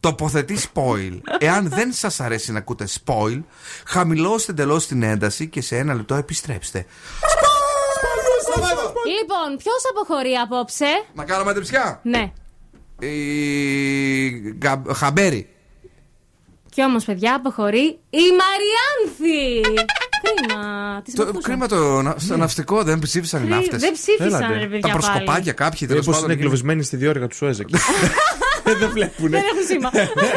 τοποθετεί 0.00 0.58
spoil. 0.74 1.18
Εάν 1.38 1.68
δεν 1.68 1.92
σας 1.92 2.20
αρέσει 2.20 2.52
να 2.52 2.58
ακούτε 2.58 2.88
spoil, 3.04 3.42
χαμηλώστε 3.86 4.52
εντελώς 4.52 4.86
την 4.86 5.02
ένταση 5.02 5.48
και 5.48 5.60
σε 5.60 5.76
ένα 5.76 5.94
λεπτό 5.94 6.14
επιστρέψτε. 6.14 6.86
Λοιπόν, 9.18 9.56
ποιος 9.56 9.82
αποχωρεί 9.90 10.34
απόψε; 10.34 10.86
Να 11.14 11.24
κάνω 11.24 11.44
μαντεψιά. 11.44 12.00
Ναι. 12.02 12.32
Η 12.98 14.28
Γα- 14.62 14.82
Χαμπέρι. 14.94 15.48
Και 16.78 16.84
όμως, 16.84 17.04
παιδιά, 17.04 17.34
αποχωρεί 17.34 17.98
η 18.10 18.18
Μαριάνθη. 18.40 19.60
Κρίμα. 20.22 21.02
Τη 21.04 21.12
Το 21.12 21.32
κρίμα 21.42 21.66
το 21.68 22.02
να- 22.02 22.14
στο 22.18 22.36
ναυτικό 22.36 22.82
δεν 22.82 22.98
ψήφισαν 22.98 23.44
οι 23.44 23.48
ναύτες. 23.48 23.80
Δεν 23.80 23.92
ψήφισαν, 23.92 24.26
Έλατε. 24.26 24.58
ρε 24.58 24.66
παιδιά. 24.66 24.80
Τα 24.80 24.88
προσκοπάκια 24.88 25.24
πάλι. 25.32 25.52
κάποιοι 25.52 25.86
τέλο 25.88 25.98
Μήπως 25.98 26.14
είναι 26.14 26.22
πάντων. 26.22 26.30
εγκλωβισμένοι 26.36 26.82
στη 26.82 26.96
διόρυγα 26.96 27.26
του 27.26 27.34
Σουέζεκ. 27.36 27.68
Δεν 28.78 28.90
βλέπουν. 28.90 29.30
Δεν 29.30 29.42
έχουν 29.52 29.66
σήμα. 29.68 29.90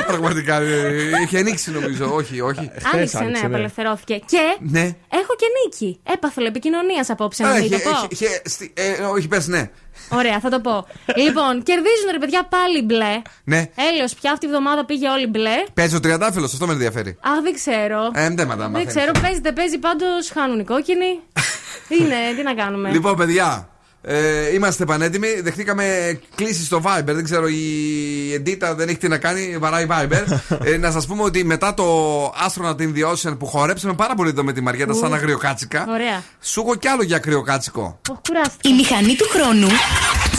Πραγματικά. 0.07 0.55
ε, 0.61 1.09
Είχε 1.23 1.37
ανοίξει 1.37 1.71
νομίζω. 1.71 2.13
Όχι, 2.13 2.41
όχι. 2.41 2.71
Άνοιξε, 2.93 3.17
ναι, 3.17 3.23
άνοιξε, 3.25 3.41
ναι. 3.41 3.47
απελευθερώθηκε. 3.53 4.21
Και 4.25 4.39
Ναι. 4.59 4.81
έχω 5.09 5.33
και 5.37 5.45
νίκη. 5.65 5.99
Έπαθλο 6.13 6.45
επικοινωνίας 6.45 7.09
απόψε, 7.09 7.43
να 7.43 7.49
Α, 7.49 7.53
μην 7.53 7.63
είχε- 7.63 7.75
το 7.83 7.89
πω. 7.89 8.07
είχε- 8.09 8.25
είχε 8.25 8.41
στι- 8.45 8.79
ε, 8.79 9.03
Όχι, 9.03 9.27
πες 9.27 9.47
ναι. 9.47 9.69
Ωραία, 10.09 10.39
θα 10.39 10.49
το 10.49 10.59
πω. 10.59 10.87
λοιπόν, 11.15 11.63
κερδίζουν 11.63 12.07
ρε 12.11 12.17
παιδιά 12.17 12.47
πάλι 12.49 12.81
μπλε. 12.81 13.21
Ναι. 13.43 13.65
Έλεος 13.91 14.13
πια 14.13 14.31
αυτή 14.31 14.45
η 14.45 14.49
εβδομάδα 14.49 14.85
πήγε 14.85 15.09
όλη 15.09 15.27
μπλε. 15.27 15.63
Παίζει 15.73 15.95
ο 15.95 15.99
τριαντάφυλλος, 15.99 16.53
αυτό 16.53 16.65
με 16.67 16.73
ενδιαφέρει. 16.73 17.17
Αχ, 17.21 17.41
δεν 17.41 17.53
ξέρω. 17.53 18.11
Ε, 18.13 18.29
δεν 18.29 18.47
μαντά, 18.47 18.69
δεν 18.69 18.85
ξέρω, 18.85 19.11
παίζει, 19.21 19.39
δεν 19.41 19.53
παίζει, 19.53 19.77
πάντως 19.77 20.29
χάνουν 20.33 20.59
οι 20.59 20.63
κόκκινοι. 20.63 21.19
Είναι, 21.99 22.15
τι 22.35 22.43
να 22.43 22.53
κάνουμε. 22.53 22.89
Λοιπόν, 22.91 23.15
παιδιά, 23.15 23.69
ε, 24.01 24.53
είμαστε 24.53 24.85
πανέτοιμοι. 24.85 25.41
Δεχτήκαμε 25.41 26.19
κλήσει 26.35 26.65
στο 26.65 26.81
Viber. 26.85 27.03
Δεν 27.05 27.23
ξέρω, 27.23 27.47
η 27.47 28.33
Εντίτα 28.33 28.75
δεν 28.75 28.87
έχει 28.87 28.97
τι 28.97 29.07
να 29.07 29.17
κάνει. 29.17 29.57
Βαράει 29.57 29.87
Viber. 29.89 30.39
ε, 30.63 30.77
να 30.77 30.91
σας 30.91 31.05
πούμε 31.05 31.23
ότι 31.23 31.43
μετά 31.43 31.73
το 31.73 31.85
Astronaut 32.25 32.77
in 32.77 32.93
the 32.95 33.13
Ocean 33.13 33.37
που 33.39 33.45
χορέψαμε 33.45 33.93
πάρα 33.93 34.15
πολύ 34.15 34.29
εδώ 34.29 34.43
με 34.43 34.53
τη 34.53 34.61
Μαριέτα 34.61 34.93
σαν 34.93 35.13
αγριοκάτσικα. 35.13 35.85
Ωραία. 35.89 36.23
Σου 36.41 36.61
έχω 36.61 36.75
κι 36.75 36.87
άλλο 36.87 37.03
για 37.03 37.15
αγριοκάτσικο. 37.15 37.99
Οχ, 38.09 38.17
κουράστηκα. 38.27 38.69
Η 38.69 38.73
μηχανή 38.73 39.15
του 39.15 39.25
χρόνου 39.29 39.67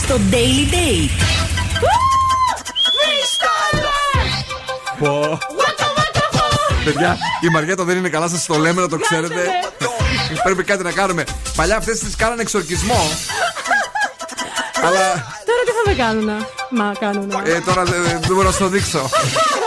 στο 0.03 0.20
Daily 0.31 0.74
Date. 0.74 1.43
Πω. 4.99 5.39
Παιδιά, 6.85 7.17
η 7.41 7.49
Μαριέτα 7.49 7.85
δεν 7.85 7.97
είναι 7.97 8.09
καλά, 8.09 8.29
σας 8.29 8.47
το 8.47 8.55
λέμε 8.55 8.81
να 8.81 8.89
το 8.89 8.97
ξέρετε. 8.99 9.45
Πρέπει 10.43 10.65
κάτι 10.65 10.83
να 10.83 10.93
κάνουμε. 10.93 11.25
Παλιά 11.57 11.77
αυτές 11.77 11.99
τις 11.99 12.17
κάνανε 12.17 12.43
εξορκισμό. 12.43 13.11
Αλλά 14.85 15.01
Τώρα 15.47 15.63
τι 15.67 15.71
θα 15.71 15.83
με 15.87 15.95
κάνουν. 15.95 16.47
Μα 16.71 16.93
κάνουν. 17.01 17.31
ε, 17.45 17.61
τώρα 17.61 17.83
δεν 17.85 18.03
δεν 18.03 18.21
μπορώ 18.35 18.43
να 18.43 18.53
σου 18.53 18.59
το 18.59 18.67
δείξω. 18.69 18.99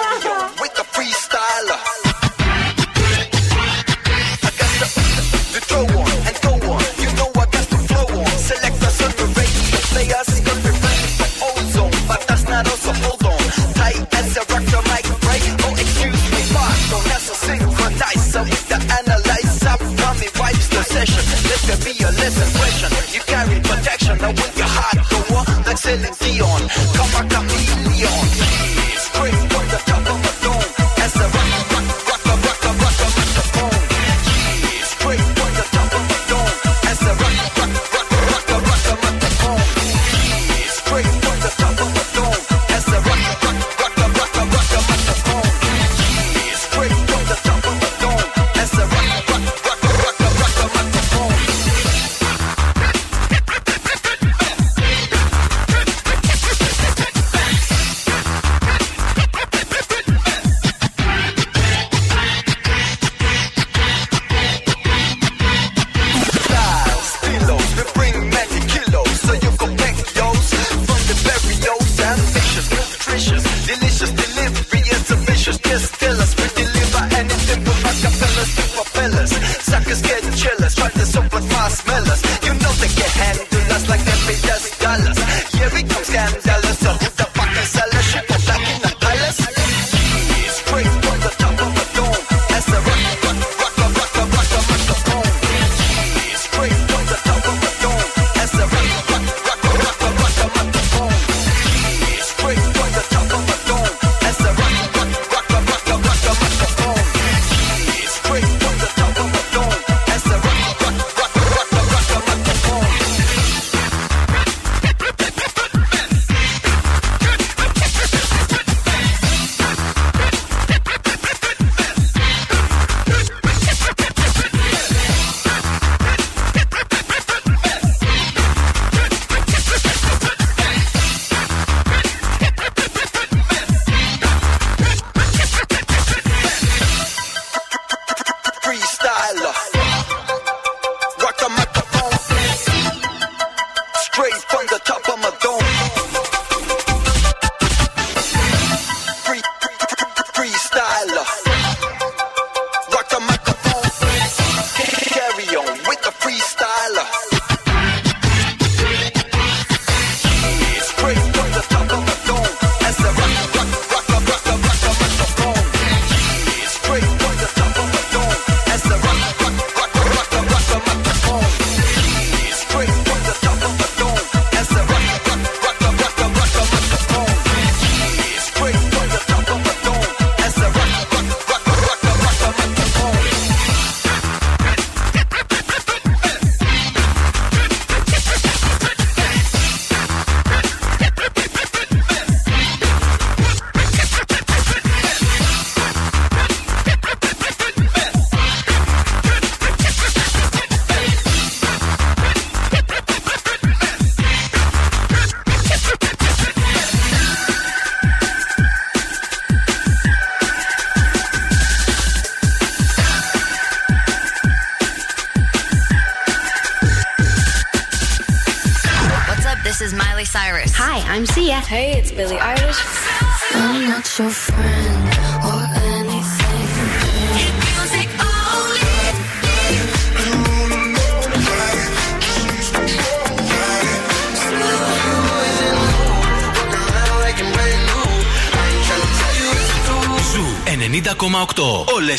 session. 21.06 21.49
Let 21.49 21.61
there 21.68 21.82
be 21.86 22.03
a 22.03 22.11
less 22.11 22.36
impression. 22.38 22.90
You 23.14 23.22
carry 23.22 23.60
protection. 23.61 24.18
Now 24.18 24.30
with 24.30 24.57
your 24.57 24.68
heart 24.68 24.98
go 25.10 25.19
on, 25.36 25.64
like 25.64 25.77
Celine 25.77 26.14
Dion. 26.19 26.61
Come 26.95 27.15
on, 27.15 27.30
chameleon. 27.30 27.65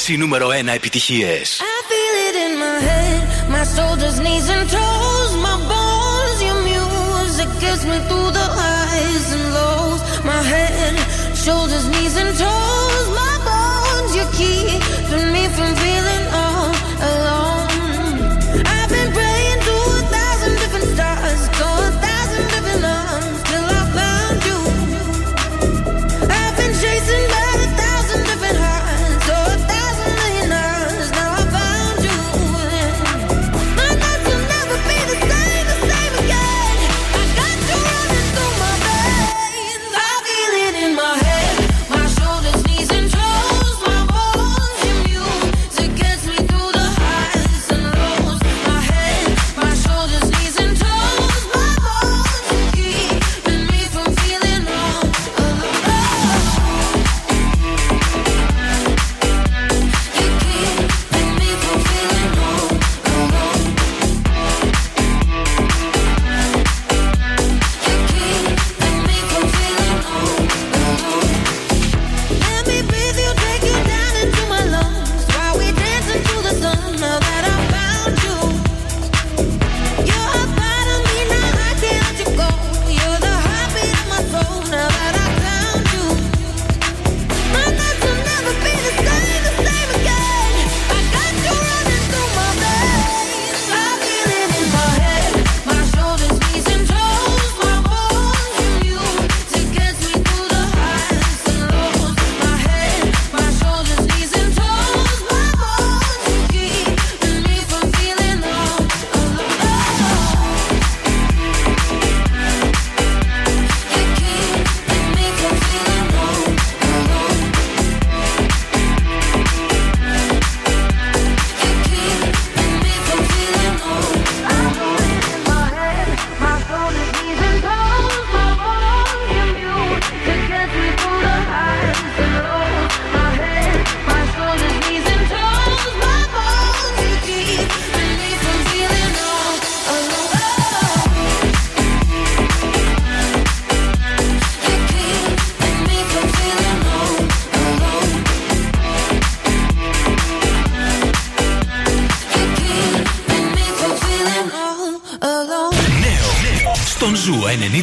οι 0.09 0.17
νούμερο 0.17 0.49
1 0.49 0.67
επιτυχίε. 0.75 1.41
I 1.75 1.79
feel 1.89 2.17
it 2.29 2.37
in 2.47 2.53
my 2.65 2.79
head, 2.89 3.21
my 3.55 3.65
shoulders, 3.75 4.17
knees 4.25 4.49
and 4.55 4.65
toes, 4.75 5.33
my 5.47 5.57
bones, 5.71 6.39
your 6.49 6.61
music 6.71 7.51
gets 7.63 7.83
me 7.91 7.99
through 8.09 8.31
the 8.39 8.47
highs 8.61 9.27
and 9.37 9.47
lows. 9.57 10.01
My 10.31 10.41
head, 10.53 10.95
shoulders, 11.45 11.87
knees 11.93 12.15
and 12.23 12.33
toes, 12.43 13.07
my 13.21 13.35
bones, 13.49 14.11
you 14.19 14.25
keep 14.41 14.81
me 15.35 15.43
from 15.57 15.71
feeling 15.83 16.26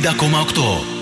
90,8 0.03 0.92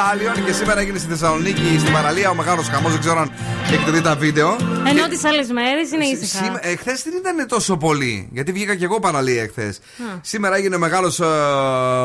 Stallion. 0.00 0.44
Και 0.44 0.52
σήμερα 0.52 0.80
έγινε 0.80 0.98
στη 0.98 1.08
Θεσσαλονίκη, 1.08 1.78
στην 1.78 1.92
παραλία, 1.92 2.30
ο 2.30 2.34
μεγάλος 2.34 2.68
χαμός. 2.68 2.90
Δεν 2.90 3.00
ξέρω 3.00 3.20
αν 3.20 3.32
έχετε 3.72 3.90
δει 3.90 4.00
τα 4.00 4.16
βίντεο. 4.16 4.56
Ενώ 4.88 5.08
τις 5.08 5.24
άλλες 5.24 5.48
μέρες 5.50 5.90
είναι 5.92 6.04
ήσυχα. 6.04 6.58
Εχθές 6.60 7.02
δεν 7.02 7.12
ήταν 7.16 7.46
τόσο 7.48 7.76
πολύ. 7.76 8.28
Γιατί 8.32 8.52
βγήκα 8.52 8.74
και 8.74 8.84
εγώ 8.84 9.00
παραλία 9.00 9.42
εχθές. 9.42 9.76
Α. 9.76 10.18
Σήμερα 10.22 10.56
έγινε 10.56 10.76
μεγάλος 10.76 11.20
ε, 11.20 11.24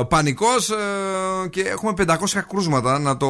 πανικός 0.07 0.71
και 1.49 1.61
έχουμε 1.61 1.93
500 2.07 2.15
κρούσματα. 2.49 2.99
Να 2.99 3.17
το 3.17 3.27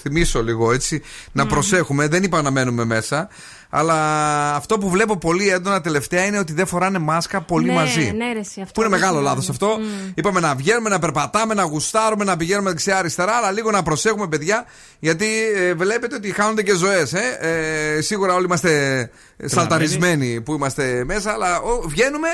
θυμίσω 0.00 0.42
λίγο 0.42 0.72
έτσι. 0.72 1.02
Να 1.32 1.46
προσέχουμε. 1.46 2.08
Δεν 2.08 2.22
είπα 2.22 2.42
να 2.42 2.50
μένουμε 2.50 2.84
μέσα. 2.84 3.28
Αλλά 3.70 4.54
αυτό 4.54 4.78
που 4.78 4.88
βλέπω 4.88 5.16
πολύ 5.16 5.48
έντονα 5.48 5.80
τελευταία 5.80 6.24
είναι 6.24 6.38
ότι 6.38 6.52
δεν 6.52 6.66
φοράνε 6.66 6.98
μάσκα 6.98 7.40
πολύ 7.40 7.66
ναι, 7.66 7.72
μαζί. 7.72 8.12
Ναι, 8.16 8.32
ρε, 8.32 8.38
εσύ, 8.38 8.60
αυτό 8.60 8.72
Που 8.72 8.80
είναι 8.80 8.96
μεγάλο 8.96 9.14
δεν 9.14 9.22
λάθος 9.22 9.48
αυτό. 9.48 9.78
Είπαμε 10.14 10.40
να 10.40 10.54
βγαίνουμε, 10.54 10.88
να 10.88 10.98
περπατάμε, 10.98 11.54
να 11.54 11.62
γουστάρουμε, 11.62 12.24
να 12.24 12.36
πηγαίνουμε 12.36 12.70
δεξιά-αριστερά, 12.70 13.32
αλλά 13.32 13.50
λίγο 13.50 13.70
να 13.70 13.82
προσέχουμε, 13.82 14.28
παιδιά, 14.28 14.64
γιατί 14.98 15.26
ε, 15.56 15.74
βλέπετε 15.74 16.14
ότι 16.14 16.30
χάνονται 16.30 16.62
και 16.62 16.74
ζωές. 16.74 17.12
Ε; 17.12 17.38
Ε, 17.96 18.00
σίγουρα 18.00 18.34
όλοι 18.34 18.44
είμαστε 18.44 19.10
σαλταρισμένοι 19.44 20.40
που 20.40 20.54
είμαστε 20.54 21.04
μέσα, 21.04 21.32
αλλά 21.32 21.60
ο, 21.60 21.88
βγαίνουμε 21.88 22.28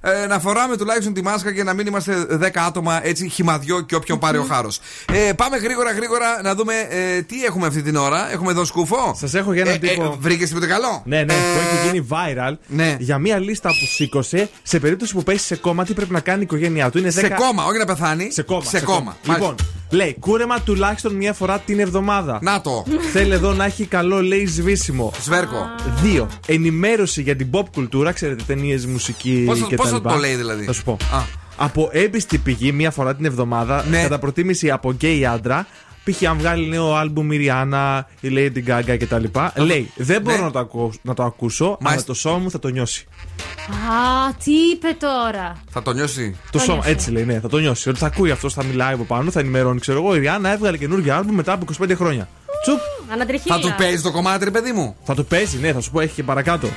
ε, 0.00 0.26
να 0.26 0.38
φοράμε 0.38 0.76
τουλάχιστον 0.76 1.12
τη 1.14 1.22
μάσκα 1.22 1.52
και 1.52 1.62
να 1.62 1.72
μην 1.72 1.86
είμαστε 1.86 2.26
10 2.30 2.48
άτομα 2.66 3.06
έτσι 3.06 3.28
χυμαδιό 3.28 3.80
και 3.80 3.94
όποιον 3.94 4.18
πάρει 4.18 4.38
ο 4.38 4.42
χάρος. 4.42 4.80
Ε, 5.12 5.32
πάμε 5.32 5.56
γρήγορα, 5.56 5.92
γρήγορα 5.92 6.42
να 6.42 6.54
δούμε 6.54 6.74
ε, 6.88 7.22
τι 7.22 7.44
έχουμε 7.44 7.66
αυτή 7.66 7.82
την 7.82 7.96
ώρα. 7.96 8.32
Έχουμε 8.32 8.50
εδώ 8.50 8.64
σκούφο. 8.64 9.14
Σας 9.18 9.34
έχω 9.34 9.52
για 9.52 9.62
έναν 9.62 9.74
ε, 9.74 9.78
τύπο. 9.78 10.04
Ε, 10.04 10.16
Βρήκες 10.18 10.48
τίποτε 10.48 10.66
καλό; 10.66 11.02
Ναι, 11.04 11.18
ναι, 11.18 11.32
που 11.34 11.58
έχει 11.58 11.86
γίνει 11.86 12.06
viral 12.10 12.52
Ναι. 12.66 12.96
για 12.98 13.18
μία 13.18 13.38
λίστα 13.38 13.68
που 13.68 13.86
σήκωσε 13.94 14.50
σε 14.62 14.78
περίπτωση 14.78 15.14
που 15.14 15.22
πέσει 15.22 15.44
σε 15.44 15.56
κόμμα 15.56 15.84
τι 15.84 15.92
πρέπει 15.94 16.12
να 16.12 16.20
κάνει 16.20 16.40
η 16.40 16.42
οικογένειά 16.42 16.90
του; 16.90 16.98
Είναι 16.98 17.08
10... 17.08 17.12
Σε 17.12 17.28
κόμμα, 17.28 17.64
όχι 17.64 17.78
να 17.78 17.84
πεθάνει. 17.84 18.30
Σε 18.32 18.42
κόμμα. 18.42 18.64
Σε 18.64 18.80
κόμμα. 18.80 19.16
Λοιπόν, 19.22 19.54
λέει 19.90 20.16
κούρεμα 20.20 20.60
τουλάχιστον 20.60 21.14
μία 21.14 21.32
φορά 21.32 21.58
την 21.58 21.80
εβδομάδα. 21.80 22.38
Να 22.42 22.60
το. 22.60 22.84
Θέλει 23.12 23.32
εδώ 23.32 23.52
να 23.52 23.64
έχει 23.64 23.84
καλό, 23.86 24.22
λέει, 24.22 24.46
σβήσιμο. 24.46 25.12
Σβέρκο. 25.22 25.66
Δύο. 26.02 26.28
Ενημέρωση 26.46 27.22
για 27.22 27.36
την 27.36 27.48
pop 27.52 27.62
κουλτούρα, 27.72 28.12
ξέρετε, 28.12 28.42
ταινίες, 28.46 28.86
μουσική 28.86 29.42
Πόσο- 29.46 29.66
κτλ. 29.66 29.74
πόσο 29.74 30.00
το 30.00 30.14
λέει, 30.14 30.34
δηλαδή; 30.34 30.64
Θα 30.64 30.72
σου 30.72 30.84
πω. 30.84 30.92
Α. 30.92 31.22
Από 31.60 31.88
έμπιστη 31.92 32.38
πηγή, 32.38 32.72
μία 32.72 32.90
φορά 32.90 33.14
την 33.16 33.24
εβδομάδα, 33.24 33.84
Ναι. 33.90 34.02
κατά 34.02 34.18
προτίμηση 34.18 34.70
από 34.70 34.92
γκέι 34.92 35.26
άντρα, 35.26 35.66
π.χ. 36.04 36.22
αν 36.28 36.38
βγάλει 36.38 36.68
νέο 36.68 36.94
άλμπουμ 36.94 37.32
η 37.32 37.36
Ριάννα, 37.36 38.08
η 38.20 38.28
Lady 38.32 38.68
Gaga 38.68 38.96
κτλ. 38.98 39.24
Λέει, 39.54 39.90
δεν 39.96 40.22
μπορώ 40.22 40.36
Ναι. 40.36 40.42
να, 40.42 40.50
το 40.50 40.58
ακού- 40.58 40.94
να 41.02 41.14
το 41.14 41.22
ακούσω, 41.22 41.78
αλλά 41.84 42.04
το 42.04 42.14
σώμα 42.14 42.38
μου 42.38 42.50
θα 42.50 42.58
το 42.58 42.68
νιώσει. 42.68 43.06
Α, 43.68 44.34
τι 44.44 44.50
είπε 44.52 44.88
τώρα; 45.00 45.62
Θα 45.70 45.82
το 45.82 45.92
νιώσει. 45.92 46.36
Το 46.44 46.48
Το 46.52 46.58
σώμα, 46.58 46.74
νιώσει. 46.74 46.90
έτσι 46.90 47.10
λέει, 47.10 47.24
ναι, 47.24 47.40
θα 47.40 47.48
το 47.48 47.58
νιώσει. 47.58 47.88
Ότι 47.88 47.98
θα 47.98 48.06
ακούει 48.06 48.30
αυτός, 48.30 48.54
θα 48.54 48.64
μιλάει 48.64 48.92
από 48.94 49.04
πάνω, 49.04 49.30
θα 49.30 49.40
ενημερώνει. 49.40 49.80
Ξέρω 49.80 49.98
εγώ, 49.98 50.14
η 50.16 50.18
Ριάννα 50.18 50.52
έβγαλε 50.52 50.76
καινούργιο 50.76 51.14
άλμπουμ 51.14 51.34
μετά 51.34 51.52
από 51.52 51.64
25 51.64 51.94
χρόνια. 51.94 52.28
Τσουπ! 52.62 52.78
Ανατριχίλα. 53.12 53.54
Θα 53.54 53.60
του 53.60 53.74
παίζει 53.78 54.02
το 54.02 54.10
κομμάτι, 54.10 54.44
ρε 54.44 54.50
παιδί 54.50 54.72
μου. 54.72 54.96
Θα 55.04 55.14
το 55.14 55.22
παίζει, 55.22 55.58
ναι, 55.58 55.72
θα 55.72 55.80
σου 55.80 55.90
πω, 55.90 56.00
έχει 56.00 56.14
και 56.14 56.22
παρακάτω. 56.22 56.68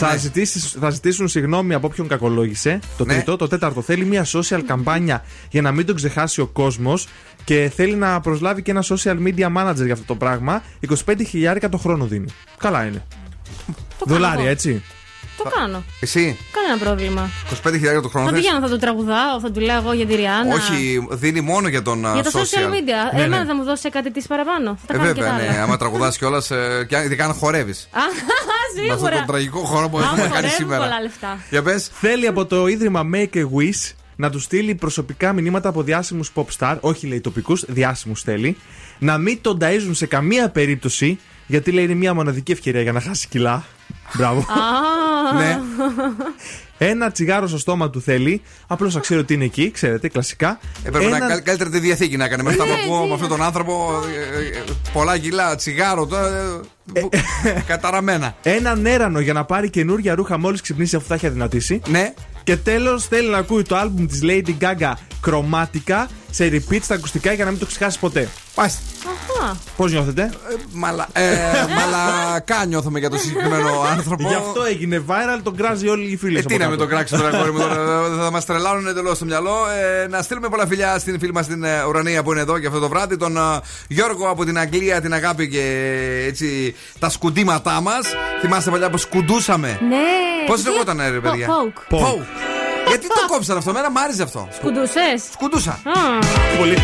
Θα, 0.00 0.16
ζητήσεις, 0.16 0.76
θα 0.80 0.90
ζητήσουν 0.90 1.28
συγγνώμη 1.28 1.74
από 1.74 1.86
όποιον 1.86 2.08
κακολόγησε. 2.08 2.78
Το 2.96 3.04
Ναι. 3.04 3.14
τρίτο. 3.14 3.36
Το 3.36 3.48
τέταρτο 3.48 3.82
θέλει 3.82 4.04
μια 4.04 4.26
social 4.32 4.60
καμπάνια 4.66 5.24
για 5.50 5.62
να 5.62 5.72
μην 5.72 5.86
τον 5.86 5.96
ξεχάσει 5.96 6.40
ο 6.40 6.46
κόσμος 6.46 7.06
και 7.48 7.72
θέλει 7.76 7.94
να 7.94 8.20
προσλάβει 8.20 8.62
και 8.62 8.70
ένα 8.70 8.84
social 8.88 9.16
media 9.26 9.46
manager 9.56 9.84
για 9.84 9.92
αυτό 9.92 10.04
το 10.06 10.14
πράγμα. 10.14 10.62
25.000 11.06 11.68
το 11.70 11.76
χρόνο 11.78 12.04
δίνει. 12.04 12.26
Καλά 12.58 12.84
είναι. 12.86 13.04
Δολάρια, 14.04 14.40
εγώ. 14.40 14.50
έτσι. 14.50 14.82
Το 15.36 15.44
κάνω. 15.58 15.82
Εσύ, 16.00 16.36
Κανένα 16.52 16.78
πρόβλημα. 16.84 17.28
25.000 17.96 18.02
το 18.02 18.08
χρόνο 18.08 18.26
Θα 18.26 18.32
θες; 18.32 18.40
πηγαίνω, 18.42 18.60
θα 18.60 18.68
του 18.68 18.76
τραγουδάω, 18.78 19.40
θα 19.40 19.50
του 19.50 19.60
λέω 19.60 19.76
εγώ 19.76 19.92
για 19.92 20.06
τη 20.06 20.14
Ριάννα. 20.14 20.54
Όχι, 20.54 21.06
δίνει 21.10 21.40
μόνο 21.40 21.68
για 21.68 21.82
τον 21.82 22.06
α, 22.06 22.12
Για 22.14 22.22
τα 22.22 22.30
social 22.30 22.68
media. 22.68 23.14
Ναι, 23.14 23.22
Εμένα 23.22 23.38
ναι. 23.38 23.44
θα 23.44 23.54
μου 23.54 23.64
δώσει 23.64 23.88
κάτι 23.90 24.10
της 24.10 24.26
παραπάνω. 24.26 24.78
Θα 24.86 24.86
τα 24.86 24.94
Ε, 24.94 24.96
κάνω 24.98 25.12
και 25.12 25.20
βέβαια, 25.20 25.36
τα 25.38 25.42
ναι. 25.42 25.48
άλλα. 25.52 25.62
Άμα 25.62 25.76
τραγουδάς 25.76 26.18
κιόλας, 26.18 26.50
ειδικά 27.04 27.24
αν 27.24 27.32
χορεύεις. 27.32 27.88
Α, 27.92 28.00
Με 28.76 28.82
αυτόν 28.82 28.96
σίγουρα. 28.96 29.16
τον 29.16 29.26
τραγικό 29.26 29.58
χώρο 29.58 29.88
που 29.88 29.98
Άμα 29.98 30.06
έχουμε 30.06 30.22
κάνει 30.22 30.34
χορεύω, 30.34 30.54
σήμερα. 30.54 30.82
πολλά 30.84 31.00
λεφτά. 31.00 31.38
Για 31.50 31.62
πες. 31.62 31.90
Θέλει 31.92 32.26
από 32.26 32.46
το 32.46 32.66
ίδρυμα 32.66 33.02
Make 33.14 33.34
a 33.36 33.42
Wish 33.42 33.92
να 34.20 34.30
του 34.30 34.38
στείλει 34.40 34.74
προσωπικά 34.74 35.32
μηνύματα 35.32 35.68
από 35.68 35.82
διάσημους 35.82 36.30
pop 36.34 36.44
star, 36.58 36.76
όχι 36.80 37.06
λέει 37.06 37.20
τοπικούς, 37.20 37.64
διάσημους 37.68 38.22
θέλει, 38.22 38.56
να 38.98 39.18
μην 39.18 39.38
τον 39.40 39.58
ταΐζουν 39.60 39.90
σε 39.92 40.06
καμία 40.06 40.48
περίπτωση, 40.50 41.18
γιατί 41.46 41.70
λέει 41.72 41.84
είναι 41.84 41.94
μια 41.94 42.14
μοναδική 42.14 42.52
ευκαιρία 42.52 42.82
για 42.82 42.92
να 42.92 43.00
χάσει 43.00 43.28
κιλά. 43.28 43.64
Μπράβο. 44.16 44.38
Α. 44.40 44.44
Ναι. 45.38 45.58
Ένα 46.78 47.10
τσιγάρο 47.10 47.46
στο 47.46 47.58
στόμα 47.58 47.90
του 47.90 48.00
θέλει, 48.00 48.42
απλώς 48.66 48.94
να 48.94 49.00
ξέρει 49.00 49.20
ότι 49.20 49.34
είναι 49.34 49.44
εκεί, 49.44 49.70
ξέρετε, 49.70 50.08
κλασικά. 50.08 50.58
Έπρεπε 50.84 51.04
Ένα- 51.06 51.18
να 51.18 51.26
κα- 51.28 51.40
καλύτερα 51.40 51.70
τη 51.70 51.78
διαθήκη 51.78 52.16
να 52.16 52.24
έκανε 52.24 52.42
με 52.42 52.50
αυτά 52.50 52.62
που 52.64 52.68
Ναι, 52.70 52.76
ακούω 52.82 52.96
έτσι. 52.96 53.08
με 53.08 53.14
αυτόν 53.14 53.28
τον 53.28 53.42
άνθρωπο. 53.42 53.90
ε, 54.32 54.58
ε, 54.58 54.62
Πολλά 54.92 55.18
κιλά, 55.18 55.54
τσιγάρο 55.54 56.06
τώρα. 56.06 56.26
ε, 56.92 57.00
που- 57.00 57.08
Καταραμένα. 57.66 58.36
Έναν 58.58 58.86
έρανο 58.86 59.20
για 59.20 59.32
να 59.32 59.44
πάρει 59.44 59.70
καινούργια 59.70 60.14
ρούχα 60.14 60.38
μόλις 60.38 60.60
ξυπνήσει 60.60 60.96
αφού 60.96 61.06
θα 61.06 61.14
έχει 61.14 61.26
αδυνατήσει. 61.26 61.80
Ναι. 61.88 62.14
Και 62.48 62.56
τέλος 62.56 63.06
θέλει 63.06 63.28
να 63.28 63.38
ακούει 63.38 63.62
το 63.62 63.76
άλμπουμ 63.76 64.06
της 64.06 64.20
Lady 64.22 64.54
Gaga 64.60 64.92
κρωμάτικα 65.20 66.08
σε 66.30 66.48
repeat 66.52 66.78
στα 66.82 66.94
ακουστικά 66.94 67.32
για 67.32 67.44
να 67.44 67.50
μην 67.50 67.60
το 67.60 67.66
ξεχάσεις 67.66 67.98
ποτέ. 67.98 68.28
Πάστε. 68.54 68.80
Αχα. 69.06 69.56
Πώς 69.76 69.92
νιώθετε; 69.92 70.32
Μαλα, 70.72 71.08
ε, 71.12 71.22
μαλακά 71.76 72.64
νιώθουμε 72.66 72.98
για 72.98 73.10
τον 73.10 73.18
συγκεκριμένο 73.18 73.80
άνθρωπο. 73.96 74.28
Γι' 74.28 74.34
αυτό 74.34 74.62
έγινε 74.62 75.02
viral, 75.06 75.40
τον 75.42 75.56
κράζει 75.56 75.88
όλοι 75.88 76.10
οι 76.10 76.16
φίλοι 76.16 76.38
Ε, 76.38 76.42
τι 76.42 76.56
να 76.56 76.68
με 76.68 76.76
τον 76.76 76.88
κράξει 76.88 77.14
τώρα, 77.16 77.30
κόρη 77.38 77.52
μου, 77.52 77.58
τώρα, 77.58 77.74
θα 78.22 78.30
μας 78.30 78.44
τρελάνουν 78.44 78.86
εντελώς 78.86 79.16
στο 79.16 79.24
μυαλό. 79.24 79.56
Ε, 80.02 80.06
να 80.08 80.22
στείλουμε 80.22 80.48
πολλά 80.48 80.66
φιλιά 80.66 80.98
στην 80.98 81.18
φίλη 81.18 81.32
μας 81.32 81.46
την 81.46 81.64
ε, 81.64 81.82
Ουρανία 81.88 82.22
που 82.22 82.32
είναι 82.32 82.40
εδώ 82.40 82.58
και 82.58 82.66
αυτό 82.66 82.78
το 82.78 82.88
βράδυ. 82.88 83.16
Τον 83.16 83.36
ε, 83.36 83.40
Γιώργο 83.88 84.28
από 84.28 84.44
την 84.44 84.58
Αγγλία, 84.58 85.00
την 85.00 85.12
αγάπη 85.12 85.48
και 85.48 85.62
έτσι 86.26 86.74
τα 86.98 87.08
σκουντήματά 87.08 87.80
μας. 87.80 88.06
Θυμάστε 88.40 88.70
παλιά 88.70 88.90
που 88.90 88.98
σκουντούσαμε; 88.98 89.68
Ναι. 89.88 89.96
Πώς 90.46 90.62
Τι- 90.62 90.70
λεγόταν, 90.70 91.00
ρε 91.10 91.18
παιδιά; 91.20 91.46
Poke. 91.46 91.94
Poke. 91.94 92.57
Poke. 92.88 92.92
Γιατί 92.92 93.06
το 93.06 93.26
κόψαν 93.26 93.56
αυτό, 93.56 93.70
εμένα 93.70 93.90
μ' 93.90 93.98
άρεσε 93.98 94.22
αυτό. 94.22 94.48
Σκουντούσες; 94.56 95.22
Σκουντούσα. 95.32 95.70
Α. 95.70 96.00
Πολύ 96.58 96.76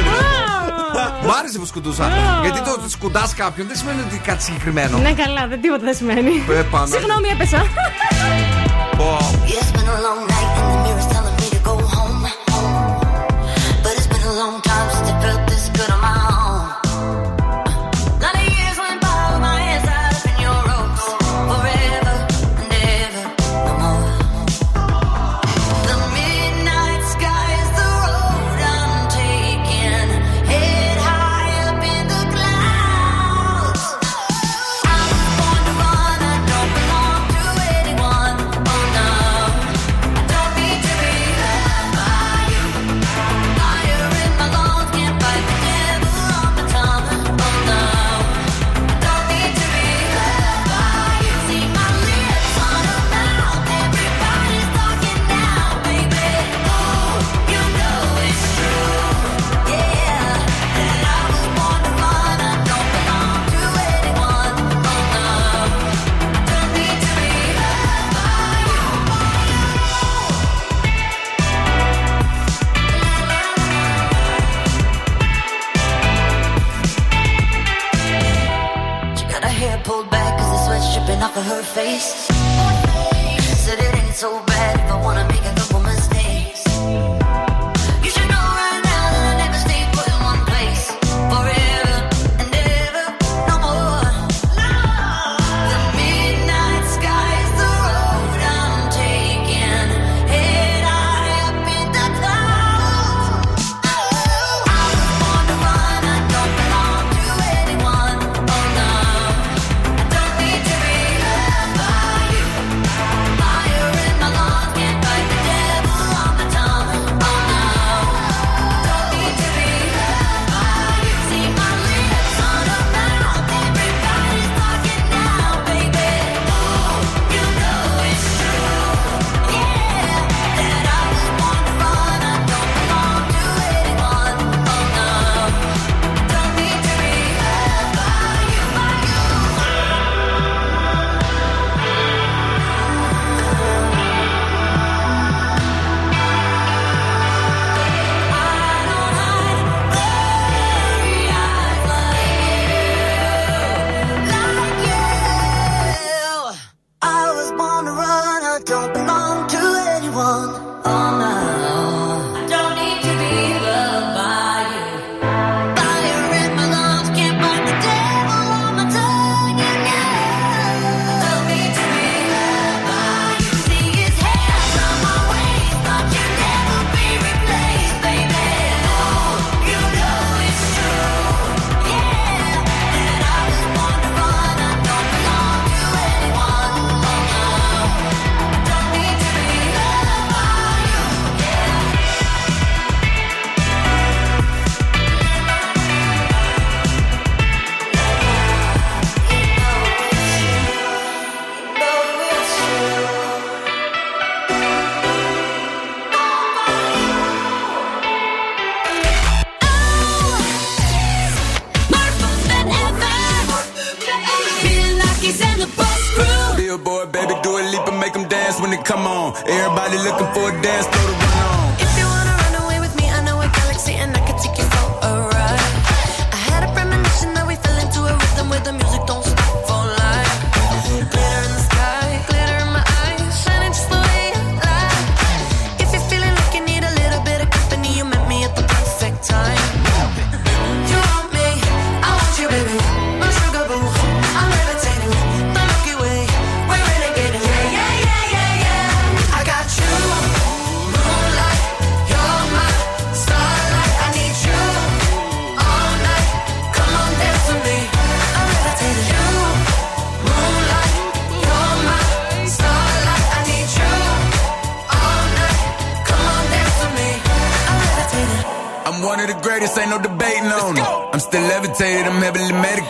Μ' 1.27 1.31
άρεσε 1.39 1.59
που 1.59 1.67
σκουντούσα. 1.67 2.13
Γιατί 2.43 2.61
το 2.61 2.71
ότι 2.71 2.91
σκουντάς 2.91 3.35
κάποιον 3.35 3.67
δεν 3.67 3.77
σημαίνει 3.77 4.01
ότι 4.01 4.19
κάτι 4.19 4.43
συγκεκριμένο. 4.43 4.99
Ναι, 4.99 5.13
καλά, 5.13 5.47
δεν 5.47 5.61
τίποτα 5.61 5.85
δεν 5.85 5.95
σημαίνει. 5.95 6.45
Ε, 6.51 6.63
πάνω. 6.71 6.87
Συγγνώμη, 6.87 7.29
έπεσα. 7.29 7.67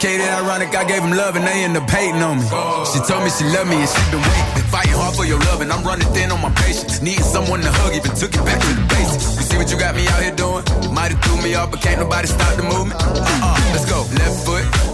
complicated, 0.04 0.28
ironic. 0.28 0.74
I 0.76 0.84
gave 0.84 1.02
them 1.02 1.12
love 1.12 1.36
and 1.36 1.46
they 1.46 1.64
end 1.64 1.76
up 1.76 1.88
hating 1.88 2.20
on 2.22 2.36
me. 2.38 2.44
She 2.92 3.00
told 3.08 3.24
me 3.24 3.30
she 3.30 3.44
loved 3.44 3.70
me 3.70 3.76
and 3.80 3.88
she 3.88 4.00
been 4.10 4.20
waiting. 4.20 4.68
Fighting 4.68 4.92
hard 4.92 5.16
for 5.16 5.24
your 5.24 5.38
love 5.48 5.60
and 5.60 5.72
I'm 5.72 5.84
running 5.84 6.06
thin 6.12 6.30
on 6.30 6.40
my 6.40 6.50
patience. 6.50 7.00
Needing 7.00 7.24
someone 7.24 7.60
to 7.60 7.70
hug, 7.70 7.94
even 7.94 8.12
took 8.12 8.34
it 8.34 8.44
back 8.44 8.60
to 8.60 8.72
the 8.74 8.86
basics. 8.88 9.36
You 9.36 9.42
see 9.42 9.56
what 9.56 9.70
you 9.70 9.78
got 9.78 9.94
me 9.94 10.06
out 10.08 10.22
here 10.22 10.34
doing? 10.34 10.64
Might 10.92 11.12
have 11.12 11.22
threw 11.24 11.40
me 11.42 11.54
off, 11.54 11.70
but 11.70 11.80
can't 11.80 12.00
nobody 12.00 12.28
stop 12.28 12.56
the 12.56 12.64
movement. 12.64 13.00
Uh-uh, 13.00 13.72
let's 13.72 13.88
go. 13.88 14.04
Left 14.20 14.44
foot 14.44 14.93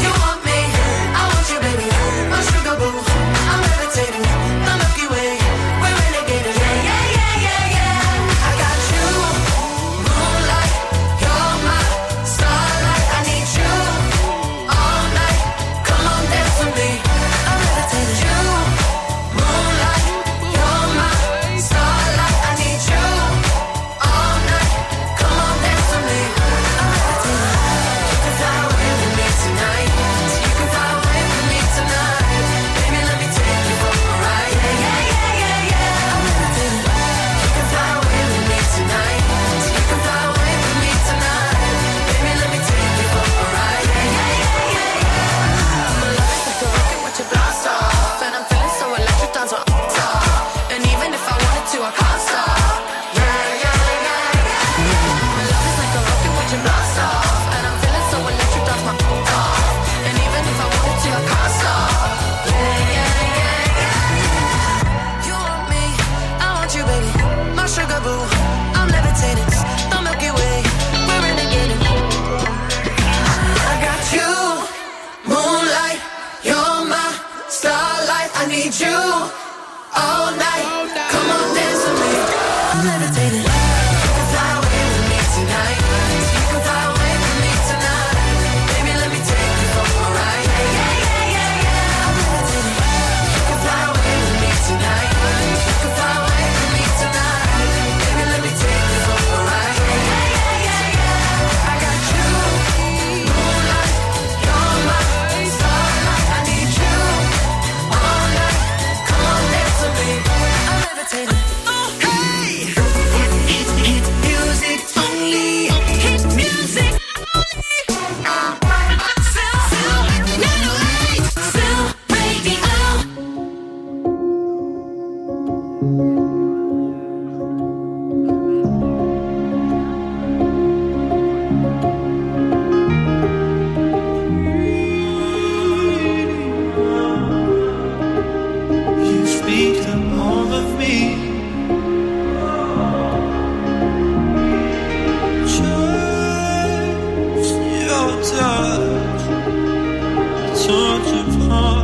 such 150.71 151.11
a 151.11 151.49
part 151.49 151.80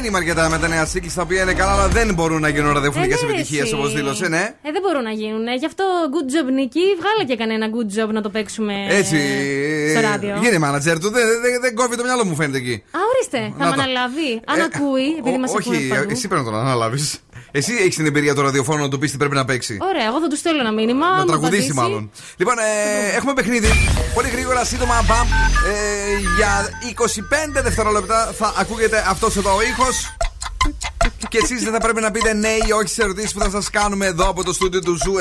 Απογοητευμένη 0.00 0.06
είμαι 0.08 0.18
αρκετά 0.18 0.48
με 0.48 0.58
τα 0.58 0.68
νέα 0.74 0.86
σύγκλη 0.86 1.10
τα 1.14 1.22
οποία 1.22 1.42
είναι 1.42 1.52
καλά, 1.60 1.72
αλλά 1.72 1.88
δεν 1.88 2.14
μπορούν 2.14 2.40
να 2.40 2.48
γίνουν 2.48 2.72
ραδιοφωνικές 2.72 3.22
Ε, 3.22 3.24
ναι, 3.24 3.30
επιτυχίες 3.30 3.62
εσύ. 3.62 3.74
όπως 3.74 3.92
δήλωσε, 3.94 4.28
ναι. 4.28 4.42
Ε, 4.66 4.70
δεν 4.76 4.82
μπορούν 4.84 5.02
να 5.02 5.10
γίνουν. 5.10 5.44
Γι' 5.62 5.66
αυτό 5.66 5.84
good 6.14 6.28
job 6.34 6.48
Νίκη. 6.58 6.84
Βγάλε 7.00 7.22
και 7.28 7.36
κανένα 7.42 7.66
good 7.76 7.90
job 7.96 8.08
να 8.16 8.20
το 8.22 8.30
παίξουμε 8.30 8.74
Έτσι. 8.88 9.16
στο 9.90 9.98
ε, 9.98 10.08
ράδιο. 10.10 10.32
Γίνε 10.42 10.58
manager 10.66 10.96
του, 11.00 11.08
δεν 11.16 11.26
δεν- 11.42 11.60
δεν 11.60 11.74
κόβει 11.74 11.96
το 11.96 12.02
μυαλό 12.04 12.24
μου, 12.24 12.34
φαίνεται 12.34 12.58
εκεί. 12.58 12.76
Α, 12.96 12.98
ορίστε, 13.12 13.38
θα 13.58 13.64
Να 13.64 13.70
με 13.70 13.76
το. 13.76 13.82
αναλάβει. 13.82 14.30
Αν 14.52 14.58
Ε, 14.58 14.62
ακούει, 14.68 15.06
επειδή 15.20 15.38
μας 15.38 15.50
Ό- 15.52 15.56
ακούνε 15.60 15.76
Όχι, 15.76 15.88
παντού. 15.88 16.10
εσύ 16.10 16.28
πρέπει 16.28 16.44
να 16.44 16.50
τον 16.50 16.60
αναλάβεις. 16.60 17.06
Εσύ 17.52 17.72
έχεις 17.80 17.96
την 17.96 18.06
εμπειρία 18.06 18.34
του 18.34 18.42
ραδιοφώνου 18.42 18.82
να 18.82 18.88
του 18.88 18.98
πεις 18.98 19.10
τι 19.10 19.16
πρέπει 19.16 19.34
να 19.34 19.44
παίξει. 19.44 19.78
Ωραία, 19.90 20.06
εγώ 20.10 20.20
θα 20.20 20.28
του 20.28 20.36
στέλνω 20.36 20.60
ένα 20.60 20.72
μήνυμα. 20.72 21.06
Να 21.10 21.16
μου 21.16 21.24
τραγουδήσει 21.24 21.54
απαντήσει. 21.56 21.72
μάλλον. 21.80 22.10
Λοιπόν, 22.36 22.54
ε, 22.58 23.16
έχουμε 23.16 23.32
παιχνίδι. 23.32 23.68
Πολύ 24.14 24.28
γρήγορα, 24.28 24.64
σύντομα, 24.64 25.02
μπαμ. 25.06 25.28
Ε, 25.28 26.18
για 26.36 26.68
25 27.58 27.62
δευτερόλεπτα 27.62 28.32
θα 28.38 28.54
ακούγεται 28.56 29.04
αυτός 29.08 29.36
εδώ 29.36 29.56
ο 29.56 29.62
ήχος. 29.62 30.14
Και 31.28 31.38
εσείς 31.42 31.62
δεν 31.62 31.72
θα 31.72 31.78
πρέπει 31.78 32.00
να 32.00 32.10
πείτε 32.10 32.32
ναι 32.32 32.48
ή 32.48 32.72
όχι 32.80 32.88
σε 32.88 33.02
ερωτήσεις 33.02 33.32
που 33.32 33.40
θα 33.40 33.50
σας 33.50 33.70
κάνουμε 33.70 34.06
εδώ 34.06 34.28
από 34.28 34.44
το 34.44 34.52
στούντιο 34.52 34.80
του 34.80 34.96
Zoo 35.04 35.14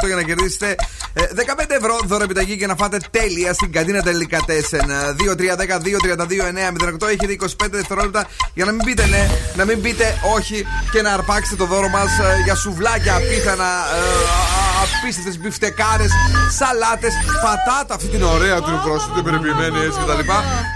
90,8 0.00 0.06
για 0.06 0.14
να 0.14 0.22
κερδίσετε 0.22 0.74
ε, 1.12 1.22
15 1.22 1.64
ευρώ 1.68 1.98
δώρο 2.04 2.24
επιταγή 2.24 2.56
και 2.56 2.66
να 2.66 2.76
φάτε 2.76 2.98
τέλεια 3.10 3.52
στην 3.52 3.72
καντίνα 3.72 4.02
τελικά 4.02 4.44
4. 4.46 4.50
2, 4.50 5.32
3, 5.32 5.36
10, 5.36 5.78
2, 5.80 5.98
32, 6.16 6.38
9, 6.78 7.04
08. 7.04 7.08
Έχετε 7.08 7.36
25 7.64 7.70
δευτερόλεπτα 7.70 8.26
για 8.54 8.64
να 8.64 8.72
μην 8.72 8.84
πείτε 8.84 9.06
ναι, 9.06 9.30
να 9.56 9.64
μην 9.64 9.80
πείτε 9.80 10.18
όχι 10.36 10.66
και 10.92 11.02
να 11.02 11.12
αρπάξετε 11.12 11.56
το 11.56 11.66
δώρο 11.66 11.88
μας 11.88 12.10
για 12.44 12.54
σουβλάκια 12.54 13.16
απίθανα, 13.16 13.64
ε, 13.64 14.77
απίστευτες 14.96 15.38
μπιφτεκάρες, 15.40 16.10
σαλάτες, 16.58 17.12
πατάτα 17.42 17.94
αυτή 17.94 18.06
την 18.06 18.22
ωραία 18.22 18.56
την 18.62 18.80
πρόσθετη 18.84 19.22
περιποιημένη 19.22 19.78
έτσι 19.86 19.98
κτλ. 20.02 20.22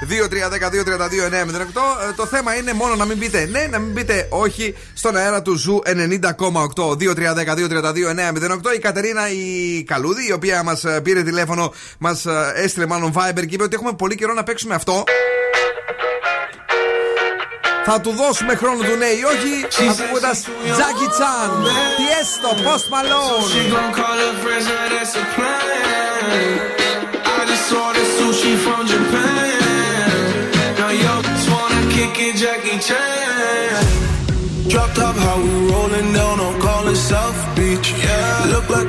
2, 0.09 0.29
3, 0.29 0.49
10, 0.49 0.71
2, 0.71 0.85
32, 0.85 1.27
9, 1.29 1.47
08. 1.47 2.09
Ε, 2.09 2.13
Το 2.17 2.27
θέμα 2.27 2.55
είναι 2.57 2.73
μόνο 2.73 2.95
να 2.95 3.05
μην 3.05 3.19
πείτε 3.19 3.49
ναι, 3.51 3.67
να 3.71 3.79
μην 3.79 3.95
πείτε 3.95 4.27
όχι 4.31 4.75
στον 4.95 5.17
αέρα 5.17 5.43
του 5.43 5.55
Zoo 5.55 5.83
90,8. 5.87 6.91
2, 6.91 7.15
3, 7.15 7.35
10, 7.35 7.55
2, 7.55 7.69
32, 7.69 8.09
9, 8.09 8.33
08. 8.33 8.75
Η 8.77 8.79
Κατερίνα 8.79 9.31
η 9.31 9.83
Καλούδη, 9.87 10.27
η 10.29 10.33
οποία 10.33 10.63
μας 10.63 10.85
πήρε 11.03 11.23
τηλέφωνο, 11.23 11.73
μας 11.99 12.27
έστειλε 12.55 12.87
μάλλον 12.87 13.13
Viber 13.17 13.47
και 13.47 13.55
είπε 13.55 13.63
ότι 13.63 13.75
έχουμε 13.75 13.93
πολύ 13.93 14.15
καιρό 14.15 14.33
να 14.33 14.43
παίξουμε 14.43 14.75
αυτό. 14.75 15.05
Θα 17.85 18.01
του 18.01 18.11
δώσουμε 18.11 18.55
χρόνο 18.55 18.83
του 18.83 18.97
ναι 18.97 19.07
ή 19.07 19.23
όχι, 19.33 19.55
ακούγοντας 19.91 20.33
Jackie 20.79 21.11
Chan, 21.19 21.51
Tiesto, 21.99 22.51
Post 22.65 22.85
She 22.85 22.91
Malone. 22.95 23.71
gon' 23.75 23.93
call 23.99 24.19
her 24.25 24.35
friends, 24.43 24.67
now 24.73 24.87
that's 24.95 25.15
a 25.23 25.25
plan. 25.35 26.61
I 27.39 27.41
just 27.51 27.69
ordered 27.85 28.11
sushi 28.17 28.53
from 28.65 28.81
Japan. 28.93 30.33
Now 30.79 30.91
yo 31.05 31.15
just 31.29 31.47
wanna 31.55 31.83
kick 31.95 32.15
it, 32.27 32.35
Jackie 32.43 32.79
Chan. 32.89 33.85
Drop 34.73 34.91
top, 34.99 35.17
how 35.25 35.37
we 35.45 35.51
rolling 35.73 36.11
down 36.19 36.37
on 36.47 36.55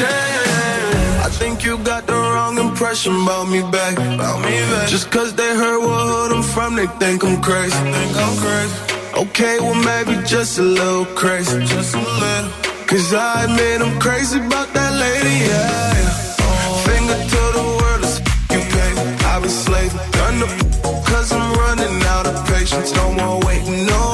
It, 0.00 1.26
I 1.26 1.28
think 1.30 1.64
you 1.64 1.78
got 1.78 2.06
the 2.06 2.14
wrong 2.14 2.58
impression 2.58 3.14
about 3.22 3.48
me 3.48 3.60
back. 3.70 3.94
About 3.94 4.40
me 4.40 4.56
back. 4.72 4.88
Just 4.88 5.10
cause 5.10 5.34
they 5.34 5.54
heard 5.54 5.80
what 5.80 6.32
I'm 6.32 6.42
from, 6.42 6.76
they 6.76 6.86
think 7.00 7.24
I'm 7.24 7.40
crazy. 7.42 7.76
Think 7.76 8.16
I'm 8.16 8.36
crazy. 8.44 8.76
Okay, 9.22 9.58
well 9.60 9.80
maybe 9.90 10.14
just 10.26 10.58
a 10.58 10.62
little 10.62 11.06
crazy. 11.14 11.58
Just 11.64 11.94
a 11.94 11.98
little. 11.98 12.50
Cause 12.86 13.12
I 13.14 13.44
admit 13.44 13.80
I'm 13.80 13.98
crazy 14.00 14.38
about 14.38 14.68
that 14.74 14.92
lady, 15.04 15.36
yeah. 15.48 15.94
Finger 16.88 17.18
to 17.32 17.42
the 17.58 17.64
world, 17.78 18.02
it's 18.04 18.18
you 18.52 18.60
pay. 18.74 18.92
I've 19.30 19.42
been 19.42 19.50
slave, 19.50 19.92
done 20.12 20.72
cause 21.22 21.32
I'm 21.32 21.52
running 21.54 22.02
out 22.14 22.26
of 22.26 22.36
patience. 22.46 22.94
No 22.94 23.12
more 23.12 23.40
waiting, 23.46 23.86
no, 23.86 24.11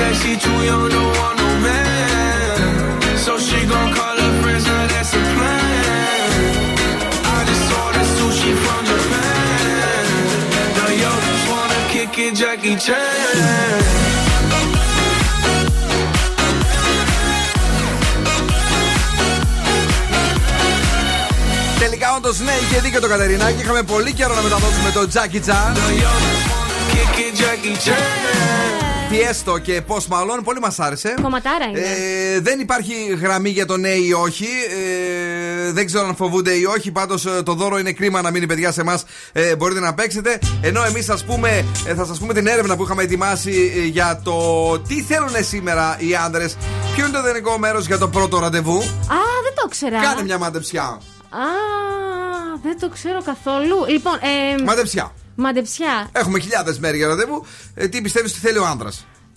said 0.00 0.14
she 0.22 0.32
too 0.44 0.58
young, 0.68 0.88
don't 0.94 1.12
want 1.18 1.36
no 1.42 1.48
man. 1.66 2.56
So 3.24 3.32
she 3.46 3.58
gon' 3.72 3.90
call 3.98 4.16
her 4.24 4.32
friends, 4.40 4.64
now 4.70 4.84
that's 4.92 5.12
a 5.20 5.22
plan. 5.34 6.30
I 7.36 7.38
just 7.50 7.66
ordered 7.82 8.10
sushi 8.16 8.52
from 8.64 8.80
Japan. 8.90 10.04
Now 10.76 10.90
yo 11.02 11.10
just 11.26 11.44
wanna 11.52 11.80
kick 11.92 12.14
it, 12.24 12.32
Jackie 12.40 12.76
Chan. 12.84 13.78
Τελικά 21.78 22.14
όντω 22.16 22.30
ναι, 22.44 22.52
είχε 22.62 22.80
δίκιο 22.80 23.00
το 23.00 23.08
Κατερινάκι. 23.08 23.60
Είχαμε 23.62 23.82
πολύ 23.82 24.12
καιρό 24.12 24.34
να 24.34 24.42
μεταδώσουμε 24.42 24.90
το 24.90 25.08
Jackie 25.14 25.42
Chan. 25.48 25.72
Kick 29.10 29.18
it, 29.18 29.24
Jackie 29.24 29.24
Chan. 29.24 29.24
Πιέστο 29.24 29.58
και 29.58 29.82
πώς 29.82 30.06
μάλλον, 30.06 30.42
πολύ 30.42 30.60
μας 30.60 30.78
άρεσε. 30.78 31.14
Κομματάρα 31.22 31.64
είναι. 31.64 31.80
Ε, 31.80 32.40
δεν 32.40 32.60
υπάρχει 32.60 33.18
γραμμή 33.20 33.50
για 33.50 33.66
το 33.66 33.76
ναι 33.76 33.88
ή 33.88 34.12
όχι. 34.12 34.46
Ε, 35.66 35.72
δεν 35.72 35.86
ξέρω 35.86 36.06
αν 36.06 36.16
φοβούνται 36.16 36.52
ή 36.52 36.64
όχι. 36.64 36.90
Πάντως 36.90 37.26
το 37.44 37.54
δώρο 37.54 37.78
είναι 37.78 37.92
κρίμα 37.92 38.22
να 38.22 38.30
μείνει 38.30 38.46
παιδιά 38.46 38.72
σε 38.72 38.80
εμάς. 38.80 39.04
Ε, 39.32 39.56
μπορείτε 39.56 39.80
να 39.80 39.94
παίξετε. 39.94 40.38
Ενώ 40.60 40.84
εμείς 40.84 41.10
πούμε, 41.26 41.64
ε, 41.86 41.94
θα 41.94 42.04
σας 42.04 42.18
πούμε 42.18 42.34
την 42.34 42.46
έρευνα 42.46 42.76
που 42.76 42.82
είχαμε 42.82 43.02
ετοιμάσει 43.02 43.72
ε, 43.76 43.86
για 43.86 44.20
το 44.24 44.78
τι 44.78 45.02
θέλουν 45.02 45.30
σήμερα 45.40 45.96
οι 45.98 46.14
άντρε. 46.14 46.44
Ποιο 46.94 47.04
είναι 47.06 47.12
το 47.12 47.18
ιδανικό 47.18 47.58
μέρος 47.58 47.86
για 47.86 47.98
το 47.98 48.08
πρώτο 48.08 48.38
ραντεβού; 48.38 48.78
Α, 48.78 49.18
δεν 49.42 49.54
το 49.54 49.62
ήξερα. 49.66 50.00
Κάνε 50.00 50.22
μια 50.22 50.38
μάντεψιά. 50.38 50.82
Α, 50.82 51.46
δεν 52.62 52.78
το 52.80 52.88
ξέρω 52.88 53.22
καθόλου. 53.22 53.86
Λοιπόν, 53.88 54.14
ε, 54.14 54.62
Μάντεψιά. 54.62 55.12
Μαντεψιά. 55.40 56.08
Έχουμε 56.12 56.40
χιλιάδες 56.40 56.78
μέρη 56.78 56.96
για 56.96 57.06
ραντεβού. 57.06 57.46
Ε, 57.74 57.88
τι 57.88 58.00
πιστεύεις 58.00 58.30
ότι 58.30 58.40
θέλει 58.40 58.58
ο 58.58 58.66
άντρα. 58.66 58.90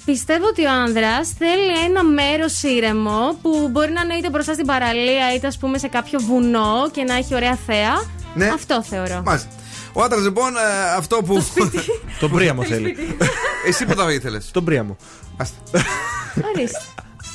Πιστεύω 0.06 0.46
ότι 0.48 0.66
ο 0.66 0.72
άνδρας 0.72 1.34
θέλει 1.38 1.84
ένα 1.86 2.04
μέρο 2.04 2.46
ήρεμο 2.76 3.38
που 3.42 3.68
μπορεί 3.72 3.92
να 3.92 4.02
είναι 4.02 4.14
είτε 4.14 4.30
μπροστά 4.30 4.54
στην 4.54 4.66
παραλία 4.66 5.34
είτε 5.36 5.48
ας 5.48 5.58
πούμε 5.58 5.78
σε 5.78 5.88
κάποιο 5.88 6.20
βουνό 6.20 6.90
και 6.92 7.04
να 7.04 7.14
έχει 7.14 7.36
ωραία 7.36 7.58
θέα. 7.66 8.06
Ναι. 8.36 8.48
Αυτό 8.48 8.84
θεωρώ. 8.84 9.22
Μάλιστα. 9.26 9.50
Ο 9.94 10.02
άντρα 10.02 10.20
λοιπόν 10.20 10.56
ε, 10.56 10.94
αυτό 10.98 11.18
που. 11.26 11.46
Τον 12.20 12.32
Πρίαμο 12.36 12.64
θέλει. 12.64 12.96
Εσύ 13.68 13.86
που 13.86 13.94
τα 13.94 14.12
ήθελες. 14.12 14.52
Τον 14.52 14.64
Πρίαμο. 14.64 14.98
Ορίστε. 16.56 16.82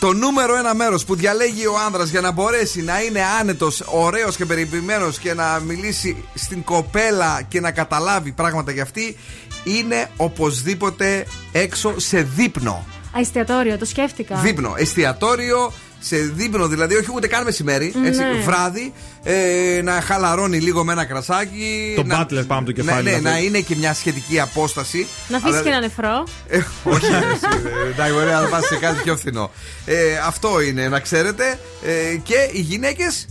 Το 0.00 0.12
νούμερο 0.12 0.56
ένα 0.56 0.74
μέρος 0.74 1.04
που 1.04 1.14
διαλέγει 1.14 1.66
ο 1.66 1.74
άνδρας 1.86 2.08
για 2.08 2.20
να 2.20 2.30
μπορέσει 2.30 2.82
να 2.82 3.02
είναι 3.02 3.20
άνετος, 3.40 3.82
ωραίος 3.86 4.36
και 4.36 4.44
περιποιημένος 4.44 5.18
και 5.18 5.34
να 5.34 5.60
μιλήσει 5.66 6.24
στην 6.34 6.64
κοπέλα 6.64 7.42
και 7.48 7.60
να 7.60 7.70
καταλάβει 7.70 8.32
πράγματα 8.32 8.72
για 8.72 8.82
αυτή 8.82 9.16
είναι 9.64 10.10
οπωσδήποτε 10.16 11.26
έξω 11.52 11.94
σε 11.98 12.22
δείπνο. 12.22 12.86
Α, 13.16 13.20
εστιατόριο, 13.20 13.78
το 13.78 13.84
σκέφτηκα. 13.84 14.36
Δείπνο. 14.36 14.74
Εστιατόριο 14.76 15.72
σε 16.00 16.16
δείπνο, 16.16 16.66
δηλαδή 16.68 16.94
όχι 16.94 17.06
ούτε 17.14 17.26
καν 17.26 17.44
μεσημέρι, 17.44 17.92
έτσι, 18.04 18.20
Ναι. 18.20 18.40
βράδυ, 18.44 18.92
ε, 19.22 19.80
να 19.84 19.92
χαλαρώνει 20.00 20.58
λίγο 20.60 20.84
με 20.84 20.92
ένα 20.92 21.04
κρασάκι. 21.04 21.92
Το 21.96 22.04
να, 22.04 22.22
butler 22.22 22.44
πάνω 22.46 22.60
από 22.60 22.72
το 22.72 22.82
Ναι, 22.82 22.82
κεφάλι. 22.82 23.10
ναι, 23.10 23.16
να 23.16 23.20
να 23.20 23.30
φέρει. 23.30 23.46
είναι 23.46 23.60
και 23.60 23.76
μια 23.76 23.94
σχετική 23.94 24.40
απόσταση. 24.40 25.06
Να 25.28 25.36
αφήσει 25.36 25.52
Αλλά- 25.52 25.62
και 25.62 25.68
ένα 25.68 25.80
νεφρό. 25.80 26.24
ε, 26.48 26.56
όχι, 26.84 27.06
ρε, 27.10 27.16
εσύ, 27.16 27.46
ε, 27.86 27.90
εντάξει, 27.90 28.12
μπορεί 28.12 28.26
να 28.30 28.40
πας 28.48 28.64
σε 28.66 28.76
κάτι 28.76 29.02
πιο 29.02 29.16
φθηνό. 29.16 29.50
Ε, 29.86 30.16
αυτό 30.26 30.60
είναι, 30.60 30.88
να 30.88 31.00
ξέρετε. 31.00 31.58
Ε, 31.84 32.16
και 32.16 32.48
οι 32.52 32.60
γυναίκες; 32.60 33.26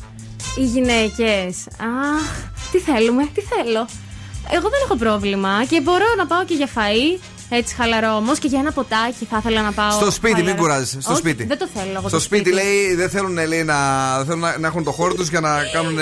Οι 0.58 0.64
γυναίκες. 0.64 1.56
Αχ, 1.80 2.50
τι 2.72 2.80
θέλουμε, 2.80 3.24
τι 3.34 3.42
θέλω. 3.42 3.88
Εγώ 4.52 4.70
δεν 4.70 4.80
έχω 4.84 4.96
πρόβλημα 4.96 5.66
και 5.70 5.82
μπορώ 5.82 6.06
να 6.18 6.26
πάω 6.28 6.46
και 6.46 6.54
για 6.54 6.68
φαΐ. 6.76 7.20
Έτσι 7.50 7.76
χαλαρό 7.76 8.16
όμως 8.16 8.40
και 8.40 8.48
για 8.48 8.60
ένα 8.60 8.72
ποτάκι 8.72 9.26
θα 9.30 9.38
ήθελα 9.38 9.62
να 9.62 9.72
πάω. 9.72 9.92
Στο 9.92 10.12
σπίτι, 10.12 10.34
μην 10.36 10.44
χαλαρό. 10.46 10.62
κουράζεσαι. 10.62 11.02
Στο 11.02 11.12
Όχι, 11.12 11.20
σπίτι. 11.20 11.44
Δεν 11.46 11.58
το 11.58 11.68
θέλω 11.74 11.92
εγώ. 11.92 12.08
Στο 12.08 12.18
το 12.18 12.20
σπίτι, 12.20 12.52
λέει, 12.52 12.96
δεν 12.96 13.10
θέλουν, 13.10 13.48
λέει, 13.48 13.64
να, 13.64 13.76
δεν 14.18 14.26
θέλουν 14.26 14.40
να, 14.40 14.58
να 14.58 14.68
έχουν 14.68 14.84
το 14.84 14.92
χώρο 14.92 15.14
τους 15.14 15.30
για 15.30 15.40
να 15.40 15.64
κάνουν. 15.74 15.98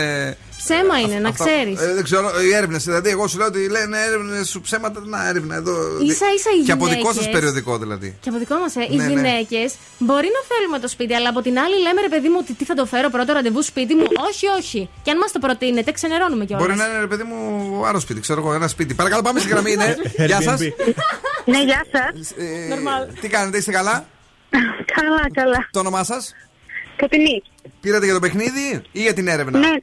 Ε, 0.70 0.74
Ψέμα 0.74 1.00
είναι, 1.00 1.20
να 1.20 1.30
αυτά. 1.30 1.46
ξέρεις. 1.46 1.80
Ε, 1.82 1.94
δεν 1.94 2.04
ξέρω, 2.04 2.28
οι 2.42 2.54
έρευνες. 2.56 2.84
Δηλαδή, 2.84 3.10
εγώ 3.10 3.28
σου 3.28 3.38
λέω 3.38 3.48
ότι 3.48 3.70
λένε 3.70 3.98
έρευνες 4.08 4.50
σου 4.50 4.62
ψέματα. 4.62 5.02
Να, 5.06 5.28
έρευνα 5.28 5.56
εδώ. 5.56 5.74
Ίσα 6.04 6.26
ίσα 6.36 6.50
οι 6.60 6.64
Και 6.66 6.72
από 6.72 6.86
δικό 6.88 7.06
σας 7.06 7.14
γυναίκες- 7.14 7.34
περιοδικό 7.34 7.78
δηλαδή. 7.78 8.18
Και 8.22 8.30
από 8.30 8.38
δικό 8.38 8.56
μας, 8.58 8.76
ε, 8.76 8.88
οι 8.92 8.96
Ναι, 8.96 9.04
ναι. 9.04 9.10
γυναίκες 9.10 9.74
μπορεί 9.98 10.28
να 10.38 10.42
θέλουμε 10.56 10.80
το 10.80 10.88
σπίτι, 10.88 11.14
αλλά 11.14 11.30
από 11.30 11.42
την 11.42 11.60
άλλη 11.60 11.82
λέμε 11.82 12.02
ρε 12.02 12.10
παιδί 12.10 12.28
μου 12.30 12.38
ότι 12.40 12.54
τι 12.54 12.66
θα 12.66 12.74
το 12.74 12.86
φέρω 12.86 13.10
πρώτο 13.10 13.34
ραντεβού 13.34 13.62
σπίτι 13.64 13.96
μου; 13.96 14.04
Όχι, 14.30 14.48
όχι. 14.60 14.90
Και 15.04 15.12
αν 15.12 15.18
μας 15.18 15.32
το 15.32 15.40
προτείνετε, 15.40 15.92
ξενερώνουμε 15.92 16.46
κιόλας. 16.46 16.66
Μπορεί 16.66 16.78
να 16.78 16.86
είναι, 16.88 17.00
ρε 17.00 17.08
παιδί 17.08 17.24
μου, 17.24 17.38
άλλο 17.86 18.00
σπίτι, 18.00 18.20
ξέρω 18.20 18.40
εγώ, 18.42 18.54
ένα 18.54 18.68
σπίτι. 18.68 18.94
Παρακαλώ, 18.94 19.22
πάμε 19.22 19.40
στη 19.40 19.50
γραμμή, 19.50 19.76
ναι. 19.82 19.96
Γεια 20.26 20.42
σας. 20.42 20.60
Ναι, 21.46 21.64
γεια 21.64 21.82
σας. 21.92 22.32
Τι 23.22 23.28
κάνετε, 23.28 23.58
είστε 23.58 23.72
καλά; 23.72 24.06
Καλά, 24.96 25.22
καλά. 25.34 25.68
Το 25.72 25.80
όνομά 25.80 26.04
σας; 26.04 26.34
Κατινή. 26.96 27.44
Πήρατε 27.82 28.06
για 28.06 28.14
το 28.14 28.20
παιχνίδι 28.20 28.82
ή 28.92 29.02
για 29.02 29.14
την 29.14 29.28
έρευνα; 29.28 29.60
Ναι. 29.60 29.74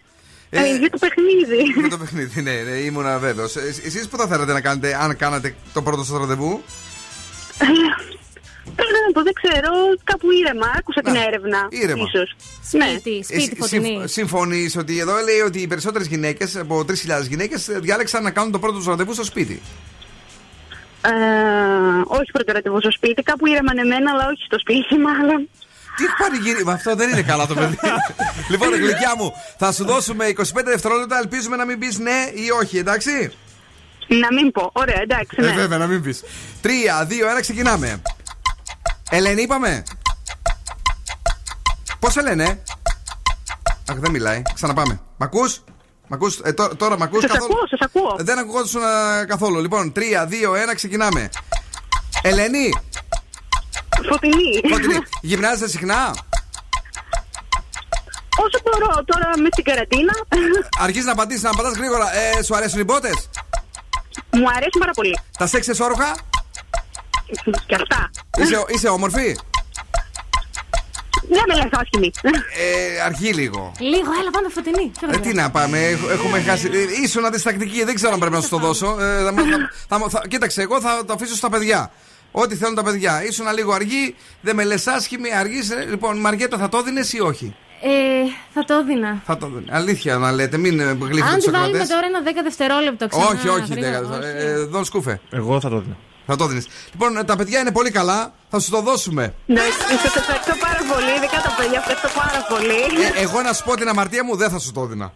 Ε, 0.54 0.76
για 0.76 0.90
το 0.90 0.98
παιχνίδι. 0.98 1.62
Για 1.80 1.88
το 1.88 1.98
παιχνίδι, 1.98 2.42
ναι, 2.42 2.52
ναι 2.52 2.76
ήμουν 2.76 3.18
βέβαιος. 3.18 3.56
Εσείς 3.56 4.08
που 4.08 4.16
θα 4.16 4.26
θέλατε 4.26 4.52
να 4.52 4.60
κάνετε, 4.60 4.98
αν 5.00 5.16
κάνατε 5.16 5.54
το 5.72 5.82
πρώτο 5.82 6.04
σας 6.04 6.18
ραντεβού; 6.18 6.62
Θέλω 8.76 8.98
να 9.06 9.12
πω, 9.12 9.22
δεν 9.22 9.32
ξέρω, 9.32 9.70
κάπου 10.04 10.30
ήρεμα. 10.30 10.66
Άκουσα 10.78 11.00
την 11.00 11.14
έρευνα. 11.14 11.66
ήρεμα. 11.70 12.04
Ίσως. 12.06 12.36
Σπίτι, 12.62 13.24
Εσύ 13.28 13.56
Συμφωνείς 14.04 14.76
ότι 14.76 14.98
εδώ 14.98 15.12
λέει 15.12 15.40
ότι 15.40 15.60
οι 15.60 15.66
περισσότερες 15.66 16.06
γυναίκες, 16.06 16.56
από 16.56 16.84
3.000 16.84 17.28
γυναίκες, 17.28 17.68
διάλεξαν 17.70 18.22
να 18.22 18.30
κάνουν 18.30 18.52
το 18.52 18.58
πρώτο 18.58 18.76
τους 18.76 18.86
ραντεβού 18.86 19.12
στο 19.12 19.24
σπίτι. 19.24 19.62
Ε, 21.04 21.10
όχι 22.06 22.30
πρώτο 22.32 22.52
ραντεβού 22.52 22.80
στο 22.80 22.90
σπίτι, 22.92 23.22
κάπου 23.22 23.46
ήρεμαν 23.46 23.78
εμένα, 23.78 24.10
αλλά 24.10 24.26
όχι 24.26 24.44
στο 24.44 24.58
σπίτι, 24.58 24.98
μάλλον. 24.98 25.48
Τι 25.96 26.04
έχει 26.04 26.14
πάρει 26.18 26.36
γύρι, 26.36 26.64
Μα 26.64 26.72
αυτό 26.72 26.94
δεν 26.94 27.08
είναι 27.08 27.22
καλά 27.22 27.46
το 27.46 27.54
παιδί. 27.54 27.78
λοιπόν, 28.50 28.74
γλυκιά 28.74 29.14
μου, 29.18 29.32
θα 29.58 29.72
σου 29.72 29.84
δώσουμε 29.84 30.32
25 30.36 30.42
δευτερόλεπτα. 30.64 31.18
Ελπίζουμε 31.18 31.56
να 31.56 31.64
μην 31.64 31.78
πεις 31.78 31.98
ναι 31.98 32.30
ή 32.34 32.50
όχι, 32.60 32.78
εντάξει; 32.78 33.32
Να 34.06 34.32
μην 34.32 34.52
πω. 34.52 34.70
Ωραία, 34.72 35.00
εντάξει. 35.00 35.40
Ναι. 35.40 35.46
Ε, 35.46 35.52
βέβαια, 35.52 35.78
να 35.78 35.86
μην 35.86 36.02
πεις. 36.02 36.22
3, 36.62 36.68
2, 37.08 37.38
1, 37.38 37.40
ξεκινάμε. 37.40 38.02
Ελένη, 39.10 39.42
είπαμε. 39.42 39.82
Πώς 41.98 42.12
σε 42.12 42.22
λένε, 42.22 42.62
Αχ, 43.90 43.96
δεν 43.98 44.10
μιλάει. 44.10 44.42
Ξαναπάμε. 44.54 45.00
Μ' 45.16 45.22
ακούς; 45.22 45.64
Μ' 46.08 46.14
ακούς; 46.14 46.38
Ε, 46.38 46.52
τώρα, 46.52 46.76
τώρα 46.76 46.98
μ' 46.98 47.02
ακούς 47.02 47.20
Σας 47.20 47.30
καθόλου; 47.30 47.52
ακούω, 47.52 47.66
σας 47.66 47.80
ακούω. 47.80 48.16
Δεν 48.18 48.38
ακουγόντουσαν 48.38 48.82
ε, 48.82 49.24
καθόλου. 49.24 49.60
Λοιπόν, 49.60 49.92
3, 49.96 50.26
2, 50.26 50.52
1, 50.70 50.74
ξεκινάμε. 50.74 51.28
Ελένη. 52.22 52.72
Φωτεινή. 54.10 54.60
Φωτεινή. 54.74 54.98
Γυμνάζεσαι 55.20 55.68
συχνά; 55.68 56.14
Όσο 58.44 58.58
μπορώ 58.64 59.04
τώρα 59.04 59.28
με 59.42 59.48
στην 59.52 59.64
καρατίνα. 59.64 60.12
Αρχίζεις 60.78 61.04
να 61.06 61.12
απαντήσει, 61.12 61.42
να 61.42 61.50
απαντά 61.50 61.68
γρήγορα. 61.68 62.06
Ε, 62.16 62.42
σου 62.42 62.56
αρέσουν 62.56 62.80
οι 62.80 62.84
μπότες; 62.84 63.28
Μου 64.30 64.46
αρέσουν 64.56 64.78
πάρα 64.78 64.92
πολύ. 64.92 65.18
Τα 65.38 65.46
σεξ 65.46 65.68
εσόρουχα. 65.68 66.14
Και 67.66 67.74
αυτά. 67.74 68.10
Είσαι, 68.38 68.64
είσαι 68.74 68.88
όμορφη; 68.88 69.36
Δεν 71.28 71.42
με 71.48 71.54
λες 71.54 71.68
άσχημη. 71.72 72.10
Ε, 72.96 73.00
αργεί 73.00 73.32
λίγο. 73.32 73.72
Λίγο, 73.78 74.10
έλα 74.20 74.30
πάμε 74.30 74.48
φωτεινή. 74.54 74.92
Πιο 74.98 75.08
Ε, 75.08 75.10
γρήγορα. 75.10 75.20
τι 75.30 75.34
να 75.34 75.50
πάμε, 75.50 75.78
έχ- 75.86 76.10
έχουμε 76.10 76.40
χάσει. 76.40 76.70
Ε, 76.72 77.02
ήσουν 77.02 77.24
αντιστακτική, 77.24 77.84
δεν 77.84 77.94
ξέρω 77.94 78.12
αν 78.12 78.18
πρέπει 78.18 78.34
να 78.34 78.40
σου 78.40 78.48
το 78.48 78.58
δώσω. 78.58 78.96
Ε, 79.00 79.22
θα, 79.22 79.32
θα- 79.88 79.98
θα- 79.98 80.08
θα- 80.10 80.22
κοίταξε, 80.28 80.62
εγώ 80.62 80.80
θα 80.80 81.04
το 81.04 81.12
αφήσω 81.12 81.34
στα 81.34 81.50
παιδιά. 81.50 81.90
Ό,τι 82.32 82.56
θέλουν 82.56 82.74
τα 82.74 82.82
παιδιά. 82.82 83.24
Ήσουν 83.24 83.46
λίγο 83.56 83.72
αργή, 83.72 84.14
δεν 84.40 84.54
με 84.56 84.64
λες 84.64 84.86
άσχημη, 84.86 85.34
αργής. 85.34 85.70
Λοιπόν, 85.88 86.18
Μαριέτα, 86.20 86.58
θα 86.58 86.68
το 86.68 86.82
δίνει 86.82 87.00
ή 87.12 87.20
όχι; 87.20 87.54
Ε, 87.82 87.88
θα 88.54 88.64
το 88.64 88.74
έδινα. 88.74 89.22
Θα 89.26 89.36
το 89.36 89.46
δίνει. 89.46 89.64
Αλήθεια 89.70 90.16
να 90.16 90.32
λέτε, 90.32 90.56
μην 90.56 90.80
ε, 90.80 90.84
γλύφετε 91.00 91.28
Αν 91.28 91.34
τους 91.34 91.44
τη 91.44 91.50
βάλουμε 91.50 91.66
ακροατές. 91.68 91.88
τώρα 91.88 92.06
ένα 92.06 92.20
10 92.40 92.42
δευτερόλεπτο 92.42 93.08
ξανά. 93.08 93.24
Όχι, 93.26 93.48
όχι, 93.48 93.72
γρήγορα, 93.72 94.00
δεν 94.00 94.18
όχι. 94.20 94.28
ε, 94.28 94.50
ε, 94.50 94.56
Δον 94.64 94.84
σκούφε. 94.84 95.20
Εγώ 95.30 95.60
θα 95.60 95.68
το 95.68 95.78
δίνω. 95.78 95.96
Θα 96.26 96.36
το 96.36 96.46
δίνει. 96.46 96.62
Λοιπόν, 96.92 97.16
ε, 97.16 97.24
τα 97.24 97.36
παιδιά 97.36 97.60
είναι 97.60 97.72
πολύ 97.72 97.90
καλά, 97.90 98.32
θα 98.50 98.58
σου 98.60 98.70
το 98.70 98.80
δώσουμε. 98.80 99.34
Ναι, 99.46 99.60
σας 100.02 100.16
ευχαριστώ 100.16 100.54
πάρα 100.60 100.80
πολύ. 100.94 101.10
Ειδικά 101.16 101.40
τα 101.42 101.54
παιδιά, 101.58 101.78
ευχαριστώ 101.78 102.08
πάρα 102.20 102.46
πολύ. 102.48 102.80
Ε, 103.16 103.22
εγώ 103.22 103.42
να 103.42 103.52
σου 103.52 103.64
πω 103.64 103.74
την 103.76 103.88
αμαρτία 103.88 104.24
μου, 104.24 104.36
δεν 104.36 104.50
θα 104.50 104.58
σου 104.58 104.72
το 104.72 104.86
δίνα. 104.86 105.12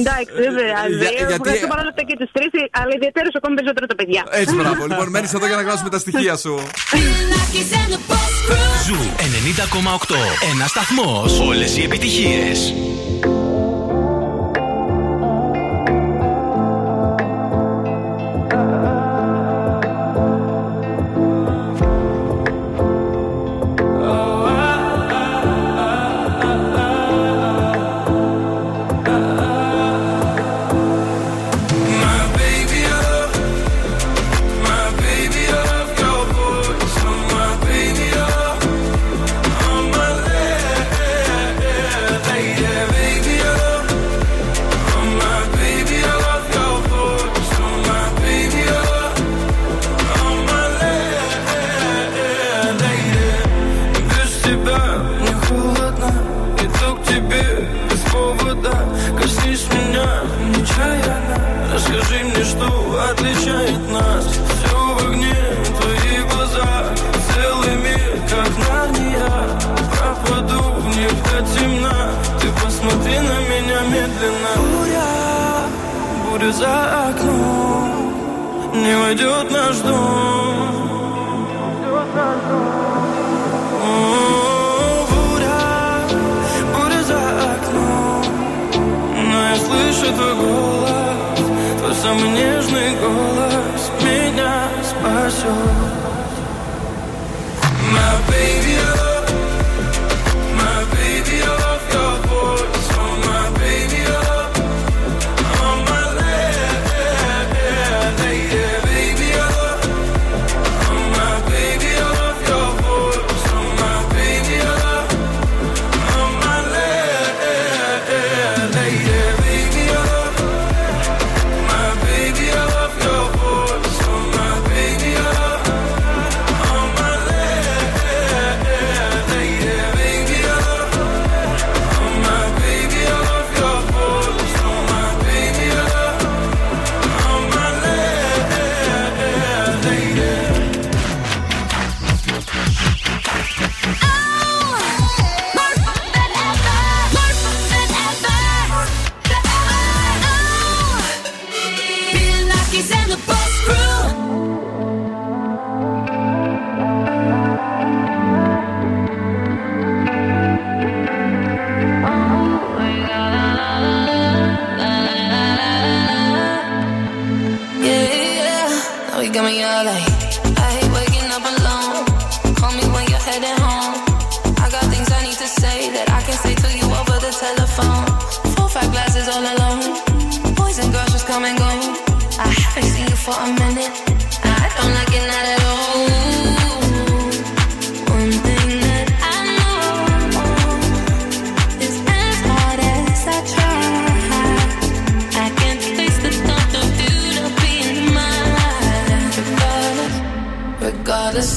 Εντάξει, 0.00 0.32
δεν 0.42 0.50
πειράζει. 0.56 0.96
Για- 1.02 1.10
γιατί- 1.10 1.32
Ευχαριστώ 1.32 1.66
πάρα 1.74 1.82
πολύ 1.82 2.06
και 2.10 2.16
του 2.20 2.28
τρεις, 2.36 2.50
αλλά 2.78 2.92
ιδιαίτερα 2.98 3.28
ακόμη 3.40 3.54
περισσότερο 3.58 3.86
τα 3.92 3.96
παιδιά. 4.00 4.22
Έτσι, 4.42 4.54
μπράβο. 4.54 4.82
Λοιπόν, 4.90 5.08
μένεις 5.14 5.32
εδώ 5.38 5.46
για 5.50 5.56
να 5.60 5.62
γράψουμε 5.66 5.90
τα 5.90 5.98
στοιχεία 6.04 6.34
σου. 6.36 6.54
Ζου 8.86 8.98
90,8. 9.28 10.14
Ένα 10.52 10.66
σταθμός. 10.66 11.40
Όλες 11.40 11.76
οι 11.76 11.82
επιτυχίες. 11.82 12.58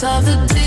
of 0.03 0.23
the 0.23 0.53
day 0.53 0.59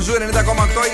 Zoo 0.00 0.12
90,8 0.12 0.16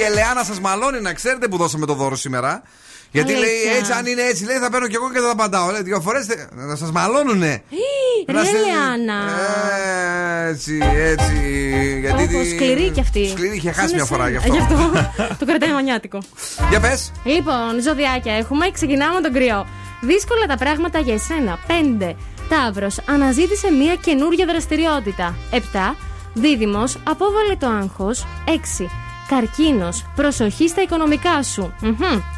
η 0.01 0.05
Ελεάνα 0.05 0.45
σας 0.45 0.61
μαλώνει 0.61 1.01
να 1.01 1.13
ξέρετε 1.13 1.49
που 1.49 1.57
δώσαμε 1.57 1.87
το 1.87 1.95
δώρο 1.95 2.17
σήμερα. 2.17 2.63
Γιατί 3.11 3.33
Αλήθεια. 3.33 3.49
λέει 3.67 3.77
έτσι, 3.79 3.93
αν 3.93 4.07
είναι 4.07 4.23
έτσι, 4.23 4.45
λέει 4.45 4.57
θα 4.57 4.71
παίρνω 4.71 4.87
και 4.87 4.97
εγώ 4.97 5.11
και 5.13 5.19
θα 5.19 5.25
τα 5.25 5.31
απαντάω. 5.31 5.71
Λέει 5.71 5.83
δύο 5.83 6.01
φορές 6.01 6.27
να 6.53 6.77
σας 6.77 6.91
μαλώνουνε. 6.91 7.63
Ρε 8.29 8.39
ε, 8.39 8.43
Έτσι, 10.49 10.79
έτσι. 10.95 11.35
Γιατί. 12.01 12.23
Όπως. 12.23 12.47
Σκληρή 12.47 12.91
κι 12.91 13.01
αυτή. 13.01 13.29
Σκληρή, 13.29 13.57
είχε 13.57 13.73
χάσει 13.73 13.95
μια 13.95 14.05
φορά 14.05 14.29
γι' 14.29 14.35
ε, 14.35 14.39
αυτό. 14.39 14.53
Γι' 14.53 14.59
αυτό 14.59 14.93
το 15.39 15.47
κρατάει 15.47 15.73
μανιάτικο. 15.73 16.19
Για 16.71 16.81
πες. 16.81 17.13
Λοιπόν, 17.25 17.83
ζωδιάκια 17.83 18.35
έχουμε. 18.35 18.71
Ξεκινάμε 18.71 19.21
τον 19.21 19.33
κριό. 19.33 19.67
Δύσκολα 20.01 20.47
τα 20.47 20.57
πράγματα 20.57 20.99
για 20.99 21.15
εσένα. 21.15 21.59
5. 22.01 22.15
Ταύρος. 22.49 23.01
Αναζήτησε 23.07 23.71
μια 23.71 23.95
καινούργια 23.95 24.47
δραστηριότητα. 24.47 25.35
7. 25.51 25.97
Δίδυμος. 26.35 26.97
Απόβαλε 27.05 27.57
το 27.57 27.67
άγχος. 27.67 28.27
6. 28.81 28.91
Καρκίνος 29.29 30.05
προσοχή 30.15 30.69
στα 30.69 30.83
οικονομικά 30.83 31.43
σου. 31.43 31.75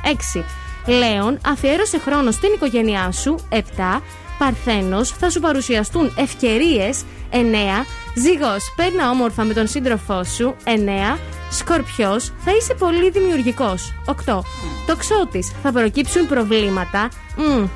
6. 0.04 0.44
Λέων, 0.86 1.38
αφιέρωσε 1.46 1.98
χρόνο 1.98 2.30
στην 2.30 2.52
οικογένειά 2.54 3.12
σου. 3.12 3.38
7. 3.48 4.02
Παρθένος 4.38 5.10
θα 5.10 5.30
σου 5.30 5.40
παρουσιαστούν 5.40 6.14
ευκαιρίες. 6.18 7.04
9. 7.30 7.86
Ζυγός, 8.14 8.72
παίρνα 8.76 9.10
όμορφα 9.10 9.44
με 9.44 9.54
τον 9.54 9.66
σύντροφό 9.66 10.24
σου. 10.24 10.54
9. 10.64 11.18
Σκορπιός, 11.50 12.32
θα 12.44 12.50
είσαι 12.56 12.74
πολύ 12.74 13.10
δημιουργικός. 13.10 13.92
8. 14.06 14.44
Τοξότης, 14.86 15.52
θα 15.62 15.72
προκύψουν 15.72 16.26
προβλήματα. 16.26 17.08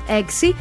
6. 0.07 0.55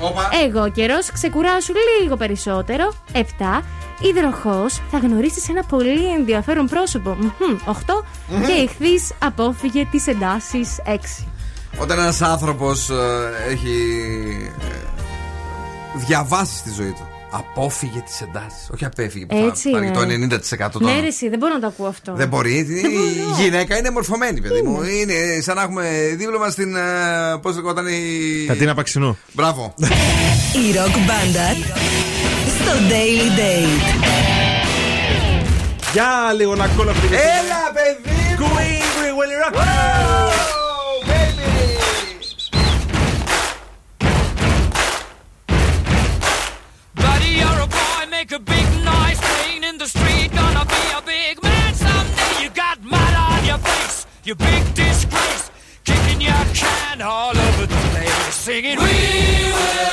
Εγώ 0.45 0.71
καιρός, 0.71 1.11
ξεκουράσου 1.13 1.73
λίγο 2.03 2.17
περισσότερο. 2.17 2.95
7. 3.13 3.63
Υδροχό, 4.01 4.67
θα 4.91 4.99
γνωρίσεις 4.99 5.49
ένα 5.49 5.65
πολύ 5.65 6.13
ενδιαφέρον 6.19 6.67
πρόσωπο. 6.67 7.17
8. 7.67 7.73
Μμμ. 8.29 8.47
Και 8.47 8.53
ηχθείς, 8.53 9.13
απόφυγε 9.19 9.87
τις 9.91 10.07
εντάσεις. 10.07 10.69
6. 10.87 11.25
Όταν 11.81 11.99
ένας 11.99 12.23
άνθρωπος 12.23 12.91
έχει 13.51 13.77
ε, 14.61 15.99
διαβάσει 16.07 16.57
στη 16.57 16.71
ζωή 16.77 16.91
του. 16.91 17.09
Απόφυγε 17.31 18.01
τις 18.01 18.21
εντάσεις. 18.21 18.69
Όχι 18.75 18.85
απέφυγε. 18.85 19.27
που 19.27 19.35
θα 19.37 19.45
Έτσι 19.45 19.71
πάρει 19.71 19.87
είναι. 19.87 20.29
το 20.29 20.37
90% 20.67 20.69
των. 20.73 20.85
Ναι, 20.85 21.01
ρε, 21.01 21.07
εσύ, 21.07 21.29
δεν 21.29 21.39
μπορώ 21.39 21.53
να 21.55 21.61
το 21.61 21.67
ακούω 21.67 21.87
αυτό. 21.87 22.13
Δεν 22.15 22.29
μπορεί. 22.29 22.63
Δεν 22.63 22.91
Η 22.91 22.95
μπορώ. 22.95 23.43
γυναίκα 23.43 23.77
είναι 23.79 23.91
μορφωμένη, 23.91 24.41
παιδί 24.41 24.63
μου. 24.63 24.83
Είναι; 24.83 25.15
Σαν 25.43 25.57
να 25.57 25.63
έχουμε 25.63 25.89
δίπλωμα 26.17 26.51
στην. 26.51 26.77
Πώς 27.43 27.55
λεγόταν 27.55 27.87
η. 27.87 28.45
Κατίνα 28.47 28.75
Παξινού. 28.75 29.19
Μπράβο. 29.33 29.75
Η 30.69 30.73
ροκ 30.77 30.93
μπάντα 31.07 31.47
στο 32.68 32.74
Daily 32.90 33.30
Date. 33.40 33.86
Για 35.94 36.34
λίγο 36.36 36.56
να 36.56 36.68
κόλλαφτε. 36.68 37.08
Έλα, 37.08 37.72
παιδί! 37.74 38.36
Queen, 38.40 38.84
Queen, 38.96 39.14
Willy 39.20 39.38
Rock. 39.42 39.54
Buddy, 47.04 47.32
you're 47.42 47.62
a 47.68 47.70
boy, 47.80 48.02
make 48.18 48.32
a 48.40 48.42
big 48.54 48.68
noise, 48.92 49.20
playing 49.28 49.64
in 49.70 49.76
the 49.84 49.90
street, 49.96 50.30
gonna 50.40 50.66
be 50.76 50.84
a 51.00 51.02
big 51.14 51.36
man 51.48 51.72
someday. 51.86 52.34
You 52.44 52.50
got 52.64 52.78
mud 52.94 53.14
on 53.30 53.40
your 53.50 53.60
face, 53.70 53.98
you 54.28 54.34
big 54.50 54.64
disgrace, 54.82 55.46
kicking 55.90 56.22
your 56.30 56.44
can 56.62 56.98
all 57.14 57.36
over 57.48 57.66
the 57.74 57.80
place, 57.92 58.36
singing, 58.46 58.78
We 58.86 58.96
will, 59.58 59.87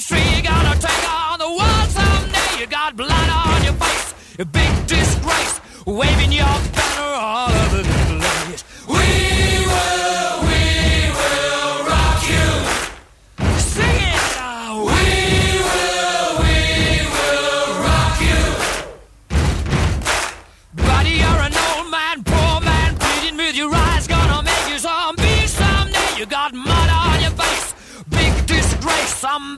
Shouting 0.00 0.26
in 0.26 0.30
the 0.30 0.30
street. 0.30 0.36
You 0.36 0.42
gotta 0.42 0.78
take 0.80 1.10
on 1.10 1.38
the 1.38 1.48
world 1.48 1.90
someday. 1.90 2.60
You 2.60 2.66
got 2.66 2.96
blood 2.96 3.30
on 3.30 3.64
your 3.64 3.74
face, 3.74 4.14
a 4.38 4.44
big 4.44 4.86
disgrace, 4.86 5.60
waving 5.86 6.32
your 6.32 6.44
banner 6.44 7.14
all 7.16 7.50
over 7.50 7.82
the 7.82 7.88
place. 8.18 8.64
We 8.86 8.94
will, 9.66 10.42
we 10.48 11.10
will 11.18 11.86
rock 11.86 12.20
you. 12.28 12.48
Sing 13.58 13.98
it 14.14 14.36
now. 14.36 14.84
We 14.84 15.04
will, 15.68 16.30
we 16.42 16.56
will 17.14 17.68
rock 17.86 18.20
you. 18.20 18.42
Buddy, 20.76 21.14
you're 21.22 21.42
an 21.48 21.54
old 21.54 21.90
man, 21.90 22.24
poor 22.24 22.60
man, 22.60 22.96
pleading 22.96 23.36
with 23.36 23.56
your 23.56 23.74
eyes, 23.74 24.06
gonna 24.06 24.42
make 24.42 24.68
you 24.70 24.78
zombie 24.78 25.46
someday. 25.46 26.18
You 26.18 26.26
got 26.26 26.54
mud 26.54 26.90
on 26.90 27.20
your 27.20 27.32
face, 27.32 27.74
big 28.08 28.46
disgrace. 28.46 29.14
Somebody 29.18 29.57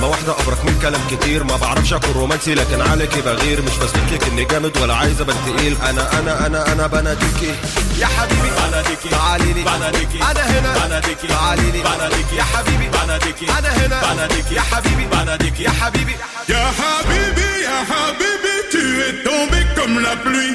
كلمة 0.00 0.12
واحدة 0.12 0.32
أبرك 0.32 0.64
من 0.64 0.78
كلام 0.82 1.00
كتير. 1.10 1.44
ما 1.44 1.56
بعرفش 1.56 1.92
أكون 1.92 2.12
رومانسي 2.12 2.54
لكن 2.54 2.80
عليكي 2.80 3.20
بغير. 3.20 3.62
مش 3.62 3.76
بثبت 3.76 4.12
لك 4.12 4.28
إني 4.28 4.44
جامد 4.44 4.76
ولا 4.76 4.94
عايز 4.94 5.20
أبان 5.20 5.36
تقيل. 5.46 5.76
أنا 5.88 6.18
أنا 6.18 6.46
أنا 6.46 6.72
أنا 6.72 6.86
بناديكي 6.86 7.54
يا 7.98 8.06
حبيبي 8.06 8.50
بناديكي 8.68 9.08
تعالي 9.08 9.52
لي. 9.52 9.62
بناديكي 9.62 10.18
أنا 10.30 10.42
هنا. 10.50 10.86
بناديكي 10.86 11.26
تعالي 11.26 11.70
لي. 11.70 11.82
بناديكي 11.82 12.36
يا 12.36 12.42
حبيبي. 12.42 12.88
بناديكي 12.88 13.46
أنا 13.58 13.68
هنا. 13.68 14.14
بناديكي 14.14 14.54
يا 14.54 14.60
حبيبي. 14.60 15.06
بناديكي 15.06 15.62
يا 15.62 15.70
حبيبي. 15.70 16.14
Ya 16.48 16.64
Habibi, 16.80 17.50
Ya 17.66 17.78
Habibi, 17.90 18.54
tu 18.72 18.82
es 19.06 19.14
tombé 19.26 19.60
comme 19.76 19.96
la 20.06 20.14
pluie. 20.24 20.54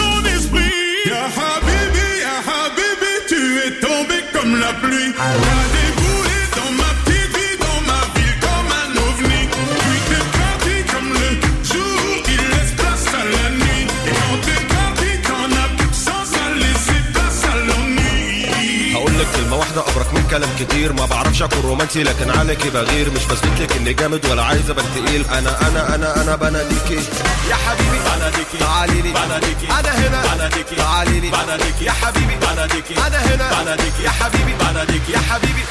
comme 4.41 4.59
la 4.59 4.73
pluie. 4.73 5.90
كلام 20.31 20.49
كتير 20.59 20.93
ما 20.93 21.05
بعرفش 21.05 21.41
أكون 21.41 21.61
رومانسي 21.61 22.03
لكن 22.03 22.29
عليكي 22.29 22.69
بغير. 22.69 23.09
مش 23.09 23.25
بثبت 23.25 23.61
لك 23.61 23.77
اني 23.77 23.93
جامد 23.93 24.25
ولا 24.25 24.43
عايز 24.43 24.69
ابان 24.69 24.85
تقيل. 24.95 25.25
أنا 25.29 25.67
أنا 25.67 25.95
أنا 25.95 26.21
أنا 26.21 26.35
بناديكي 26.35 26.99
يا 27.49 27.55
حبيبي 27.55 27.99
بناديكي 28.15 28.57
تعالي 28.59 29.01
لي. 29.01 29.11
بناديكي 29.11 29.67
أنا 29.79 29.91
هنا. 29.91 30.35
بناديكي 30.35 30.75
تعالي 30.75 31.19
لي. 31.19 31.29
بناديكي 31.29 31.85
يا 31.85 31.91
حبيبي. 31.91 32.35
بناديكي 32.35 32.93
أنا 33.07 33.19
هنا. 33.19 33.63
بناديكي 33.63 34.03
يا 34.03 34.09
حبيبي. 34.09 34.53
بناديكي 34.53 35.11
يا 35.11 35.19
حبيبي. 35.19 35.63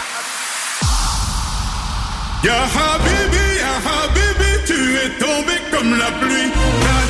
Ya 2.49 2.61
Habibi, 2.75 3.47
Ya 3.63 3.75
Habibi, 3.87 4.51
tu 4.69 4.79
es 5.05 5.11
tombé 5.23 5.57
comme 5.73 5.93
la 6.03 6.11
pluie. 6.21 6.49
T'as 6.85 7.05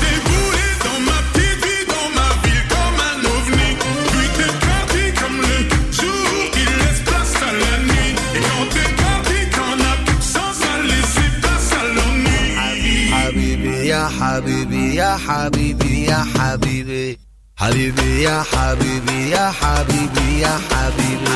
يا 13.99 14.09
حبيبي 14.19 14.95
يا 14.95 15.17
حبيبي 15.27 16.05
يا 16.05 16.25
حبيبي 16.35 17.19
حبيبي 17.57 18.21
يا 18.23 18.43
حبيبي 18.53 19.29
يا 19.29 19.51
حبيبي 19.51 20.39
يا 20.39 20.59
حبيبي 20.71 21.35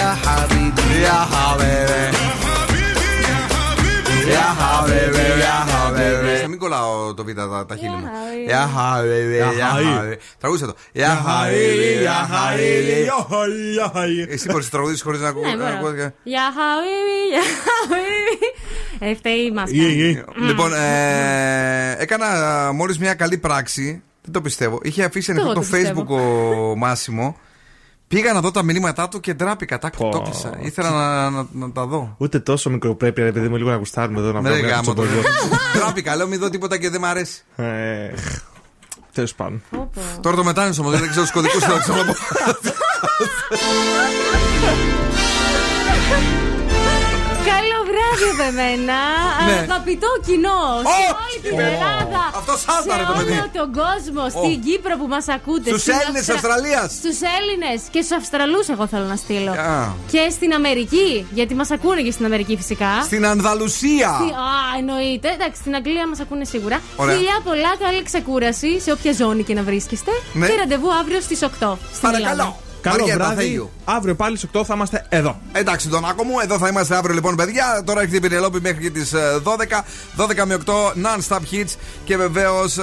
Ya 0.00 0.14
Habibi, 0.24 1.02
Ya 1.06 1.18
Habibi, 1.32 1.86
يا 1.92 2.38
حبيبي 2.52 3.10
يا 3.28 3.38
حبيبي 3.52 4.32
Ya 4.32 4.46
habibi, 4.60 5.26
ya 5.44 5.56
habibi. 5.68 5.70
Να 5.70 5.73
μην 6.55 6.63
κολλάω 6.63 7.13
το 7.13 7.23
β' 7.23 7.31
τα, 7.33 7.65
τα 7.67 7.75
χείλη 7.75 7.89
μου. 7.89 8.07
Ya 8.47 8.63
habibi, 8.75 9.37
Ya 9.43 9.49
ya 9.61 9.67
habibi. 9.73 9.99
habibi. 9.99 10.15
Τραγούδισε 10.39 10.65
το. 10.65 10.75
Ya 10.93 11.11
habibi, 11.25 12.05
ya 12.07 12.17
habibi. 12.33 14.27
Εσύ 14.29 14.47
μπορείς 14.51 14.65
να 14.65 14.71
τραγουδίσεις 14.71 15.01
χωρίς 15.01 15.19
να 15.19 15.27
ακούω. 15.27 15.41
Ναι, 15.43 15.49
να 15.55 15.55
μπορώ. 15.55 15.75
ακούω- 15.77 16.11
Για 16.23 16.41
χαουίβι, 16.57 17.21
για 17.31 17.41
χαουίβι. 17.65 18.51
Ε, 18.99 19.15
φταίει 19.15 19.39
η 19.45 19.51
μάσκα. 19.51 19.75
Λοιπόν, 20.47 20.73
ε, 20.73 21.95
έκανα 21.99 22.25
μόλις 22.73 22.99
μια 22.99 23.13
καλή 23.13 23.37
πράξη. 23.37 24.01
Δεν 24.21 24.33
το 24.33 24.41
πιστεύω. 24.41 24.79
Είχε 24.83 25.03
αφήσει 25.03 25.31
Εγώ 25.31 25.41
ανοιχτό 25.41 25.59
το 25.61 25.65
το 25.67 25.75
πιστεύω. 25.77 26.01
Facebook 26.01 26.71
ο 26.71 26.75
Μάσιμο. 26.75 27.37
Πήγα 28.07 28.33
να 28.33 28.41
δω 28.41 28.51
τα 28.51 28.63
μηνύματά 28.63 29.07
του 29.07 29.19
και 29.19 29.33
ντράπηκα. 29.33 29.79
Τα 29.79 29.89
το 29.89 30.21
κλείσα. 30.23 30.57
Ήθελα 30.61 30.89
να, 30.89 31.29
να, 31.29 31.47
να 31.51 31.71
τα 31.71 31.85
δω. 31.85 32.15
Ούτε 32.17 32.39
τόσο 32.39 32.69
μικροπρέπεια, 32.69 33.23
ρε 33.23 33.31
παιδί 33.31 33.47
μου, 33.47 33.55
λίγο 33.55 33.69
να 33.69 33.75
γουστάρουμε 33.75 34.19
εδώ 34.19 34.31
να 34.31 34.41
Με 34.41 34.49
βγάλουμε 34.49 34.69
γάμο 34.69 34.79
έξω 34.81 34.93
το. 34.93 35.01
τον 35.01 35.13
κόσμο. 35.15 35.57
Ντράπηκα. 35.77 36.15
Λέω 36.15 36.27
μην 36.27 36.39
δω 36.39 36.49
τίποτα 36.49 36.77
και 36.77 36.89
δεν 36.89 37.01
μ' 37.01 37.05
αρέσει. 37.05 37.43
Τέλος 39.13 39.35
πάντων. 39.35 39.63
Τώρα 40.21 40.35
το 40.35 40.43
μετάνιωσα 40.43 40.81
όμως. 40.81 40.99
Δεν 40.99 41.09
ξέρω 41.09 41.21
τους 41.25 41.31
κωδικούς. 41.31 41.63
Θα 48.25 48.31
το 48.31 48.33
ξαναπώ. 48.33 48.33
Καλό 48.33 48.33
βράδυ 48.33 48.33
από 48.35 48.43
εμένα. 48.51 48.99
Ναι. 49.47 49.57
Αγαπητό 49.67 50.09
κοινός. 50.27 50.81
Σε 50.97 51.03
Ω! 51.11 51.15
όλη 51.23 51.37
την 51.45 51.55
Ω! 51.59 51.61
Ελλάδα. 51.71 52.21
Αυτό 52.39 52.53
σάλταρε 52.65 53.03
σε 53.05 53.09
το 53.11 53.13
παιδί. 53.19 53.31
όλο 53.37 53.47
τον 53.59 53.69
κόσμο. 53.81 54.23
Στην 54.37 54.57
Κύπρο 54.67 54.93
που 54.99 55.07
μας 55.13 55.25
ακούτε. 55.37 55.67
Στους 55.71 55.81
στην 55.85 55.93
Έλληνες 55.99 56.23
της 56.25 56.29
Αυστραλίας. 56.35 56.87
Στους 57.01 57.17
Έλληνες 57.37 57.77
και 57.93 57.99
στους 58.05 58.15
Αυστραλούς, 58.19 58.65
εγώ 58.73 58.85
θέλω 58.91 59.07
να 59.13 59.17
στείλω. 59.23 59.51
Α. 59.51 59.77
Και 60.13 60.23
στην 60.37 60.49
Αμερική. 60.59 61.09
Γιατί 61.37 61.53
μας 61.59 61.69
ακούνε 61.75 62.01
και 62.07 62.13
στην 62.15 62.25
Αμερική 62.29 62.53
φυσικά. 62.61 62.91
Στην 63.09 63.23
Ανδαλουσία. 63.33 64.09
Στη- 64.19 64.33
Α, 64.47 64.53
εννοείται. 64.79 65.27
Εντάξει, 65.37 65.57
στην 65.63 65.73
Αγγλία 65.79 66.05
μας 66.11 66.19
ακούνε 66.23 66.45
σίγουρα. 66.53 66.77
Ωραία. 66.95 67.15
Φιλιά 67.15 67.37
πολλά, 67.47 67.71
καλή 67.83 68.01
ξεκούραση 68.09 68.71
σε 68.85 68.89
όποια 68.95 69.13
ζώνη 69.21 69.43
και 69.47 69.53
να 69.59 69.63
βρίσκεστε. 69.69 70.11
Ναι. 70.33 70.47
Και 70.47 70.55
ραντεβού 70.61 70.89
αύριο 71.01 71.19
στις 71.21 71.39
8. 71.41 71.77
Στην 71.93 72.13
Ελλάδα. 72.15 72.55
Καλό 72.85 72.99
Μαριέτα, 72.99 73.25
βράδυ. 73.25 73.57
thank 73.57 73.61
you. 73.61 73.67
Αύριο 73.95 74.15
πάλι 74.15 74.37
στις 74.37 74.49
8 74.53 74.61
θα 74.65 74.73
είμαστε 74.75 75.05
εδώ. 75.09 75.39
Εντάξει, 75.51 75.87
τον 75.87 76.05
άκο 76.05 76.23
μου. 76.23 76.39
Εδώ 76.43 76.57
θα 76.57 76.67
είμαστε 76.67 76.95
αύριο 76.95 77.13
λοιπόν, 77.13 77.35
παιδιά. 77.35 77.81
Τώρα 77.85 78.01
έχει 78.01 78.11
την 78.11 78.21
Πινελόπη 78.21 78.61
μέχρι 78.61 78.81
και 78.81 78.89
τι 78.89 79.01
12. 79.43 80.41
12 80.41 80.45
με 80.45 80.57
8 80.65 80.71
non-stop 80.73 81.39
hits. 81.51 81.75
Και 82.03 82.17
βεβαίως 82.17 82.77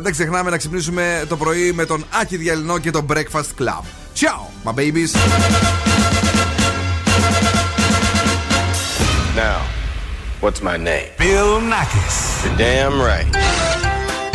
δεν 0.00 0.12
ξεχνάμε 0.12 0.50
να 0.50 0.56
ξυπνήσουμε 0.56 1.24
το 1.28 1.36
πρωί 1.36 1.72
με 1.72 1.84
τον 1.84 2.04
Άκη 2.20 2.36
Διαλυνό 2.36 2.78
και 2.78 2.90
το 2.90 3.06
Breakfast 3.12 3.62
Club. 3.62 3.82
Ciao, 4.20 4.40
my 4.64 4.72
babies. 4.72 5.10
Now, 9.36 9.58
what's 10.42 10.60
my 10.62 10.76
name? 10.76 11.08
Bill 11.18 11.60
Nackis. 11.72 12.16
You're 12.44 12.56
damn 12.56 13.00
right. 13.10 13.28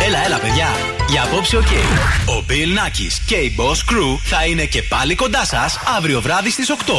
Έλα, 0.06 0.24
έλα, 0.24 0.38
παιδιά. 0.38 0.66
Για 1.08 1.22
απόψε, 1.22 1.56
οκ. 1.56 1.66
Ο 2.26 2.44
Bill 2.48 2.52
Nakis 2.52 3.22
και 3.26 3.34
η 3.34 3.54
Boss 3.58 3.92
Crew 3.92 4.18
θα 4.22 4.44
είναι 4.44 4.64
και 4.64 4.82
πάλι 4.82 5.14
κοντά 5.14 5.44
σας 5.44 5.78
αύριο 5.96 6.20
βράδυ 6.20 6.50
στις 6.50 6.70
8. 6.70 6.96